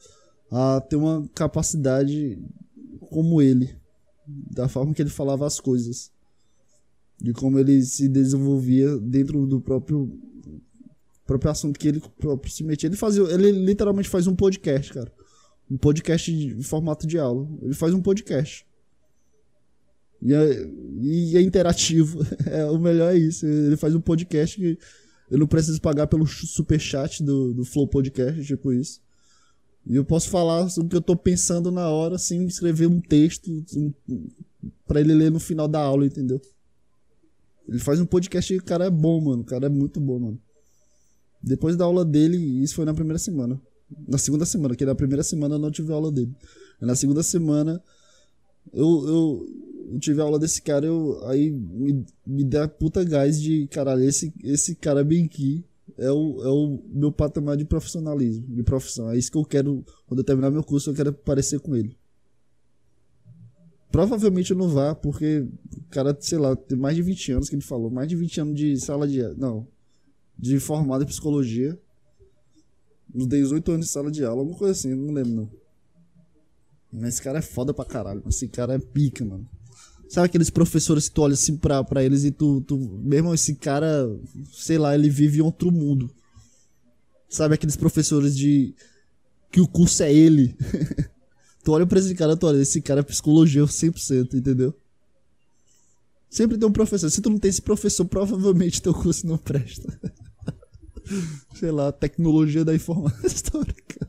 a 0.49 0.79
ter 0.79 0.95
uma 0.95 1.27
capacidade 1.33 2.39
como 3.09 3.41
ele. 3.41 3.75
Da 4.25 4.69
forma 4.69 4.93
que 4.93 5.01
ele 5.01 5.09
falava 5.09 5.45
as 5.45 5.59
coisas. 5.59 6.11
De 7.21 7.33
como 7.33 7.59
ele 7.59 7.81
se 7.83 8.07
desenvolvia 8.07 8.97
dentro 8.97 9.45
do 9.45 9.59
próprio 9.59 10.11
próprio 11.25 11.51
assunto 11.51 11.79
que 11.79 11.87
ele 11.87 12.01
próprio 12.17 12.51
se 12.51 12.63
metia. 12.63 12.87
Ele 12.87 12.95
fazia, 12.95 13.23
ele 13.23 13.51
literalmente 13.51 14.09
faz 14.09 14.27
um 14.27 14.35
podcast, 14.35 14.93
cara. 14.93 15.11
Um 15.69 15.77
podcast 15.77 16.31
em 16.31 16.61
formato 16.61 17.07
de 17.07 17.17
aula. 17.17 17.47
Ele 17.61 17.73
faz 17.73 17.93
um 17.93 18.01
podcast. 18.01 18.65
E 20.23 20.33
é, 20.33 20.69
e 21.01 21.37
é 21.37 21.41
interativo. 21.41 22.25
É, 22.47 22.65
o 22.65 22.79
melhor 22.79 23.13
é 23.13 23.17
isso. 23.17 23.45
Ele 23.45 23.75
faz 23.75 23.93
um 23.93 24.01
podcast 24.01 24.57
que 24.57 24.77
eu 25.29 25.37
não 25.37 25.47
preciso 25.47 25.81
pagar 25.81 26.07
pelo 26.07 26.25
superchat 26.25 27.23
do, 27.23 27.53
do 27.53 27.65
Flow 27.65 27.87
Podcast, 27.87 28.43
tipo 28.43 28.71
isso. 28.71 29.01
E 29.85 29.95
eu 29.95 30.05
posso 30.05 30.29
falar 30.29 30.65
o 30.65 30.87
que 30.87 30.95
eu 30.95 31.01
tô 31.01 31.15
pensando 31.15 31.71
na 31.71 31.89
hora, 31.89 32.15
assim, 32.15 32.45
escrever 32.45 32.87
um 32.87 33.01
texto 33.01 33.49
um, 33.75 33.91
para 34.87 35.01
ele 35.01 35.13
ler 35.13 35.29
no 35.29 35.39
final 35.39 35.67
da 35.67 35.81
aula, 35.81 36.05
entendeu? 36.05 36.41
Ele 37.67 37.79
faz 37.79 37.99
um 37.99 38.05
podcast 38.05 38.53
e 38.53 38.57
o 38.57 38.63
cara 38.63 38.85
é 38.85 38.89
bom, 38.89 39.19
mano. 39.19 39.41
O 39.41 39.45
cara 39.45 39.65
é 39.65 39.69
muito 39.69 39.99
bom, 39.99 40.19
mano. 40.19 40.39
Depois 41.41 41.75
da 41.75 41.83
aula 41.83 42.05
dele, 42.05 42.37
isso 42.63 42.75
foi 42.75 42.85
na 42.85 42.93
primeira 42.93 43.19
semana. 43.19 43.59
Na 44.07 44.17
segunda 44.17 44.45
semana, 44.45 44.75
que 44.75 44.85
na 44.85 44.95
primeira 44.95 45.23
semana 45.23 45.55
eu 45.55 45.59
não 45.59 45.71
tive 45.71 45.91
aula 45.91 46.11
dele. 46.11 46.33
Na 46.79 46.95
segunda 46.95 47.21
semana, 47.21 47.81
eu, 48.71 49.07
eu, 49.07 49.47
eu 49.91 49.99
tive 49.99 50.21
aula 50.21 50.39
desse 50.39 50.61
cara, 50.61 50.85
eu, 50.85 51.19
aí 51.27 51.51
me, 51.51 52.05
me 52.25 52.43
dá 52.43 52.67
puta 52.67 53.03
gás 53.03 53.41
de, 53.41 53.67
caralho, 53.67 54.03
esse, 54.03 54.33
esse 54.43 54.75
cara 54.75 55.03
bem 55.03 55.25
aqui 55.25 55.63
é 55.97 56.11
o, 56.11 56.43
é 56.43 56.49
o 56.49 56.79
meu 56.87 57.11
patamar 57.11 57.57
de 57.57 57.65
profissionalismo, 57.65 58.45
de 58.47 58.63
profissão. 58.63 59.09
É 59.11 59.17
isso 59.17 59.31
que 59.31 59.37
eu 59.37 59.45
quero, 59.45 59.83
quando 60.07 60.19
eu 60.19 60.23
terminar 60.23 60.49
meu 60.51 60.63
curso, 60.63 60.89
eu 60.89 60.93
quero 60.93 61.13
parecer 61.13 61.59
com 61.59 61.75
ele. 61.75 61.97
Provavelmente 63.91 64.51
eu 64.51 64.57
não 64.57 64.69
vá, 64.69 64.95
porque 64.95 65.45
o 65.77 65.83
cara, 65.91 66.17
sei 66.19 66.39
lá, 66.39 66.55
tem 66.55 66.77
mais 66.77 66.95
de 66.95 67.03
20 67.03 67.33
anos 67.33 67.49
que 67.49 67.55
ele 67.55 67.61
falou, 67.61 67.91
mais 67.91 68.07
de 68.07 68.15
20 68.15 68.41
anos 68.41 68.55
de 68.55 68.79
sala 68.79 69.07
de. 69.07 69.21
Não, 69.37 69.67
de 70.37 70.59
formado 70.59 71.03
em 71.03 71.07
psicologia. 71.07 71.79
Uns 73.13 73.27
18 73.27 73.71
anos 73.71 73.85
de 73.85 73.91
sala 73.91 74.09
de 74.09 74.25
aula, 74.25 74.41
alguma 74.41 74.57
coisa 74.57 74.71
assim, 74.71 74.95
não 74.95 75.13
lembro 75.13 75.31
não. 75.31 75.49
Mas 76.91 77.15
esse 77.15 77.21
cara 77.21 77.39
é 77.39 77.41
foda 77.41 77.73
pra 77.73 77.85
caralho. 77.85 78.23
Esse 78.27 78.47
cara 78.47 78.73
é 78.73 78.79
pica, 78.79 79.23
mano. 79.23 79.47
Sabe 80.13 80.27
aqueles 80.27 80.51
professores 80.51 81.09
que 81.09 81.15
tu 81.15 81.23
olha 81.23 81.33
assim 81.33 81.57
pra, 81.57 81.83
pra 81.83 82.03
eles 82.03 82.23
e 82.23 82.29
tu, 82.29 82.61
tu. 82.61 82.77
Mesmo 83.03 83.33
esse 83.33 83.55
cara, 83.55 84.07
sei 84.51 84.77
lá, 84.77 84.93
ele 84.93 85.09
vive 85.09 85.39
em 85.39 85.41
outro 85.41 85.71
mundo. 85.71 86.07
Sabe 87.27 87.55
aqueles 87.55 87.75
professores 87.75 88.37
de. 88.37 88.75
Que 89.51 89.59
o 89.59 89.67
curso 89.67 90.03
é 90.03 90.13
ele. 90.13 90.55
tu 91.65 91.71
olha 91.71 91.87
pra 91.87 91.97
esse 91.97 92.13
cara, 92.13 92.37
tu 92.37 92.45
olha, 92.45 92.61
esse 92.61 92.79
cara 92.79 92.99
é 92.99 93.03
psicologia 93.03 93.63
100%, 93.63 94.35
entendeu? 94.35 94.71
Sempre 96.29 96.59
tem 96.59 96.69
um 96.69 96.71
professor. 96.71 97.09
Se 97.09 97.19
tu 97.19 97.31
não 97.31 97.39
tem 97.39 97.49
esse 97.49 97.63
professor, 97.63 98.05
provavelmente 98.05 98.83
teu 98.83 98.93
curso 98.93 99.25
não 99.25 99.39
presta. 99.39 99.99
Sei 101.57 101.71
lá, 101.71 101.91
tecnologia 101.91 102.63
da 102.63 102.75
informática. 102.75 103.25
histórica. 103.25 104.07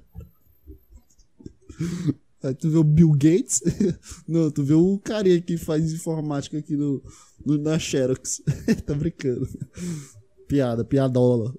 Aí 2.44 2.54
tu 2.54 2.68
vê 2.68 2.76
o 2.76 2.84
Bill 2.84 3.10
Gates. 3.12 3.62
Não, 4.28 4.50
tu 4.50 4.62
vê 4.62 4.74
o 4.74 4.98
carinha 4.98 5.40
que 5.40 5.56
faz 5.56 5.92
informática 5.92 6.58
aqui 6.58 6.76
no, 6.76 7.02
no 7.44 7.56
na 7.56 7.78
Xerox. 7.78 8.42
tá 8.84 8.94
brincando. 8.94 9.48
Piada, 10.46 10.84
piadola. 10.84 11.54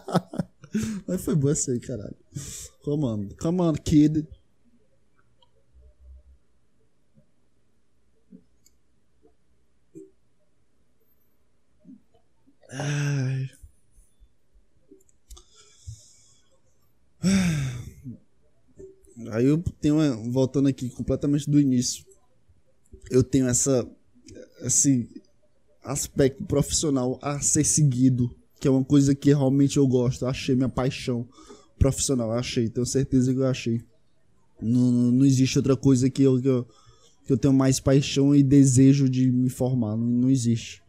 Mas 1.08 1.24
foi 1.24 1.34
boa 1.34 1.52
essa 1.52 1.72
aí, 1.72 1.80
caralho. 1.80 2.16
Come 2.84 3.04
on, 3.04 3.28
come 3.40 3.62
on, 3.62 3.72
kid. 3.74 4.26
Ai. 12.70 13.50
Aí 19.30 19.46
eu 19.46 19.62
tenho, 19.80 19.96
uma, 19.96 20.30
voltando 20.30 20.68
aqui 20.68 20.88
completamente 20.90 21.50
do 21.50 21.60
início, 21.60 22.04
eu 23.10 23.22
tenho 23.22 23.48
essa, 23.48 23.86
esse 24.60 25.08
aspecto 25.82 26.44
profissional 26.44 27.18
a 27.20 27.40
ser 27.40 27.64
seguido, 27.64 28.30
que 28.60 28.68
é 28.68 28.70
uma 28.70 28.84
coisa 28.84 29.14
que 29.14 29.30
realmente 29.30 29.76
eu 29.76 29.86
gosto, 29.86 30.26
achei 30.26 30.54
minha 30.54 30.68
paixão 30.68 31.26
profissional, 31.78 32.32
achei, 32.32 32.68
tenho 32.68 32.86
certeza 32.86 33.32
que 33.32 33.38
eu 33.38 33.46
achei. 33.46 33.82
Não, 34.60 34.90
não 35.12 35.24
existe 35.24 35.58
outra 35.58 35.76
coisa 35.76 36.10
que 36.10 36.22
eu, 36.22 36.40
que 36.40 36.48
eu, 36.48 36.66
que 37.24 37.32
eu 37.32 37.38
tenho 37.38 37.54
mais 37.54 37.78
paixão 37.80 38.34
e 38.34 38.42
desejo 38.42 39.08
de 39.08 39.30
me 39.30 39.48
formar, 39.48 39.96
não, 39.96 40.06
não 40.06 40.30
existe. 40.30 40.82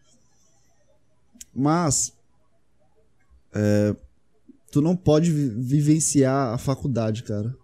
Mas 1.54 2.14
é, 3.54 3.96
tu 4.72 4.82
não 4.82 4.96
pode 4.96 5.32
vivenciar 5.32 6.54
a 6.54 6.58
faculdade, 6.58 7.24
cara. 7.24 7.56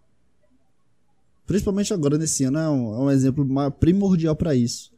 Principalmente 1.45 1.93
agora 1.93 2.17
nesse 2.17 2.43
ano 2.43 2.57
é 2.57 2.69
um, 2.69 2.95
é 2.95 2.99
um 2.99 3.11
exemplo 3.11 3.47
primordial 3.79 4.35
para 4.35 4.55
isso. 4.55 4.91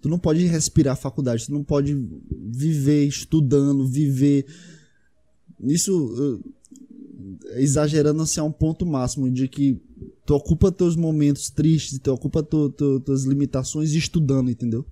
Tu 0.00 0.08
não 0.08 0.18
pode 0.18 0.44
respirar 0.46 0.96
faculdade, 0.96 1.46
tu 1.46 1.52
não 1.52 1.62
pode 1.62 1.94
viver 2.30 3.06
estudando, 3.06 3.86
viver. 3.86 4.44
Isso 5.60 6.42
exagerando 7.54 8.22
assim 8.22 8.40
a 8.40 8.44
um 8.44 8.52
ponto 8.52 8.84
máximo 8.84 9.30
de 9.30 9.48
que 9.48 9.80
tu 10.26 10.34
ocupa 10.34 10.72
teus 10.72 10.96
momentos 10.96 11.50
tristes, 11.50 11.98
tu 11.98 12.12
ocupa 12.12 12.42
tu, 12.42 12.70
tu, 12.70 13.00
tuas 13.00 13.24
limitações 13.24 13.92
estudando, 13.92 14.50
entendeu? 14.50 14.84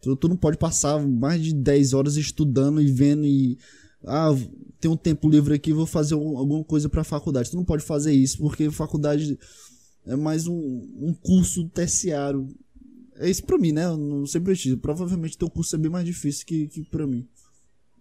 Tu, 0.00 0.14
tu 0.16 0.28
não 0.28 0.36
pode 0.36 0.58
passar 0.58 1.04
mais 1.06 1.42
de 1.42 1.52
10 1.52 1.92
horas 1.92 2.16
estudando 2.16 2.80
e 2.80 2.86
vendo 2.86 3.24
e 3.24 3.58
ah, 4.06 4.34
tem 4.80 4.90
um 4.90 4.96
tempo 4.96 5.28
livre 5.28 5.54
aqui, 5.54 5.72
vou 5.72 5.86
fazer 5.86 6.14
alguma 6.14 6.62
coisa 6.62 6.88
para 6.88 7.02
faculdade. 7.02 7.50
Tu 7.50 7.56
não 7.56 7.64
pode 7.64 7.82
fazer 7.82 8.12
isso 8.12 8.38
porque 8.38 8.70
faculdade 8.70 9.38
é 10.06 10.16
mais 10.16 10.46
um, 10.46 10.54
um 10.54 11.14
curso 11.14 11.68
terciário. 11.68 12.48
É 13.16 13.30
isso 13.30 13.44
pra 13.44 13.58
mim, 13.58 13.72
né? 13.72 13.84
Eu 13.84 13.96
não 13.96 14.26
sei 14.26 14.40
ti. 14.54 14.76
Provavelmente 14.76 15.38
teu 15.38 15.48
curso 15.48 15.74
é 15.76 15.78
bem 15.78 15.90
mais 15.90 16.04
difícil 16.04 16.44
que, 16.46 16.68
que 16.68 16.84
pra 16.84 17.06
mim. 17.06 17.26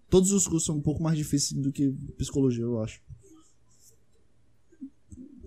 Todos 0.09 0.31
os 0.31 0.47
cursos 0.47 0.65
são 0.65 0.77
um 0.77 0.81
pouco 0.81 1.01
mais 1.01 1.17
difíceis 1.17 1.59
do 1.59 1.71
que 1.71 1.91
psicologia, 2.17 2.63
eu 2.63 2.81
acho. 2.81 3.01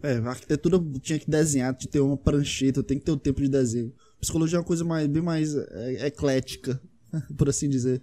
É, 0.03 0.17
arquitetura 0.19 0.79
tinha 1.01 1.19
que 1.19 1.31
desenhar, 1.31 1.75
tinha 1.75 1.87
que 1.87 1.93
ter 1.93 2.01
uma 2.01 2.17
prancheta, 2.17 2.83
tem 2.83 2.99
que 2.99 3.05
ter 3.05 3.13
o 3.13 3.17
tempo 3.17 3.41
de 3.41 3.49
desenho. 3.49 3.93
Psicologia 4.21 4.57
é 4.57 4.61
uma 4.61 4.67
coisa 4.67 4.85
mais, 4.85 5.07
bem 5.07 5.23
mais 5.23 5.55
é, 5.55 6.07
eclética, 6.07 6.81
por 7.37 7.49
assim 7.49 7.69
dizer. 7.69 8.03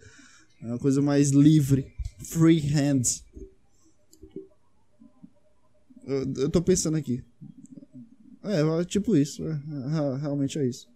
É 0.62 0.68
uma 0.68 0.80
coisa 0.80 1.02
mais 1.02 1.32
livre. 1.32 1.94
Free 2.20 2.60
hands. 2.60 3.24
Eu, 6.06 6.34
eu 6.38 6.50
tô 6.50 6.62
pensando 6.62 6.98
aqui. 6.98 7.24
É, 8.44 8.86
tipo 8.86 9.16
isso. 9.16 9.44
É, 9.48 9.58
realmente 10.22 10.60
é 10.60 10.68
isso. 10.68 10.88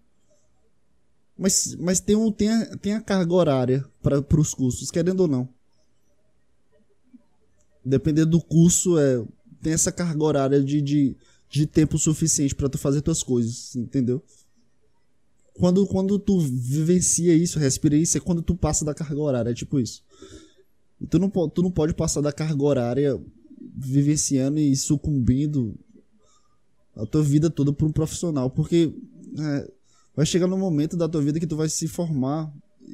Mas, 1.38 1.76
mas 1.76 2.00
tem, 2.00 2.16
um, 2.16 2.32
tem, 2.32 2.50
a, 2.50 2.78
tem 2.78 2.94
a 2.94 3.02
carga 3.02 3.34
horária 3.34 3.86
para 4.02 4.42
os 4.42 4.54
cursos, 4.54 4.90
querendo 4.90 5.22
ou 5.22 5.28
não. 5.28 5.48
Dependendo 7.86 8.32
do 8.32 8.42
curso, 8.42 8.98
é, 8.98 9.24
tem 9.62 9.74
essa 9.74 9.92
carga 9.92 10.24
horária 10.24 10.64
de, 10.64 10.82
de, 10.82 11.16
de 11.50 11.66
tempo 11.66 11.98
suficiente 11.98 12.56
para 12.56 12.68
tu 12.68 12.78
fazer 12.78 13.02
tuas 13.02 13.22
coisas, 13.22 13.76
entendeu? 13.76 14.22
Quando, 15.54 15.86
quando 15.88 16.20
tu 16.20 16.40
vivencia 16.40 17.34
isso, 17.34 17.60
respira 17.60 17.96
isso, 17.96 18.18
é 18.18 18.22
quando 18.22 18.42
tu 18.42 18.56
passa 18.56 18.84
da 18.84 18.94
carga 18.94 19.20
horária, 19.20 19.52
é 19.52 19.54
tipo 19.54 19.80
isso. 19.80 20.04
E 21.00 21.06
tu 21.06 21.20
não, 21.20 21.30
tu 21.30 21.62
não 21.62 21.72
pode 21.72 21.94
passar 21.94 22.22
da 22.22 22.32
carga 22.32 22.64
horária 22.64 23.22
vivenciando 23.76 24.60
e 24.60 24.76
sucumbindo 24.76 25.76
a 26.98 27.06
tua 27.06 27.22
vida 27.22 27.50
toda 27.50 27.72
para 27.72 27.86
um 27.86 27.92
profissional, 27.92 28.50
porque 28.50 28.94
é, 29.40 29.72
vai 30.16 30.26
chegar 30.26 30.48
no 30.48 30.58
momento 30.58 30.98
da 30.98 31.08
tua 31.08 31.22
vida 31.22 31.40
que 31.40 31.48
tu 31.48 31.56
vai 31.56 31.70
se 31.70 31.88
formar 31.88 32.52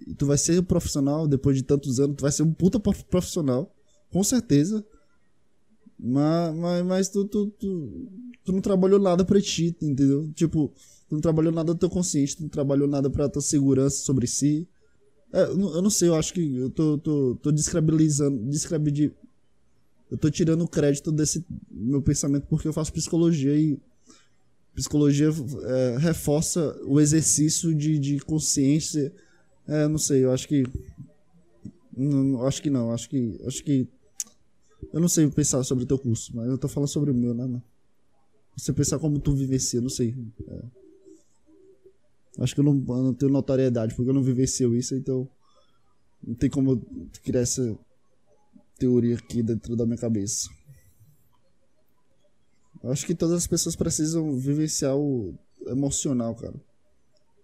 e 0.08 0.14
tu 0.14 0.26
vai 0.26 0.38
ser 0.38 0.62
profissional 0.64 1.28
depois 1.28 1.56
de 1.56 1.64
tantos 1.64 2.00
anos, 2.00 2.18
tu 2.18 2.22
vai 2.22 2.32
ser 2.32 2.44
um 2.44 2.54
puta 2.54 2.80
profissional, 2.80 3.74
com 4.12 4.24
certeza. 4.24 4.86
Mas, 5.98 6.56
mas, 6.56 6.86
mas 6.86 7.10
tu, 7.10 7.26
tu, 7.26 7.48
tu, 7.52 8.08
tu 8.44 8.52
não 8.52 8.60
trabalhou 8.60 9.00
nada 9.00 9.24
pra 9.24 9.40
ti, 9.40 9.76
entendeu? 9.82 10.30
Tipo, 10.34 10.74
tu 11.08 11.16
não 11.16 11.22
trabalhou 11.22 11.54
nada 11.54 11.74
do 11.74 11.80
teu 11.80 11.90
consciente, 11.90 12.36
tu 12.36 12.44
não 12.44 12.50
trabalhou 12.50 12.88
nada 12.88 13.10
pra 13.10 13.30
tua 13.30 13.42
segurança 13.42 14.04
sobre 14.04 14.28
si. 14.28 14.68
É, 15.32 15.44
eu, 15.44 15.58
não, 15.58 15.76
eu 15.76 15.82
não 15.82 15.90
sei, 15.90 16.10
eu 16.10 16.16
acho 16.16 16.34
que 16.34 16.56
eu 16.56 16.70
tô, 16.70 16.98
tô, 16.98 17.36
tô 17.42 17.52
descredibilizando, 17.52 18.38
descredibilizando. 18.50 19.16
Eu 20.12 20.18
tô 20.18 20.30
tirando 20.30 20.64
o 20.64 20.68
crédito 20.68 21.12
desse 21.12 21.44
meu 21.72 22.02
pensamento 22.02 22.46
porque 22.48 22.68
eu 22.68 22.74
faço 22.74 22.94
psicologia 22.94 23.56
e 23.56 23.80
psicologia 24.76 25.30
é, 25.64 25.98
reforça 25.98 26.80
o 26.86 27.00
exercício 27.00 27.74
de, 27.74 27.98
de 28.00 28.20
consciência. 28.20 29.14
É, 29.68 29.88
não 29.88 29.98
sei, 29.98 30.24
eu 30.24 30.32
acho 30.32 30.48
que. 30.48 30.64
Não, 31.96 32.46
acho 32.46 32.62
que 32.62 32.70
não, 32.70 32.92
acho 32.92 33.10
que. 33.10 33.40
Acho 33.46 33.64
que. 33.64 33.88
Eu 34.92 35.00
não 35.00 35.08
sei 35.08 35.30
pensar 35.30 35.64
sobre 35.64 35.86
o 35.86 35.88
teu 35.88 35.98
curso, 35.98 36.36
mas 36.36 36.48
eu 36.50 36.58
tô 36.58 36.68
falando 36.68 36.90
sobre 36.90 37.12
o 37.12 37.14
meu, 37.14 37.34
né, 37.34 37.44
mano? 37.44 37.64
Você 38.58 38.74
pensar 38.74 39.00
como 39.00 39.20
tu 39.20 39.34
vivencia, 39.34 39.82
não 39.82 39.90
sei. 39.90 40.16
É. 40.48 40.64
Acho 42.40 42.54
que 42.54 42.60
eu 42.60 42.64
não, 42.64 42.74
eu 42.74 43.04
não 43.04 43.14
tenho 43.14 43.32
notoriedade, 43.32 43.96
porque 43.96 44.10
eu 44.10 44.14
não 44.14 44.24
vivencio 44.24 44.76
isso, 44.76 44.96
então. 44.96 45.28
Não 46.26 46.36
tem 46.36 46.50
como 46.50 46.72
eu 46.72 46.82
criar 47.22 47.42
essa 47.42 47.78
teoria 48.78 49.16
aqui 49.16 49.44
dentro 49.44 49.76
da 49.76 49.86
minha 49.86 49.98
cabeça. 49.98 50.50
Acho 52.84 53.06
que 53.06 53.16
todas 53.16 53.38
as 53.38 53.48
pessoas 53.48 53.76
precisam 53.76 54.38
vivenciar 54.38 54.96
o 54.96 55.34
emocional, 55.68 56.36
cara. 56.36 56.56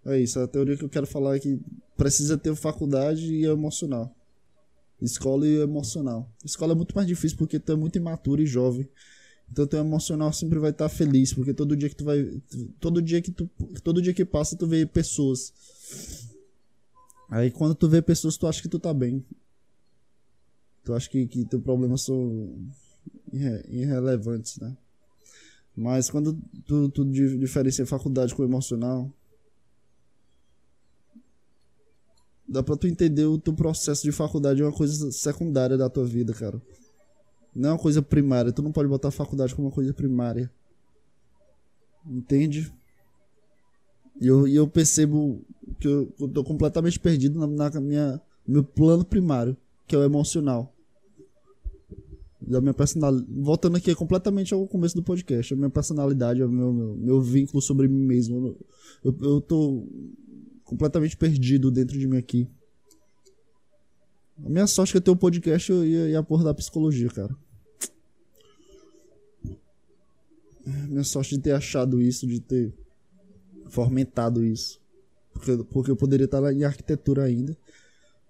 É 0.04 0.18
isso, 0.18 0.38
a 0.38 0.46
teoria 0.46 0.76
que 0.76 0.84
eu 0.84 0.88
quero 0.88 1.06
falar 1.06 1.36
é 1.36 1.40
que 1.40 1.58
precisa 1.96 2.36
ter 2.36 2.54
faculdade 2.54 3.32
e 3.32 3.44
emocional. 3.44 4.14
Escola 5.00 5.46
e 5.46 5.60
emocional. 5.60 6.30
Escola 6.44 6.72
é 6.72 6.76
muito 6.76 6.94
mais 6.94 7.06
difícil 7.06 7.38
porque 7.38 7.58
tu 7.58 7.72
é 7.72 7.76
muito 7.76 7.96
imaturo 7.96 8.42
e 8.42 8.46
jovem. 8.46 8.88
Então 9.50 9.66
teu 9.66 9.80
emocional 9.80 10.32
sempre 10.32 10.58
vai 10.58 10.70
estar 10.70 10.88
feliz, 10.88 11.32
porque 11.32 11.52
todo 11.52 11.76
dia 11.76 11.88
que 11.88 11.96
tu 11.96 12.04
vai 12.04 12.40
todo 12.78 13.02
dia 13.02 13.20
que 13.20 13.32
tu 13.32 13.50
todo 13.82 14.00
dia 14.00 14.14
que 14.14 14.24
passa 14.24 14.56
tu 14.56 14.66
vê 14.66 14.86
pessoas. 14.86 15.52
Aí 17.28 17.50
quando 17.50 17.74
tu 17.74 17.88
vê 17.88 18.00
pessoas, 18.00 18.36
tu 18.36 18.46
acha 18.46 18.62
que 18.62 18.68
tu 18.68 18.78
tá 18.78 18.92
bem. 18.92 19.24
Tu 20.84 20.94
acha 20.94 21.08
que 21.08 21.26
que 21.26 21.44
teus 21.46 21.62
problemas 21.62 22.02
são 22.02 22.52
irre 23.32 23.64
irrelevantes, 23.68 24.58
né? 24.58 24.76
Mas 25.76 26.10
quando 26.10 26.38
tu, 26.66 26.88
tu 26.88 27.04
diferencia 27.04 27.86
faculdade 27.86 28.34
com 28.34 28.42
emocional, 28.42 29.10
dá 32.46 32.62
pra 32.62 32.76
tu 32.76 32.86
entender 32.86 33.24
o 33.24 33.38
teu 33.38 33.54
processo 33.54 34.02
de 34.02 34.12
faculdade 34.12 34.60
é 34.60 34.64
uma 34.64 34.72
coisa 34.72 35.10
secundária 35.12 35.78
da 35.78 35.88
tua 35.88 36.04
vida, 36.04 36.34
cara. 36.34 36.60
Não 37.54 37.70
é 37.70 37.72
uma 37.72 37.78
coisa 37.78 38.02
primária. 38.02 38.52
Tu 38.52 38.62
não 38.62 38.72
pode 38.72 38.88
botar 38.88 39.08
a 39.08 39.12
faculdade 39.12 39.54
como 39.54 39.68
uma 39.68 39.74
coisa 39.74 39.94
primária. 39.94 40.50
Entende? 42.06 42.72
E 44.20 44.26
eu, 44.26 44.46
eu 44.46 44.68
percebo 44.68 45.42
que 45.78 45.86
eu, 45.86 46.12
eu 46.20 46.28
tô 46.28 46.44
completamente 46.44 46.98
perdido 46.98 47.38
na, 47.38 47.70
na 47.70 47.80
minha 47.80 48.20
meu 48.46 48.64
plano 48.64 49.04
primário, 49.04 49.56
que 49.86 49.94
é 49.94 49.98
o 49.98 50.02
emocional 50.02 50.74
da 52.50 52.60
minha 52.60 52.74
personalidade. 52.74 53.26
Voltando 53.30 53.76
aqui 53.76 53.94
completamente 53.94 54.52
ao 54.52 54.66
começo 54.66 54.94
do 54.94 55.02
podcast, 55.02 55.54
a 55.54 55.56
minha 55.56 55.70
personalidade, 55.70 56.42
o 56.42 56.48
meu, 56.48 56.72
meu, 56.72 56.96
meu 56.96 57.20
vínculo 57.20 57.62
sobre 57.62 57.86
mim 57.88 58.04
mesmo. 58.04 58.56
Eu, 59.04 59.16
eu 59.22 59.40
tô 59.40 59.86
completamente 60.64 61.16
perdido 61.16 61.70
dentro 61.70 61.98
de 61.98 62.06
mim 62.06 62.16
aqui. 62.16 62.48
A 64.44 64.48
minha 64.48 64.66
sorte 64.66 64.90
é 64.90 64.92
que 64.92 64.96
eu 64.98 65.02
tenho 65.02 65.14
um 65.14 65.18
podcast 65.18 65.72
e, 65.72 66.14
a 66.16 66.22
porra 66.22 66.44
da 66.44 66.54
psicologia, 66.54 67.08
cara. 67.08 67.36
Minha 70.88 71.04
sorte 71.04 71.36
de 71.36 71.42
ter 71.42 71.52
achado 71.52 72.00
isso, 72.00 72.26
de 72.26 72.40
ter 72.40 72.74
fomentado 73.68 74.44
isso. 74.44 74.80
Porque, 75.32 75.56
porque 75.64 75.90
eu 75.90 75.96
poderia 75.96 76.24
estar 76.24 76.52
em 76.52 76.64
arquitetura 76.64 77.24
ainda. 77.24 77.56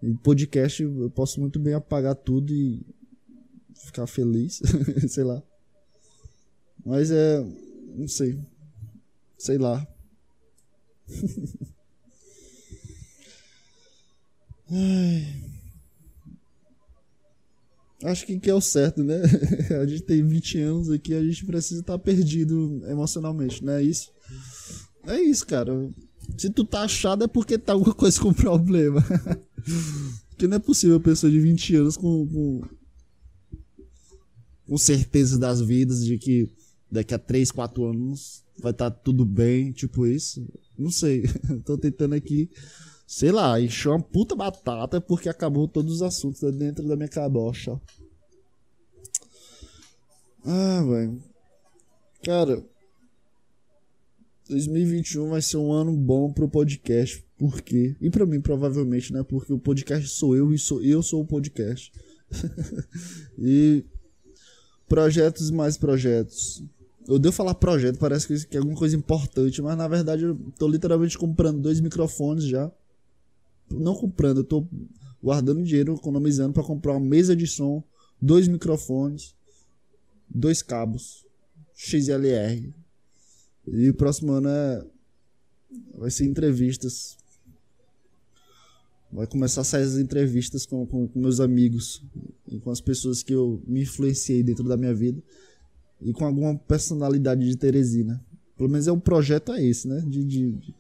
Em 0.03 0.15
podcast 0.15 0.83
eu 0.83 1.11
posso 1.11 1.41
muito 1.41 1.59
bem 1.59 1.75
apagar 1.75 2.15
tudo 2.15 2.53
e 2.53 2.85
ficar 3.85 4.07
feliz, 4.07 4.61
sei 5.09 5.25
lá. 5.25 5.43
Mas 6.85 7.11
é. 7.11 7.45
Não 7.97 8.07
sei. 8.09 8.39
Sei 9.39 9.59
lá. 9.59 9.87
Ai. 14.71 15.51
Acho 18.05 18.25
que, 18.25 18.39
que 18.39 18.49
é 18.49 18.55
o 18.55 18.61
certo, 18.61 19.05
né? 19.05 19.21
A 19.83 19.87
gente 19.87 20.03
tem 20.03 20.27
20 20.27 20.59
anos 20.61 20.91
aqui, 20.91 21.13
a 21.13 21.23
gente 21.23 21.45
precisa 21.45 21.81
estar 21.81 21.99
tá 21.99 21.99
perdido 21.99 22.83
emocionalmente, 22.87 23.63
não 23.63 23.75
é 23.75 23.83
isso? 23.83 24.11
É 25.07 25.21
isso, 25.21 25.47
cara. 25.47 25.73
Se 26.39 26.49
tu 26.49 26.65
tá 26.65 26.83
achado 26.83 27.25
é 27.25 27.29
porque 27.29 27.59
tá 27.59 27.75
alguma 27.75 27.95
coisa 27.95 28.19
com 28.19 28.33
problema. 28.33 29.05
porque 30.31 30.47
não 30.47 30.57
é 30.57 30.61
possível 30.61 30.97
a 30.97 31.01
pessoa 31.01 31.31
de 31.31 31.39
20 31.41 31.77
anos 31.77 31.97
com, 31.99 32.27
com 32.27 32.63
com 34.71 34.79
certeza 34.79 35.37
das 35.37 35.61
vidas 35.61 36.05
de 36.05 36.17
que 36.17 36.49
daqui 36.89 37.13
a 37.13 37.19
3, 37.19 37.51
4 37.51 37.87
anos 37.87 38.45
vai 38.57 38.71
estar 38.71 38.89
tá 38.89 38.97
tudo 38.97 39.25
bem, 39.25 39.73
tipo 39.73 40.07
isso. 40.07 40.47
Não 40.79 40.93
sei. 40.93 41.25
Tô 41.67 41.77
tentando 41.77 42.15
aqui, 42.15 42.49
sei 43.05 43.33
lá, 43.33 43.61
encher 43.61 43.89
uma 43.89 44.01
puta 44.01 44.37
batata 44.37 45.01
porque 45.01 45.29
acabou 45.29 45.67
todos 45.67 45.95
os 45.95 46.03
assuntos 46.03 46.41
dentro 46.57 46.87
da 46.87 46.95
minha 46.95 47.09
cabocha. 47.09 47.81
Ah, 50.45 50.85
velho. 50.89 51.21
Cara, 52.23 52.65
2021 54.49 55.31
vai 55.31 55.43
ser 55.43 55.57
um 55.57 55.73
ano 55.73 55.97
bom 55.97 56.33
pro 56.33 56.49
podcast. 56.49 57.27
Por 57.37 57.61
quê? 57.61 57.97
E 58.01 58.09
para 58.09 58.25
mim, 58.25 58.41
provavelmente, 58.41 59.13
né? 59.13 59.25
Porque 59.25 59.53
o 59.53 59.59
podcast 59.59 60.11
sou 60.11 60.37
eu 60.37 60.55
e 60.55 60.59
sou 60.61 60.81
eu 60.81 61.03
sou 61.03 61.23
o 61.23 61.27
podcast. 61.27 61.91
e 63.37 63.85
Projetos 64.91 65.53
mais 65.53 65.79
projetos. 65.79 66.65
Eu 67.07 67.17
devo 67.17 67.33
falar 67.33 67.55
projeto, 67.55 67.97
parece 67.97 68.45
que 68.47 68.57
é 68.57 68.59
alguma 68.59 68.77
coisa 68.77 68.97
importante, 68.97 69.63
mas 69.63 69.79
na 69.79 69.87
verdade 69.87 70.25
eu 70.25 70.37
tô 70.59 70.67
literalmente 70.67 71.17
comprando 71.17 71.61
dois 71.61 71.81
microfones 71.81 72.43
já. 72.43 72.69
Não 73.71 73.95
comprando, 73.95 74.39
eu 74.39 74.45
tô 74.45 74.67
guardando 75.23 75.63
dinheiro, 75.63 75.95
economizando 75.95 76.53
para 76.53 76.65
comprar 76.65 76.95
uma 76.95 77.07
mesa 77.07 77.37
de 77.37 77.47
som, 77.47 77.85
dois 78.21 78.49
microfones. 78.49 79.33
dois 80.29 80.61
cabos 80.61 81.25
XLR. 81.73 82.75
E 83.69 83.91
o 83.91 83.95
próximo 83.95 84.33
ano 84.33 84.49
é 84.49 84.85
vai 85.95 86.11
ser 86.11 86.25
entrevistas. 86.25 87.17
Vai 89.13 89.27
começar 89.27 89.63
a 89.63 89.65
sair 89.65 89.83
as 89.83 89.97
entrevistas 89.97 90.65
com, 90.65 90.87
com, 90.87 91.09
com 91.09 91.19
meus 91.19 91.41
amigos 91.41 92.03
e 92.47 92.61
com 92.61 92.71
as 92.71 92.81
pessoas 92.81 93.23
que 93.23 93.33
eu 93.33 93.61
me 93.67 93.83
influenciei 93.83 94.43
dentro 94.43 94.65
da 94.65 94.77
minha 94.77 94.95
vida 94.95 95.21
e 96.01 96.13
com 96.13 96.25
alguma 96.25 96.57
personalidade 96.57 97.45
de 97.45 97.57
Teresina. 97.57 98.25
Pelo 98.57 98.71
menos 98.71 98.87
é 98.87 98.93
um 98.93 99.01
projeto 99.01 99.53
é 99.53 99.65
esse, 99.65 99.89
né? 99.89 100.01
De, 100.07 100.25
de, 100.25 100.53
de, 100.53 100.75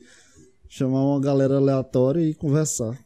chamar 0.69 1.05
uma 1.05 1.21
galera 1.21 1.57
aleatória 1.57 2.21
e 2.21 2.33
conversar. 2.33 2.97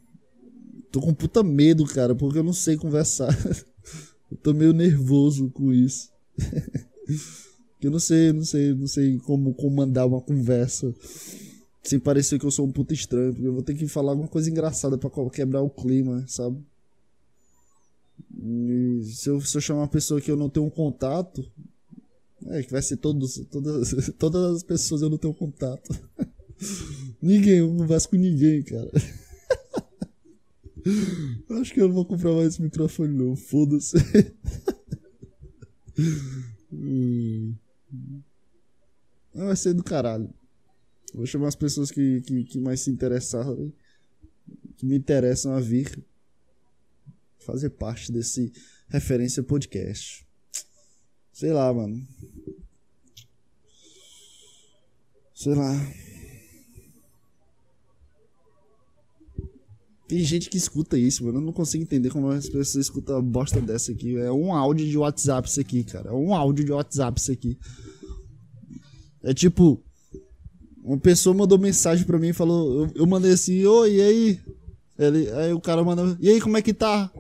Tô 0.93 1.01
com 1.01 1.15
puta 1.15 1.43
medo, 1.43 1.85
cara, 1.87 2.15
porque 2.15 2.39
eu 2.39 2.45
não 2.45 2.53
sei 2.53 2.77
conversar. 2.77 3.35
eu 4.31 4.37
tô 4.37 4.53
meio 4.53 4.73
nervoso 4.73 5.49
com 5.51 5.73
isso. 5.73 6.11
eu 7.81 7.91
não 7.91 7.99
sei, 7.99 8.33
não 8.33 8.45
sei, 8.45 8.75
não 8.75 8.87
sei 8.87 9.19
como 9.19 9.55
comandar 9.55 10.07
uma 10.07 10.21
conversa 10.21 10.95
sem 11.85 12.01
parecer 12.01 12.39
que 12.39 12.47
eu 12.47 12.51
sou 12.51 12.67
um 12.67 12.73
puta 12.73 12.95
estranho, 12.95 13.33
porque 13.33 13.47
eu 13.47 13.53
vou 13.53 13.63
ter 13.63 13.75
que 13.75 13.87
falar 13.87 14.13
alguma 14.13 14.29
coisa 14.29 14.51
engraçada 14.51 14.97
para 14.97 15.11
quebrar 15.31 15.61
o 15.61 15.69
clima, 15.69 16.25
sabe? 16.27 16.59
E 18.37 19.03
se 19.05 19.29
eu, 19.29 19.41
se 19.41 19.57
eu 19.57 19.61
chamar 19.61 19.83
uma 19.83 19.89
pessoa 19.89 20.21
que 20.21 20.31
eu 20.31 20.37
não 20.37 20.49
tenho 20.49 20.67
um 20.67 20.71
contato, 20.71 21.45
é 22.47 22.63
que 22.63 22.73
vai 22.73 22.81
ser 22.81 22.97
todos, 22.97 23.39
todas, 23.51 24.11
todas 24.19 24.57
as 24.57 24.63
pessoas 24.63 25.03
eu 25.03 25.11
não 25.11 25.19
tenho 25.19 25.35
contato. 25.35 25.91
ninguém, 27.21 27.59
eu 27.59 27.69
não 27.69 27.79
converso 27.79 28.09
com 28.09 28.17
ninguém, 28.17 28.63
cara. 28.63 28.91
Acho 31.61 31.73
que 31.73 31.81
eu 31.81 31.89
não 31.89 31.95
vou 31.95 32.05
comprar 32.05 32.33
mais 32.33 32.49
esse 32.49 32.63
microfone, 32.63 33.15
não. 33.15 33.37
Foda-se. 33.37 33.97
Hum. 36.73 37.55
vai 39.33 39.57
ser 39.57 39.75
do 39.75 39.85
caralho. 39.85 40.29
Vou 41.15 41.27
chamar 41.27 41.49
as 41.49 41.55
pessoas 41.55 41.91
que, 41.91 42.21
que, 42.23 42.45
que 42.45 42.61
mais 42.61 42.81
se 42.81 42.91
interessaram, 42.91 43.73
que 44.77 44.85
me 44.85 44.97
interessam 44.97 45.53
a 45.55 45.61
vir 45.61 46.05
fazer 47.39 47.71
parte 47.71 48.11
desse 48.11 48.53
referência 48.89 49.43
podcast. 49.43 50.27
Sei 51.33 51.53
lá, 51.53 51.73
mano. 51.73 52.07
Sei 55.35 55.55
lá. 55.55 55.73
Tem 60.07 60.23
gente 60.23 60.51
que 60.51 60.57
escuta 60.57 60.99
isso, 60.99 61.25
mano. 61.25 61.39
Eu 61.39 61.43
não 61.43 61.53
consigo 61.53 61.83
entender 61.83 62.11
como 62.11 62.29
as 62.29 62.49
pessoas 62.49 62.87
escutam 62.87 63.23
bosta 63.23 63.61
dessa 63.61 63.93
aqui. 63.93 64.17
É 64.17 64.31
um 64.31 64.53
áudio 64.53 64.87
de 64.87 64.97
WhatsApp 64.97 65.49
isso 65.49 65.61
aqui, 65.61 65.83
cara. 65.83 66.11
É 66.11 66.13
um 66.13 66.35
áudio 66.35 66.65
de 66.65 66.73
WhatsApp 66.73 67.19
isso 67.19 67.33
aqui. 67.33 67.59
É 69.23 69.33
tipo. 69.33 69.83
Uma 70.85 70.99
pessoa 70.99 71.35
mandou 71.35 71.59
mensagem 71.59 72.05
pra 72.05 72.19
mim 72.19 72.29
e 72.29 72.33
falou. 72.35 72.83
Eu, 72.83 72.93
eu 72.95 73.07
mandei 73.07 73.33
assim, 73.33 73.65
oi, 73.65 73.95
e 73.95 74.03
aí? 74.03 74.41
Ele, 74.99 75.31
aí 75.33 75.53
o 75.53 75.61
cara 75.61 75.83
mandou, 75.83 76.15
e 76.21 76.29
aí, 76.29 76.41
como 76.41 76.59
é 76.59 76.63
que 76.63 76.75
tá? 76.75 77.11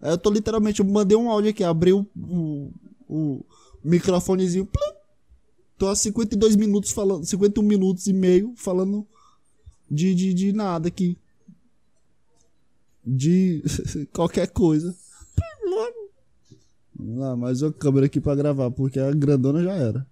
Aí 0.00 0.12
eu 0.12 0.18
tô 0.18 0.30
literalmente, 0.30 0.80
eu 0.80 0.86
mandei 0.86 1.16
um 1.16 1.30
áudio 1.30 1.50
aqui, 1.50 1.64
abri 1.64 1.92
o, 1.92 2.06
o, 2.14 2.70
o 3.08 3.44
microfonezinho. 3.82 4.66
Plum, 4.66 4.92
tô 5.78 5.88
há 5.88 5.96
52 5.96 6.54
minutos 6.54 6.92
falando, 6.92 7.24
51 7.24 7.64
minutos 7.64 8.06
e 8.06 8.12
meio 8.12 8.52
falando 8.56 9.06
de, 9.90 10.14
de, 10.14 10.34
de 10.34 10.52
nada 10.52 10.88
aqui 10.88 11.16
de 13.04 13.62
qualquer 14.12 14.48
coisa. 14.48 14.94
Vamos 16.94 17.18
lá, 17.18 17.36
mais 17.36 17.62
uma 17.62 17.72
câmera 17.72 18.06
aqui 18.06 18.20
pra 18.20 18.34
gravar, 18.34 18.70
porque 18.70 18.98
a 18.98 19.10
grandona 19.12 19.62
já 19.62 19.72
era. 19.72 20.06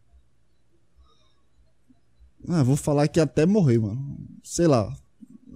Ah, 2.49 2.63
vou 2.63 2.77
falar 2.77 3.05
aqui 3.05 3.21
até 3.21 3.47
morrer, 3.47 3.79
mano. 3.79 4.19
Sei 4.43 4.67
lá. 4.67 4.95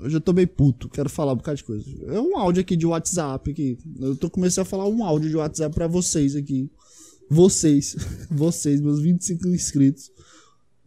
Eu 0.02 0.20
tô 0.20 0.32
meio 0.32 0.48
puto, 0.48 0.88
quero 0.88 1.10
falar 1.10 1.34
um 1.34 1.36
bocado 1.36 1.58
de 1.58 1.64
coisa. 1.64 1.84
É 2.06 2.18
um 2.18 2.38
áudio 2.38 2.62
aqui 2.62 2.74
de 2.74 2.86
WhatsApp 2.86 3.50
aqui. 3.50 3.78
Eu 3.98 4.16
tô 4.16 4.30
começando 4.30 4.62
a 4.62 4.68
falar 4.68 4.88
um 4.88 5.04
áudio 5.04 5.28
de 5.28 5.36
WhatsApp 5.36 5.74
pra 5.74 5.86
vocês 5.86 6.34
aqui. 6.34 6.70
Vocês, 7.28 7.96
vocês, 8.30 8.80
meus 8.80 9.00
25 9.00 9.46
inscritos. 9.48 10.10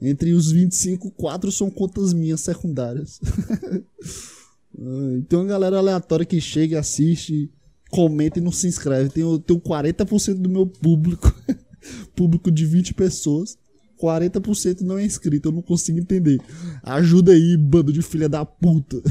Entre 0.01 0.33
os 0.33 0.51
25, 0.51 1.11
quatro 1.11 1.51
são 1.51 1.69
contas 1.69 2.11
minhas 2.11 2.41
secundárias. 2.41 3.21
Tem 5.29 5.39
uma 5.39 5.45
galera 5.45 5.77
aleatória 5.77 6.25
que 6.25 6.41
chega, 6.41 6.79
assiste, 6.79 7.51
comenta 7.89 8.39
e 8.39 8.41
não 8.41 8.51
se 8.51 8.67
inscreve. 8.67 9.09
Tem, 9.09 9.23
tem 9.41 9.59
40% 9.59 10.33
do 10.33 10.49
meu 10.49 10.65
público, 10.65 11.31
público 12.15 12.51
de 12.51 12.65
20 12.65 12.95
pessoas. 12.95 13.57
40% 14.03 14.81
não 14.81 14.97
é 14.97 15.05
inscrito, 15.05 15.47
eu 15.47 15.53
não 15.53 15.61
consigo 15.61 15.97
entender. 15.97 16.41
Ajuda 16.83 17.31
aí, 17.31 17.55
bando 17.55 17.93
de 17.93 18.01
filha 18.01 18.27
da 18.27 18.45
puta. 18.45 19.01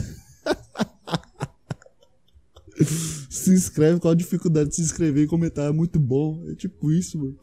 se 3.30 3.51
inscreve, 3.51 4.01
qual 4.01 4.12
a 4.12 4.16
dificuldade 4.16 4.68
de 4.68 4.76
se 4.76 4.82
inscrever 4.82 5.24
e 5.24 5.26
comentar? 5.26 5.70
É 5.70 5.72
muito 5.72 5.99
bom. 5.99 6.45
É 6.51 6.55
tipo 6.55 6.93
isso, 6.93 7.18
mano. 7.18 7.38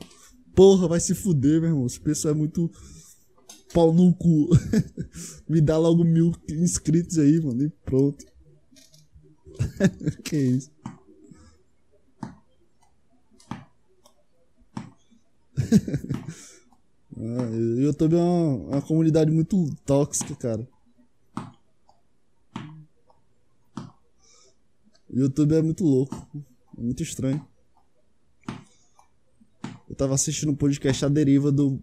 Porra, 0.56 0.88
vai 0.88 1.00
se 1.00 1.16
fuder, 1.16 1.60
meu 1.60 1.72
irmão. 1.72 1.88
Esse 1.88 2.00
pessoal 2.00 2.36
é 2.36 2.38
muito 2.38 2.72
pau 3.74 3.92
no 3.92 4.14
cu. 4.14 4.50
Me 5.50 5.60
dá 5.60 5.76
logo 5.78 6.04
mil 6.04 6.32
inscritos 6.50 7.18
aí, 7.18 7.42
mano, 7.42 7.64
e 7.64 7.70
pronto. 7.84 8.24
que 10.24 10.38
isso? 10.38 10.70
Ah, 17.20 17.82
YouTube 17.82 18.16
é 18.16 18.18
uma, 18.18 18.56
uma 18.76 18.82
comunidade 18.82 19.30
muito 19.30 19.70
tóxica, 19.86 20.36
cara. 20.36 20.68
O 25.10 25.20
YouTube 25.20 25.56
é 25.56 25.62
muito 25.62 25.84
louco. 25.84 26.16
É 26.78 26.82
muito 26.82 27.04
estranho. 27.04 27.46
Eu 29.90 29.96
tava 29.96 30.14
assistindo 30.14 30.52
um 30.52 30.56
podcast 30.56 31.04
A 31.04 31.10
Deriva 31.10 31.52
do 31.52 31.82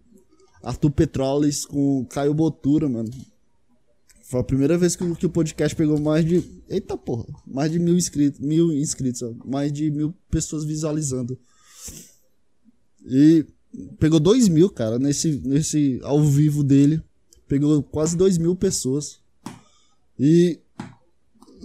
Arthur 0.62 0.90
Petroles 0.90 1.66
com 1.66 2.06
Caio 2.06 2.32
Botura, 2.32 2.88
mano. 2.88 3.10
Foi 4.22 4.40
a 4.40 4.44
primeira 4.44 4.78
vez 4.78 4.96
que, 4.96 5.14
que, 5.16 5.26
o 5.26 5.30
podcast 5.30 5.76
pegou 5.76 6.00
mais 6.00 6.24
de. 6.24 6.42
Eita 6.68 6.96
porra! 6.96 7.26
Mais 7.46 7.70
de 7.70 7.78
mil 7.78 7.96
inscritos. 7.96 8.40
Mil 8.40 8.72
inscritos, 8.72 9.22
ó, 9.22 9.32
mais 9.44 9.72
de 9.72 9.90
mil 9.90 10.14
pessoas 10.30 10.64
visualizando. 10.64 11.38
E 13.04 13.46
pegou 13.98 14.20
dois 14.20 14.48
mil, 14.48 14.70
cara, 14.70 14.98
nesse, 14.98 15.40
nesse 15.44 16.00
ao 16.02 16.22
vivo 16.22 16.62
dele. 16.62 17.02
Pegou 17.48 17.82
quase 17.82 18.16
dois 18.16 18.38
mil 18.38 18.56
pessoas. 18.56 19.20
E 20.18 20.58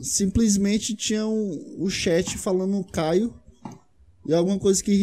simplesmente 0.02 0.96
tinha 0.96 1.26
um, 1.26 1.76
o 1.80 1.90
chat 1.90 2.38
falando 2.38 2.84
Caio 2.86 3.34
e 4.26 4.34
alguma 4.34 4.60
coisa 4.60 4.84
que 4.84 4.94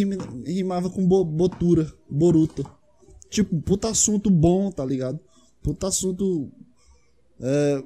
rimava 0.47 0.89
com 0.89 1.07
bo, 1.07 1.25
Botura, 1.25 1.93
Boruto. 2.09 2.65
Tipo, 3.29 3.61
puta 3.61 3.89
assunto 3.89 4.31
bom, 4.31 4.71
tá 4.71 4.85
ligado? 4.85 5.19
Puta 5.63 5.89
assunto. 5.89 6.51
É, 7.41 7.83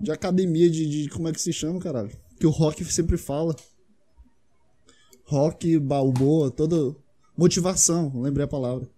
de 0.00 0.10
academia, 0.10 0.70
de, 0.70 0.88
de. 0.88 1.08
Como 1.08 1.28
é 1.28 1.32
que 1.32 1.40
se 1.40 1.52
chama, 1.52 1.80
caralho? 1.80 2.10
Que 2.38 2.46
o 2.46 2.50
rock 2.50 2.84
sempre 2.84 3.16
fala. 3.16 3.54
Rock, 5.24 5.78
balboa, 5.78 6.50
toda. 6.50 6.96
Motivação, 7.36 8.12
lembrei 8.20 8.44
a 8.44 8.48
palavra. 8.48 8.88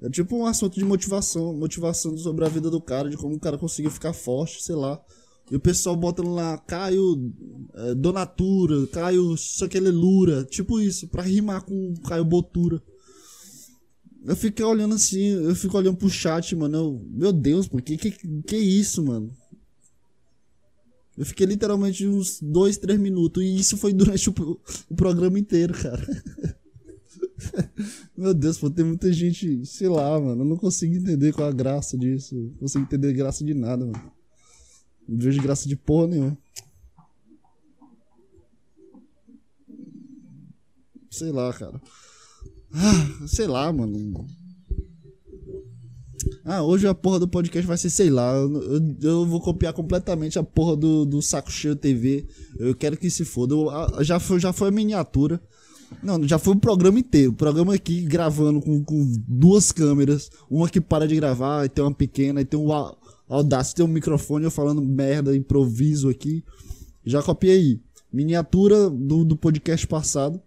É 0.00 0.10
tipo 0.10 0.36
um 0.36 0.46
assunto 0.46 0.74
de 0.74 0.84
motivação, 0.84 1.54
motivação 1.54 2.16
sobre 2.18 2.44
a 2.44 2.48
vida 2.48 2.70
do 2.70 2.80
cara, 2.80 3.08
de 3.08 3.16
como 3.16 3.34
o 3.34 3.40
cara 3.40 3.56
conseguiu 3.56 3.90
ficar 3.90 4.12
forte, 4.12 4.62
sei 4.62 4.74
lá. 4.74 5.00
E 5.50 5.56
o 5.56 5.60
pessoal 5.60 5.96
bota 5.96 6.22
lá, 6.22 6.58
Caio 6.58 7.32
é, 7.74 7.94
Donatura, 7.94 8.86
Caio 8.88 9.36
Saquelelura, 9.36 10.44
tipo 10.44 10.80
isso, 10.80 11.08
pra 11.08 11.22
rimar 11.22 11.62
com 11.62 11.94
Caio 12.06 12.24
Botura. 12.24 12.82
Eu 14.24 14.34
fiquei 14.34 14.64
olhando 14.64 14.96
assim, 14.96 15.24
eu 15.24 15.54
fico 15.54 15.78
olhando 15.78 15.96
pro 15.96 16.10
chat, 16.10 16.54
mano. 16.56 16.76
Eu, 16.76 17.06
meu 17.10 17.32
Deus, 17.32 17.68
por 17.68 17.80
que, 17.80 17.96
que 17.96 18.10
que 18.10 18.56
isso, 18.56 19.04
mano? 19.04 19.32
Eu 21.16 21.24
fiquei 21.24 21.46
literalmente 21.46 22.06
uns 22.06 22.40
dois, 22.42 22.76
três 22.76 22.98
minutos. 22.98 23.42
E 23.42 23.56
isso 23.56 23.76
foi 23.76 23.92
durante 23.92 24.28
o, 24.28 24.60
o 24.90 24.94
programa 24.96 25.38
inteiro, 25.38 25.72
cara. 25.72 26.04
Meu 28.16 28.34
Deus, 28.34 28.58
pô, 28.58 28.70
tem 28.70 28.84
muita 28.84 29.12
gente, 29.12 29.64
sei 29.66 29.88
lá, 29.88 30.18
mano. 30.20 30.42
Eu 30.42 30.46
não 30.46 30.56
consigo 30.56 30.94
entender 30.94 31.32
qual 31.32 31.48
a 31.48 31.52
graça 31.52 31.96
disso. 31.96 32.34
Não 32.34 32.58
consigo 32.58 32.84
entender 32.84 33.12
graça 33.12 33.44
de 33.44 33.54
nada, 33.54 33.84
mano. 33.84 34.12
Não 35.08 35.18
vejo 35.18 35.42
graça 35.42 35.68
de 35.68 35.76
porra 35.76 36.08
nenhuma. 36.08 36.38
Sei 41.10 41.30
lá, 41.30 41.52
cara. 41.52 41.80
Ah, 42.72 43.26
sei 43.26 43.46
lá, 43.46 43.72
mano. 43.72 44.26
Ah, 46.44 46.62
hoje 46.62 46.86
a 46.86 46.94
porra 46.94 47.20
do 47.20 47.28
podcast 47.28 47.66
vai 47.66 47.78
ser, 47.78 47.90
sei 47.90 48.10
lá, 48.10 48.32
eu, 48.34 48.96
eu 49.02 49.26
vou 49.26 49.40
copiar 49.40 49.72
completamente 49.72 50.38
a 50.38 50.42
porra 50.42 50.76
do, 50.76 51.04
do 51.04 51.22
Saco 51.22 51.50
Cheio 51.50 51.76
TV. 51.76 52.26
Eu 52.58 52.74
quero 52.74 52.96
que 52.96 53.08
se 53.10 53.24
foda. 53.24 53.54
Eu, 53.54 54.04
já, 54.04 54.18
foi, 54.20 54.38
já 54.40 54.52
foi 54.52 54.68
a 54.68 54.72
miniatura. 54.72 55.40
Não, 56.02 56.26
já 56.26 56.38
foi 56.38 56.54
o 56.54 56.58
programa 56.58 56.98
inteiro. 56.98 57.30
O 57.32 57.34
programa 57.34 57.74
aqui 57.74 58.02
gravando 58.02 58.60
com, 58.60 58.82
com 58.82 59.12
duas 59.26 59.72
câmeras. 59.72 60.30
Uma 60.50 60.68
que 60.68 60.80
para 60.80 61.06
de 61.06 61.16
gravar, 61.16 61.64
e 61.64 61.68
tem 61.68 61.84
uma 61.84 61.94
pequena, 61.94 62.40
e 62.40 62.44
tem 62.44 62.58
um 62.58 62.70
Audacity, 63.28 63.76
tem 63.76 63.84
um 63.84 63.88
microfone, 63.88 64.44
eu 64.44 64.50
falando 64.50 64.80
merda, 64.80 65.36
improviso 65.36 66.08
aqui. 66.08 66.44
Já 67.04 67.22
copiei. 67.22 67.80
Miniatura 68.12 68.88
do, 68.88 69.24
do 69.24 69.36
podcast 69.36 69.86
passado. 69.86 70.40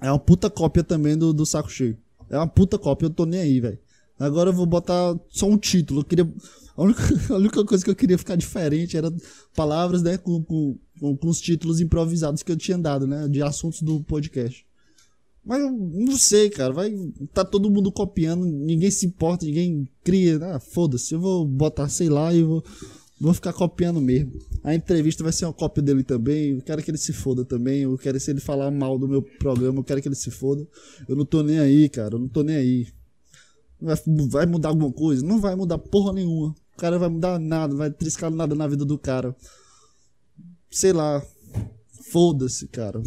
É 0.00 0.10
uma 0.10 0.18
puta 0.18 0.48
cópia 0.48 0.84
também 0.84 1.16
do, 1.16 1.32
do 1.32 1.44
Saco 1.44 1.70
Cheio. 1.70 1.96
É 2.30 2.36
uma 2.36 2.46
puta 2.46 2.78
cópia, 2.78 3.06
eu 3.06 3.10
tô 3.10 3.26
nem 3.26 3.40
aí, 3.40 3.60
velho. 3.60 3.78
Agora 4.18 4.50
eu 4.50 4.54
vou 4.54 4.66
botar 4.66 5.16
só 5.28 5.46
um 5.46 5.56
título. 5.56 6.00
Eu 6.00 6.04
queria. 6.04 6.32
A 6.78 6.82
única, 6.82 7.02
a 7.34 7.36
única 7.36 7.64
coisa 7.64 7.84
que 7.84 7.90
eu 7.90 7.96
queria 7.96 8.16
ficar 8.16 8.36
diferente 8.36 8.96
era 8.96 9.12
palavras, 9.54 10.00
né? 10.00 10.16
Com, 10.16 10.44
com, 10.44 10.78
com, 11.16 11.28
os 11.28 11.40
títulos 11.40 11.80
improvisados 11.80 12.44
que 12.44 12.52
eu 12.52 12.56
tinha 12.56 12.78
dado, 12.78 13.04
né? 13.04 13.26
De 13.26 13.42
assuntos 13.42 13.82
do 13.82 14.00
podcast. 14.04 14.64
Mas 15.44 15.60
eu 15.60 15.72
não 15.72 16.16
sei, 16.16 16.48
cara. 16.50 16.72
Vai. 16.72 16.94
Tá 17.34 17.44
todo 17.44 17.70
mundo 17.70 17.90
copiando, 17.90 18.44
ninguém 18.44 18.92
se 18.92 19.06
importa, 19.06 19.44
ninguém 19.44 19.88
cria. 20.04 20.38
Ah, 20.40 20.60
foda-se. 20.60 21.14
Eu 21.14 21.20
vou 21.20 21.44
botar, 21.44 21.88
sei 21.88 22.08
lá, 22.08 22.32
e 22.32 22.44
vou, 22.44 22.62
vou 23.20 23.34
ficar 23.34 23.52
copiando 23.52 24.00
mesmo. 24.00 24.38
A 24.62 24.72
entrevista 24.72 25.24
vai 25.24 25.32
ser 25.32 25.46
uma 25.46 25.52
cópia 25.52 25.82
dele 25.82 26.04
também. 26.04 26.50
Eu 26.50 26.62
quero 26.62 26.80
que 26.80 26.92
ele 26.92 26.98
se 26.98 27.12
foda 27.12 27.44
também. 27.44 27.80
Eu 27.82 27.98
quero 27.98 28.20
se 28.20 28.30
ele 28.30 28.40
falar 28.40 28.70
mal 28.70 28.96
do 28.96 29.08
meu 29.08 29.22
programa, 29.22 29.80
eu 29.80 29.84
quero 29.84 30.00
que 30.00 30.06
ele 30.06 30.14
se 30.14 30.30
foda. 30.30 30.64
Eu 31.08 31.16
não 31.16 31.24
tô 31.24 31.42
nem 31.42 31.58
aí, 31.58 31.88
cara. 31.88 32.14
Eu 32.14 32.20
não 32.20 32.28
tô 32.28 32.44
nem 32.44 32.54
aí. 32.54 32.86
Vai, 33.80 33.96
vai 34.28 34.46
mudar 34.46 34.68
alguma 34.68 34.92
coisa? 34.92 35.26
Não 35.26 35.40
vai 35.40 35.56
mudar 35.56 35.78
porra 35.78 36.12
nenhuma. 36.12 36.54
O 36.78 36.80
cara 36.80 36.96
vai 36.96 37.08
mudar 37.08 37.40
nada, 37.40 37.74
vai 37.74 37.90
triscar 37.90 38.30
nada 38.30 38.54
na 38.54 38.68
vida 38.68 38.84
do 38.84 38.96
cara. 38.96 39.34
Sei 40.70 40.92
lá. 40.92 41.20
Foda-se, 42.12 42.68
cara. 42.68 43.02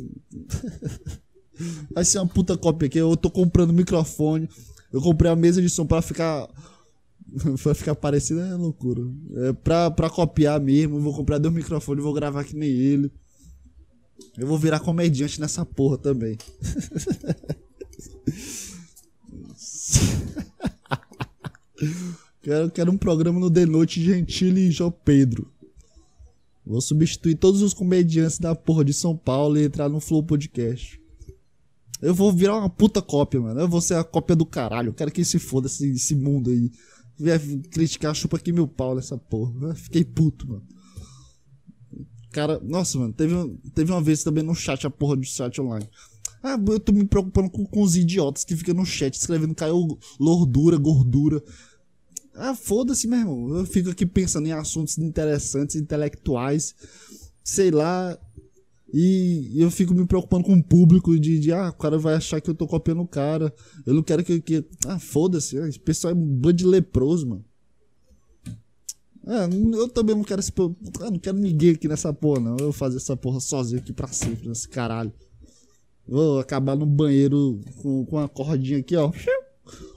Vai 1.95 2.03
ser 2.03 2.19
uma 2.19 2.27
puta 2.27 2.57
cópia 2.57 2.87
aqui. 2.87 2.97
Eu 2.97 3.15
tô 3.15 3.31
comprando 3.31 3.71
microfone. 3.71 4.49
Eu 4.91 5.01
comprei 5.01 5.31
a 5.31 5.37
mesa 5.37 5.61
de 5.61 5.69
som 5.69 5.87
pra 5.87 6.01
ficar. 6.01 6.49
pra 7.63 7.73
ficar 7.73 7.95
parecido 7.95 8.41
é 8.41 8.53
loucura. 8.55 9.03
É 9.37 9.53
pra, 9.53 9.89
pra 9.89 10.09
copiar 10.09 10.59
mesmo. 10.59 10.97
Eu 10.97 11.01
vou 11.01 11.15
comprar 11.15 11.37
dois 11.37 11.55
microfones 11.55 12.03
vou 12.03 12.13
gravar 12.13 12.43
que 12.43 12.57
nem 12.57 12.69
ele. 12.69 13.09
Eu 14.37 14.47
vou 14.47 14.57
virar 14.57 14.81
comediante 14.81 15.39
nessa 15.39 15.65
porra 15.65 15.97
também. 15.97 16.37
quero, 22.41 22.71
quero 22.71 22.91
um 22.91 22.97
programa 22.97 23.39
no 23.39 23.49
The 23.49 23.65
Noite 23.65 24.03
Gentile 24.03 24.67
e 24.67 24.71
João 24.71 24.91
Pedro. 24.91 25.51
Vou 26.65 26.81
substituir 26.81 27.35
todos 27.35 27.61
os 27.61 27.73
comediantes 27.73 28.39
da 28.39 28.55
porra 28.55 28.85
de 28.85 28.93
São 28.93 29.17
Paulo 29.17 29.57
e 29.57 29.65
entrar 29.65 29.89
no 29.89 29.99
Flow 29.99 30.23
Podcast. 30.23 31.01
Eu 32.01 32.15
vou 32.15 32.31
virar 32.31 32.57
uma 32.57 32.69
puta 32.69 33.01
cópia, 33.01 33.39
mano. 33.39 33.59
Eu 33.59 33.67
vou 33.67 33.81
ser 33.81 33.95
a 33.95 34.03
cópia 34.03 34.35
do 34.35 34.45
caralho. 34.45 34.89
Eu 34.89 34.93
quero 34.93 35.11
que 35.11 35.23
se 35.23 35.37
foda 35.37 35.67
esse, 35.67 35.91
esse 35.91 36.15
mundo 36.15 36.49
aí. 36.49 36.71
Vier 37.17 37.39
criticar, 37.69 38.15
chupa 38.15 38.37
aqui 38.37 38.51
meu 38.51 38.67
pau 38.67 38.95
nessa 38.95 39.17
porra. 39.17 39.69
Eu 39.69 39.75
fiquei 39.75 40.03
puto, 40.03 40.47
mano. 40.47 40.63
Cara, 42.31 42.59
nossa, 42.63 42.97
mano, 42.97 43.13
teve, 43.13 43.35
teve 43.75 43.91
uma 43.91 44.01
vez 44.01 44.23
também 44.23 44.43
no 44.43 44.55
chat, 44.55 44.87
a 44.87 44.89
porra 44.89 45.17
do 45.17 45.23
chat 45.23 45.59
online. 45.59 45.87
Ah, 46.41 46.57
eu 46.67 46.79
tô 46.79 46.91
me 46.91 47.05
preocupando 47.05 47.49
com, 47.51 47.65
com 47.65 47.81
os 47.83 47.95
idiotas 47.95 48.43
que 48.43 48.55
ficam 48.55 48.73
no 48.73 48.85
chat 48.85 49.13
escrevendo 49.13 49.53
caiu 49.53 49.99
lordura, 50.19 50.77
gordura. 50.77 51.43
Ah, 52.35 52.55
foda-se, 52.55 53.07
meu 53.07 53.19
irmão. 53.19 53.57
Eu 53.57 53.65
fico 53.65 53.89
aqui 53.89 54.05
pensando 54.05 54.47
em 54.47 54.51
assuntos 54.51 54.97
interessantes, 54.97 55.75
intelectuais. 55.75 56.75
Sei 57.43 57.71
lá. 57.71 58.17
E 58.93 59.53
eu 59.55 59.71
fico 59.71 59.93
me 59.93 60.05
preocupando 60.05 60.43
com 60.43 60.53
o 60.53 60.63
público 60.63 61.17
de, 61.17 61.39
de 61.39 61.53
ah, 61.53 61.69
o 61.69 61.73
cara 61.73 61.97
vai 61.97 62.15
achar 62.15 62.41
que 62.41 62.49
eu 62.49 62.55
tô 62.55 62.67
copiando 62.67 63.01
o 63.01 63.07
cara. 63.07 63.53
Eu 63.85 63.93
não 63.93 64.03
quero 64.03 64.23
que. 64.23 64.41
que 64.41 64.65
ah, 64.85 64.99
foda-se. 64.99 65.57
Esse 65.57 65.79
pessoal 65.79 66.13
é 66.13 66.15
um 66.15 66.25
bando 66.25 66.57
de 66.57 66.65
leproso, 66.65 67.27
mano. 67.27 67.45
É, 69.25 69.45
eu 69.75 69.87
também 69.87 70.15
não 70.15 70.23
quero 70.23 70.39
esse. 70.39 70.51
Eu 70.57 70.75
não 71.11 71.19
quero 71.19 71.37
ninguém 71.37 71.71
aqui 71.71 71.87
nessa 71.87 72.13
porra, 72.13 72.39
não. 72.39 72.51
Eu 72.53 72.65
vou 72.65 72.73
fazer 72.73 72.97
essa 72.97 73.15
porra 73.15 73.39
sozinho 73.39 73.79
aqui 73.79 73.93
pra 73.93 74.07
sempre, 74.07 74.47
nesse 74.47 74.67
caralho. 74.67 75.13
Vou 76.07 76.39
acabar 76.39 76.75
no 76.75 76.85
banheiro 76.85 77.61
com, 77.77 78.05
com 78.05 78.15
uma 78.17 78.27
cordinha 78.27 78.79
aqui, 78.79 78.95
ó. 78.95 79.11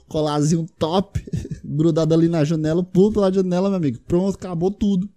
Colarzinho 0.07 0.65
top, 0.77 1.23
grudado 1.63 2.13
ali 2.13 2.27
na 2.27 2.43
janela, 2.43 2.83
pulo 2.83 3.11
pela 3.11 3.31
janela, 3.31 3.69
meu 3.69 3.77
amigo. 3.77 3.99
Pronto, 4.07 4.35
acabou 4.35 4.71
tudo. 4.71 5.09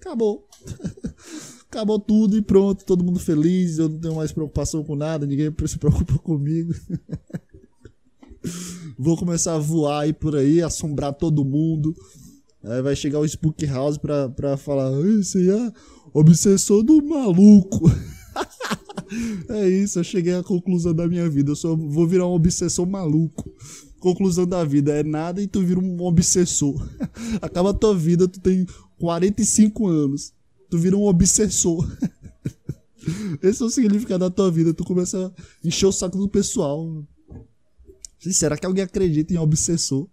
Acabou. 0.00 0.48
acabou 1.72 1.98
tudo 1.98 2.36
e 2.36 2.42
pronto, 2.42 2.84
todo 2.84 3.02
mundo 3.02 3.18
feliz, 3.18 3.78
eu 3.78 3.88
não 3.88 3.98
tenho 3.98 4.14
mais 4.16 4.30
preocupação 4.30 4.84
com 4.84 4.94
nada, 4.94 5.26
ninguém 5.26 5.50
se 5.66 5.78
preocupa 5.78 6.18
comigo. 6.18 6.74
Vou 8.98 9.16
começar 9.16 9.54
a 9.54 9.58
voar 9.58 10.02
aí 10.02 10.12
por 10.12 10.36
aí, 10.36 10.62
assombrar 10.62 11.14
todo 11.14 11.44
mundo. 11.44 11.94
Aí 12.62 12.82
vai 12.82 12.94
chegar 12.94 13.18
o 13.18 13.26
Spook 13.26 13.64
House 13.66 13.96
pra, 13.96 14.28
pra 14.28 14.56
falar: 14.56 14.92
Esse 15.18 15.50
é 15.50 15.72
obsessor 16.12 16.82
do 16.82 17.02
maluco. 17.02 17.90
é 19.48 19.68
isso, 19.68 19.98
eu 19.98 20.04
cheguei 20.04 20.34
à 20.34 20.42
conclusão 20.42 20.94
da 20.94 21.08
minha 21.08 21.28
vida. 21.28 21.52
Eu 21.52 21.56
só 21.56 21.74
vou 21.74 22.06
virar 22.06 22.26
um 22.26 22.34
obsessor 22.34 22.86
maluco. 22.86 23.50
Conclusão 24.02 24.46
da 24.46 24.64
vida 24.64 24.92
é 24.92 25.02
nada 25.02 25.40
e 25.40 25.46
tu 25.46 25.62
vira 25.62 25.80
um 25.80 26.02
obsessor. 26.02 26.86
Acaba 27.40 27.70
a 27.70 27.74
tua 27.74 27.94
vida, 27.94 28.28
tu 28.28 28.40
tem 28.40 28.66
45 28.98 29.86
anos 29.86 30.32
tu 30.72 30.78
vira 30.78 30.96
um 30.96 31.04
obsessor. 31.04 31.86
Esse 33.42 33.62
é 33.62 33.66
o 33.66 33.68
significado 33.68 34.20
da 34.20 34.30
tua 34.30 34.50
vida. 34.50 34.72
Tu 34.72 34.82
começa 34.84 35.26
a 35.26 35.68
encher 35.68 35.84
o 35.84 35.92
saco 35.92 36.16
do 36.16 36.26
pessoal. 36.26 37.04
Será 38.18 38.56
que 38.56 38.64
alguém 38.64 38.82
acredita 38.82 39.34
em 39.34 39.36
obsessor? 39.36 40.08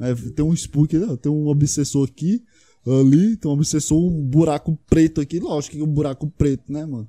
É, 0.00 0.12
tem 0.12 0.44
um 0.44 0.52
spook, 0.52 0.98
né? 0.98 1.16
tem 1.18 1.30
um 1.30 1.46
obsessor 1.46 2.08
aqui, 2.08 2.42
ali, 2.84 3.36
tem 3.36 3.48
um 3.48 3.54
obsessor, 3.54 3.96
um 3.96 4.24
buraco 4.24 4.76
preto 4.88 5.20
aqui. 5.20 5.38
Lógico 5.38 5.76
que 5.76 5.82
é 5.82 5.84
um 5.84 5.92
buraco 5.92 6.28
preto, 6.36 6.72
né, 6.72 6.84
mano? 6.84 7.08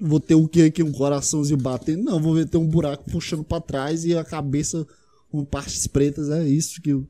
Vou 0.00 0.20
ter 0.20 0.34
o 0.34 0.48
que 0.48 0.62
aqui? 0.62 0.82
Um 0.82 0.92
coraçãozinho 0.92 1.58
batendo? 1.58 2.04
Não, 2.04 2.20
vou 2.20 2.44
ter 2.44 2.58
um 2.58 2.66
buraco 2.66 3.08
puxando 3.10 3.44
para 3.44 3.60
trás 3.60 4.04
e 4.04 4.16
a 4.16 4.24
cabeça 4.24 4.86
com 5.30 5.44
partes 5.44 5.86
pretas. 5.86 6.30
É 6.30 6.44
isso 6.46 6.82
que 6.82 6.92
o, 6.92 7.06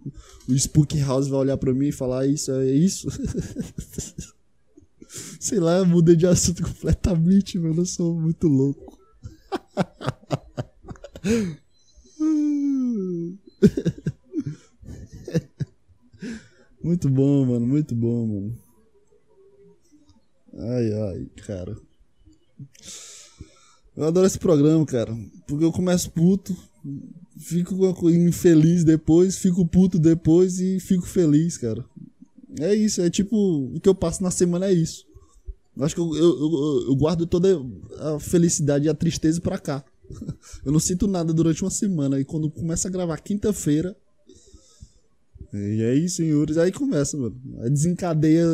o 0.48 0.54
Spook 0.54 1.00
House 1.00 1.28
vai 1.28 1.40
olhar 1.40 1.56
para 1.56 1.72
mim 1.72 1.88
e 1.88 1.92
falar: 1.92 2.26
Isso, 2.26 2.52
é 2.52 2.70
isso. 2.70 3.08
Sei 5.40 5.58
lá, 5.58 5.82
mudei 5.84 6.16
de 6.16 6.26
assunto 6.26 6.62
completamente, 6.62 7.58
mano. 7.58 7.80
Eu 7.80 7.86
sou 7.86 8.14
muito 8.14 8.46
louco. 8.46 8.98
muito 16.82 17.08
bom, 17.08 17.46
mano. 17.46 17.66
Muito 17.66 17.94
bom, 17.94 18.26
mano. 18.26 18.54
Ai, 20.52 20.92
ai, 20.92 21.26
cara. 21.46 21.87
Eu 23.98 24.04
adoro 24.04 24.28
esse 24.28 24.38
programa, 24.38 24.86
cara. 24.86 25.12
Porque 25.44 25.64
eu 25.64 25.72
começo 25.72 26.08
puto, 26.12 26.56
fico 27.36 28.08
infeliz 28.08 28.84
depois, 28.84 29.36
fico 29.36 29.66
puto 29.66 29.98
depois 29.98 30.60
e 30.60 30.78
fico 30.78 31.04
feliz, 31.04 31.58
cara. 31.58 31.84
É 32.60 32.72
isso, 32.72 33.02
é 33.02 33.10
tipo, 33.10 33.36
o 33.74 33.80
que 33.80 33.88
eu 33.88 33.94
passo 33.96 34.22
na 34.22 34.30
semana 34.30 34.66
é 34.66 34.72
isso. 34.72 35.04
Eu 35.76 35.84
acho 35.84 35.96
que 35.96 36.00
eu, 36.00 36.14
eu, 36.14 36.38
eu, 36.38 36.84
eu 36.90 36.94
guardo 36.94 37.26
toda 37.26 37.60
a 37.98 38.20
felicidade 38.20 38.86
e 38.86 38.88
a 38.88 38.94
tristeza 38.94 39.40
pra 39.40 39.58
cá. 39.58 39.84
Eu 40.64 40.72
não 40.72 40.80
sinto 40.80 41.06
nada 41.06 41.32
durante 41.32 41.62
uma 41.62 41.70
semana. 41.70 42.18
E 42.18 42.24
quando 42.24 42.50
começa 42.50 42.88
a 42.88 42.90
gravar 42.90 43.18
quinta-feira. 43.18 43.96
E 45.52 45.82
aí, 45.82 46.08
senhores, 46.08 46.58
aí 46.58 46.70
começa, 46.70 47.16
mano. 47.16 47.40
Aí 47.60 47.70
desencadeia 47.70 48.46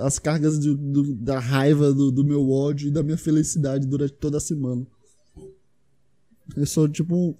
as 0.00 0.18
cargas 0.18 0.58
do, 0.58 0.76
do, 0.76 1.14
da 1.14 1.38
raiva, 1.38 1.92
do, 1.92 2.10
do 2.10 2.24
meu 2.24 2.50
ódio 2.50 2.88
e 2.88 2.90
da 2.90 3.02
minha 3.02 3.18
felicidade 3.18 3.86
durante 3.86 4.14
toda 4.14 4.38
a 4.38 4.40
semana. 4.40 4.86
Eu 6.56 6.66
sou 6.66 6.88
tipo 6.88 7.36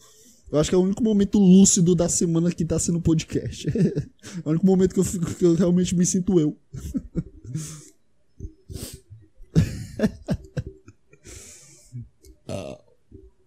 eu 0.51 0.59
acho 0.59 0.71
que 0.71 0.75
é 0.75 0.79
o 0.79 0.83
único 0.83 1.03
momento 1.03 1.39
lúcido 1.39 1.95
da 1.95 2.09
semana 2.09 2.51
que 2.51 2.65
tá 2.65 2.79
sendo 2.79 3.03
podcast. 3.03 3.69
é 3.69 4.09
o 4.45 4.51
único 4.51 4.65
momento 4.65 4.95
que 4.95 5.01
eu, 5.01 5.05
fico, 5.05 5.35
que 5.35 5.45
eu 5.45 5.55
realmente 5.55 5.95
me 5.95 6.07
sinto 6.07 6.41
eu. 6.41 6.57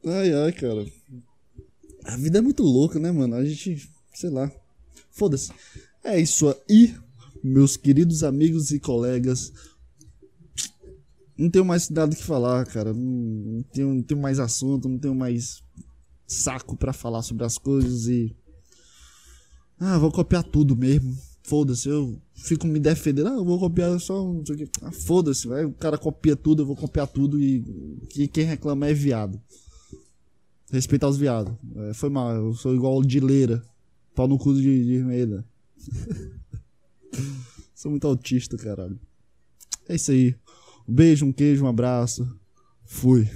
ai, 0.06 0.32
ai, 0.32 0.52
cara. 0.52 0.86
A 2.04 2.16
vida 2.18 2.38
é 2.38 2.42
muito 2.42 2.62
louca, 2.62 3.00
né, 3.00 3.12
mano? 3.12 3.34
A 3.34 3.44
gente, 3.44 3.90
sei 4.14 4.30
lá. 4.30 4.52
Foda-se. 5.22 5.52
É 6.04 6.20
isso 6.20 6.50
aí, 6.68 6.96
meus 7.44 7.78
queridos 7.78 8.24
amigos 8.24 8.72
e 8.72 8.80
colegas. 8.80 9.54
Não 11.38 11.48
tenho 11.48 11.64
mais 11.64 11.92
nada 11.92 12.16
que 12.16 12.24
falar, 12.24 12.66
cara. 12.66 12.92
Não 12.92 13.62
tenho, 13.72 13.94
não 13.94 14.02
tenho 14.02 14.20
mais 14.20 14.40
assunto, 14.40 14.90
não 14.90 14.98
tenho 14.98 15.14
mais 15.14 15.62
saco 16.26 16.76
para 16.76 16.92
falar 16.92 17.22
sobre 17.22 17.46
as 17.46 17.56
coisas 17.60 18.08
e. 18.08 18.36
Ah, 19.80 20.00
vou 20.00 20.12
copiar 20.12 20.44
tudo 20.44 20.76
mesmo. 20.76 21.16
Foda-se, 21.44 21.88
eu 21.88 22.20
fico 22.34 22.66
me 22.66 22.80
defendendo. 22.80 23.28
Ah, 23.28 23.36
eu 23.36 23.46
vou 23.46 23.60
copiar 23.60 24.00
só 24.00 24.28
um. 24.28 24.44
Ah, 24.82 24.92
foda-se, 24.92 25.48
vai. 25.48 25.66
O 25.66 25.74
cara 25.74 26.00
copia 26.00 26.36
tudo, 26.36 26.64
eu 26.64 26.66
vou 26.66 26.76
copiar 26.76 27.06
tudo 27.06 27.40
e, 27.40 27.64
e 28.16 28.28
quem 28.28 28.44
reclama 28.44 28.88
é 28.88 28.94
viado. 28.96 29.40
Respeitar 30.72 31.08
os 31.10 31.18
viados. 31.18 31.54
É, 31.76 31.94
foi 31.94 32.10
mal, 32.10 32.32
eu 32.32 32.56
sou 32.56 32.74
igual 32.74 32.98
o 32.98 33.06
de 33.06 33.20
leira. 33.20 33.64
Pau 34.16 34.28
no 34.28 34.38
cu 34.38 34.54
de, 34.54 34.62
de 34.62 34.94
Irmeida. 34.94 35.46
Sou 37.74 37.90
muito 37.90 38.08
autista, 38.08 38.58
caralho. 38.58 39.00
É 39.88 39.96
isso 39.96 40.12
aí. 40.12 40.36
Um 40.88 40.94
beijo, 40.94 41.26
um 41.26 41.32
queijo, 41.32 41.66
um 41.66 41.68
abraço. 41.68 42.28
Fui. 42.86 43.28